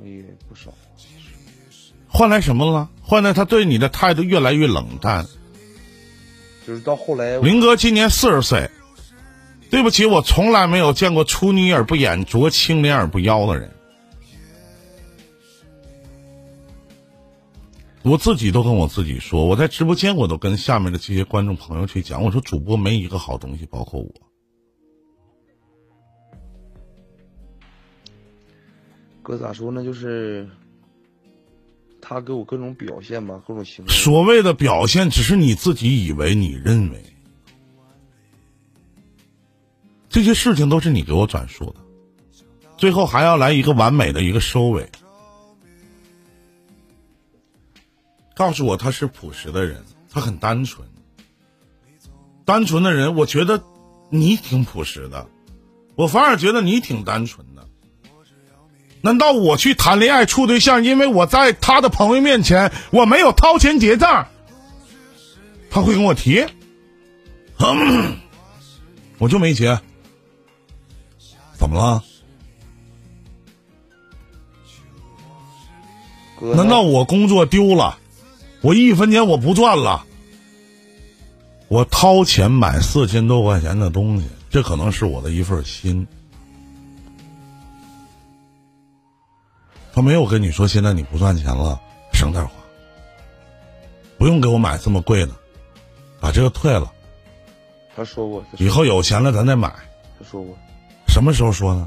[0.03, 0.73] 也不少。
[2.07, 2.89] 换来什么了？
[3.07, 5.25] 换来他对你的态度越来越冷淡。
[6.65, 8.69] 就是到后来，林哥今年四十岁，
[9.69, 13.71] 对不起，我从来没有见过出泥而不染、濯清涟而不妖的人。
[18.03, 24.13] 我自己都跟我自己说，我在直播间我都跟下面的这些观众朋友去讲，我说主播没一个好东西，包括我。
[29.23, 29.81] 哥咋说呢？
[29.83, 30.49] 就是
[32.09, 33.91] 他给我各种表现吧，各种行为。
[33.91, 37.03] 所谓的表现，只是你自己以为、你认为，
[40.07, 41.75] 这些事情都是你给我转述的，
[42.77, 44.89] 最后还要来一个完美的一个收尾。
[48.33, 50.87] 告诉我他是朴实的人，他很单纯。
[52.45, 53.61] 单纯的人，我觉得
[54.09, 55.27] 你挺朴实的，
[55.95, 57.56] 我反而觉得你挺单纯的。
[59.01, 64.27] 难道我去谈恋爱处对象，因为我在他的朋友面前我没有掏钱结账，
[65.69, 66.45] 他会跟我提，
[69.17, 69.79] 我就没结，
[71.57, 72.03] 怎么了？
[76.55, 77.97] 难道我工作丢了？
[78.61, 80.05] 我一分钱我不赚了，
[81.67, 86.07] 我掏钱买四千多块钱的东西，这可能是我的一份心。
[89.97, 91.81] 他没有跟你说现在你不赚钱了，
[92.13, 92.51] 省点花，
[94.15, 95.31] 不用给我买这么贵的，
[96.19, 96.93] 把这个退了，
[97.95, 99.73] 他说过，以后有钱了咱再买。
[100.19, 100.55] 他说过，
[101.07, 101.81] 什么时候说的？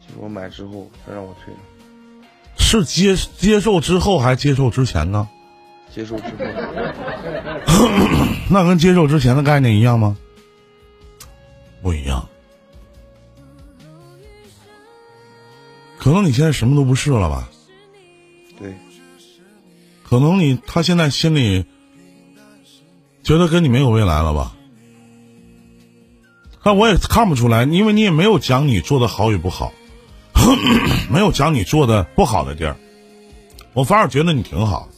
[0.00, 1.60] 就是我买之后他让我退了，
[2.56, 5.28] 是接接受之后还接受之前呢？
[5.94, 7.88] 接受之后，
[8.48, 10.16] 那跟接受之前的概念一样吗？
[11.82, 12.26] 不一样。
[16.04, 17.48] 可能你现在什么都不是了吧？
[18.58, 18.74] 对，
[20.02, 21.64] 可能你他现在心里
[23.22, 24.54] 觉得跟你没有未来了吧？
[26.62, 29.72] 但我也看不出来，因为你也没有讲你做的好与不好，
[31.10, 32.76] 没有讲你做的不好的地儿，
[33.72, 34.90] 我反而觉得你挺好。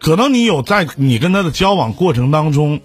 [0.00, 2.80] 可能你有在你跟他的交往过程当中，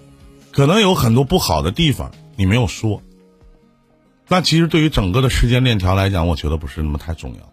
[0.52, 3.02] 可能有很多不好的地方，你没有说。
[4.26, 7.52] 但其实对于整个的时间链条来讲，我觉得不是那么太重要。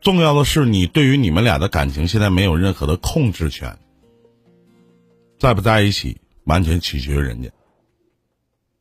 [0.00, 3.78] 重要的是你对于你们俩的感情现在没有任何的控制权，
[5.38, 7.50] 在不在一起完全取决于人家。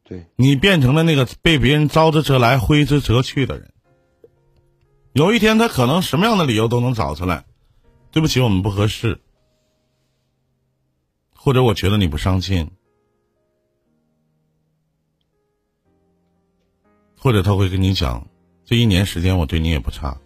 [0.03, 3.71] 对，你变成了那个被别人招之则来挥之则去的人。
[5.13, 7.45] 有一天他可能什么样的理由都能找出来，
[8.11, 9.19] 对不起，我们不合适，
[11.35, 12.71] 或者我觉得你不上进。
[17.19, 18.27] 或者他会跟你讲，
[18.65, 20.17] 这一年时间我对你也不差，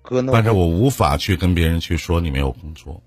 [0.00, 3.02] 哥那但是我无法去跟别人去说你没有工作。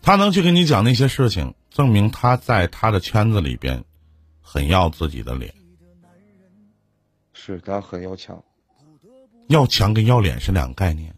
[0.00, 3.84] 他能去跟你讲那些事情，证明他在他的圈子里边
[4.40, 5.52] 很要自己的脸。
[7.32, 8.42] 是他很要强，
[9.48, 11.14] 要强跟要脸是两个概念。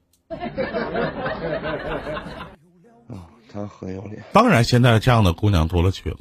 [3.66, 6.18] 很有脸，当然，现在这样的姑娘多了去了，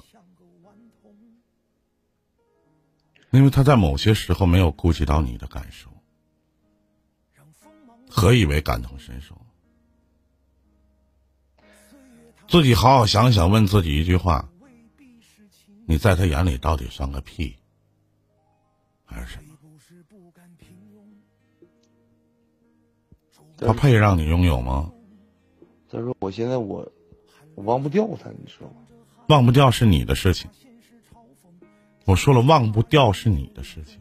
[3.31, 5.89] 因为她在某些时候没有顾及到你的感受，
[8.09, 9.39] 何以为感同身受？
[12.47, 14.49] 自己好好想想，问自己一句话：
[15.85, 17.53] 你在他眼里到底算个屁，
[19.03, 19.43] 还是什么？
[23.57, 24.91] 他配让你拥有吗？
[25.89, 26.87] 再说我现在我
[27.57, 28.75] 我忘不掉他，你知道吗？
[29.29, 30.47] 忘不掉是你的事情。
[32.05, 33.99] 我说了，忘不掉是你的事情。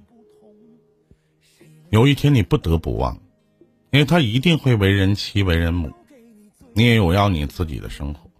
[1.89, 3.19] 有一天你不得不忘，
[3.91, 5.91] 因为他一定会为人妻、为人母，
[6.75, 8.31] 你也有要你自己的生活。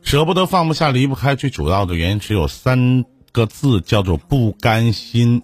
[0.00, 5.42] 舍不得、放不下、离不开，最主要的原因只有三个字，叫做不甘心。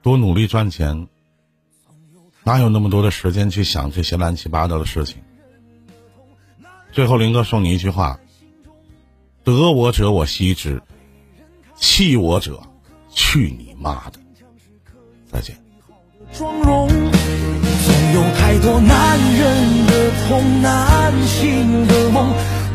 [0.00, 1.08] 多努力赚钱，
[2.42, 5.22] 哪有那么多的时间去想这些乱七八糟的事情？
[6.94, 8.16] 最后，林哥送你一句话：
[9.42, 10.80] 得我者我惜之，
[11.74, 12.62] 弃我者
[13.10, 14.20] 去你妈的！
[15.26, 15.56] 再见。
[16.32, 22.32] 妆容，总有太多男人的痛，的梦，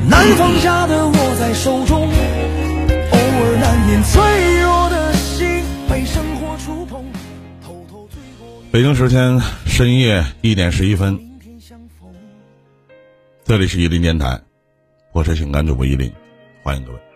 [0.09, 7.05] 难放下的握在手中，偶尔难免脆弱的心被生活触碰，
[7.65, 11.28] 偷偷醉过北京时间深夜一点十一分。
[13.49, 14.39] 这里是一林电台，
[15.11, 16.13] 我是情感主播伊林，
[16.61, 17.08] 欢迎各位。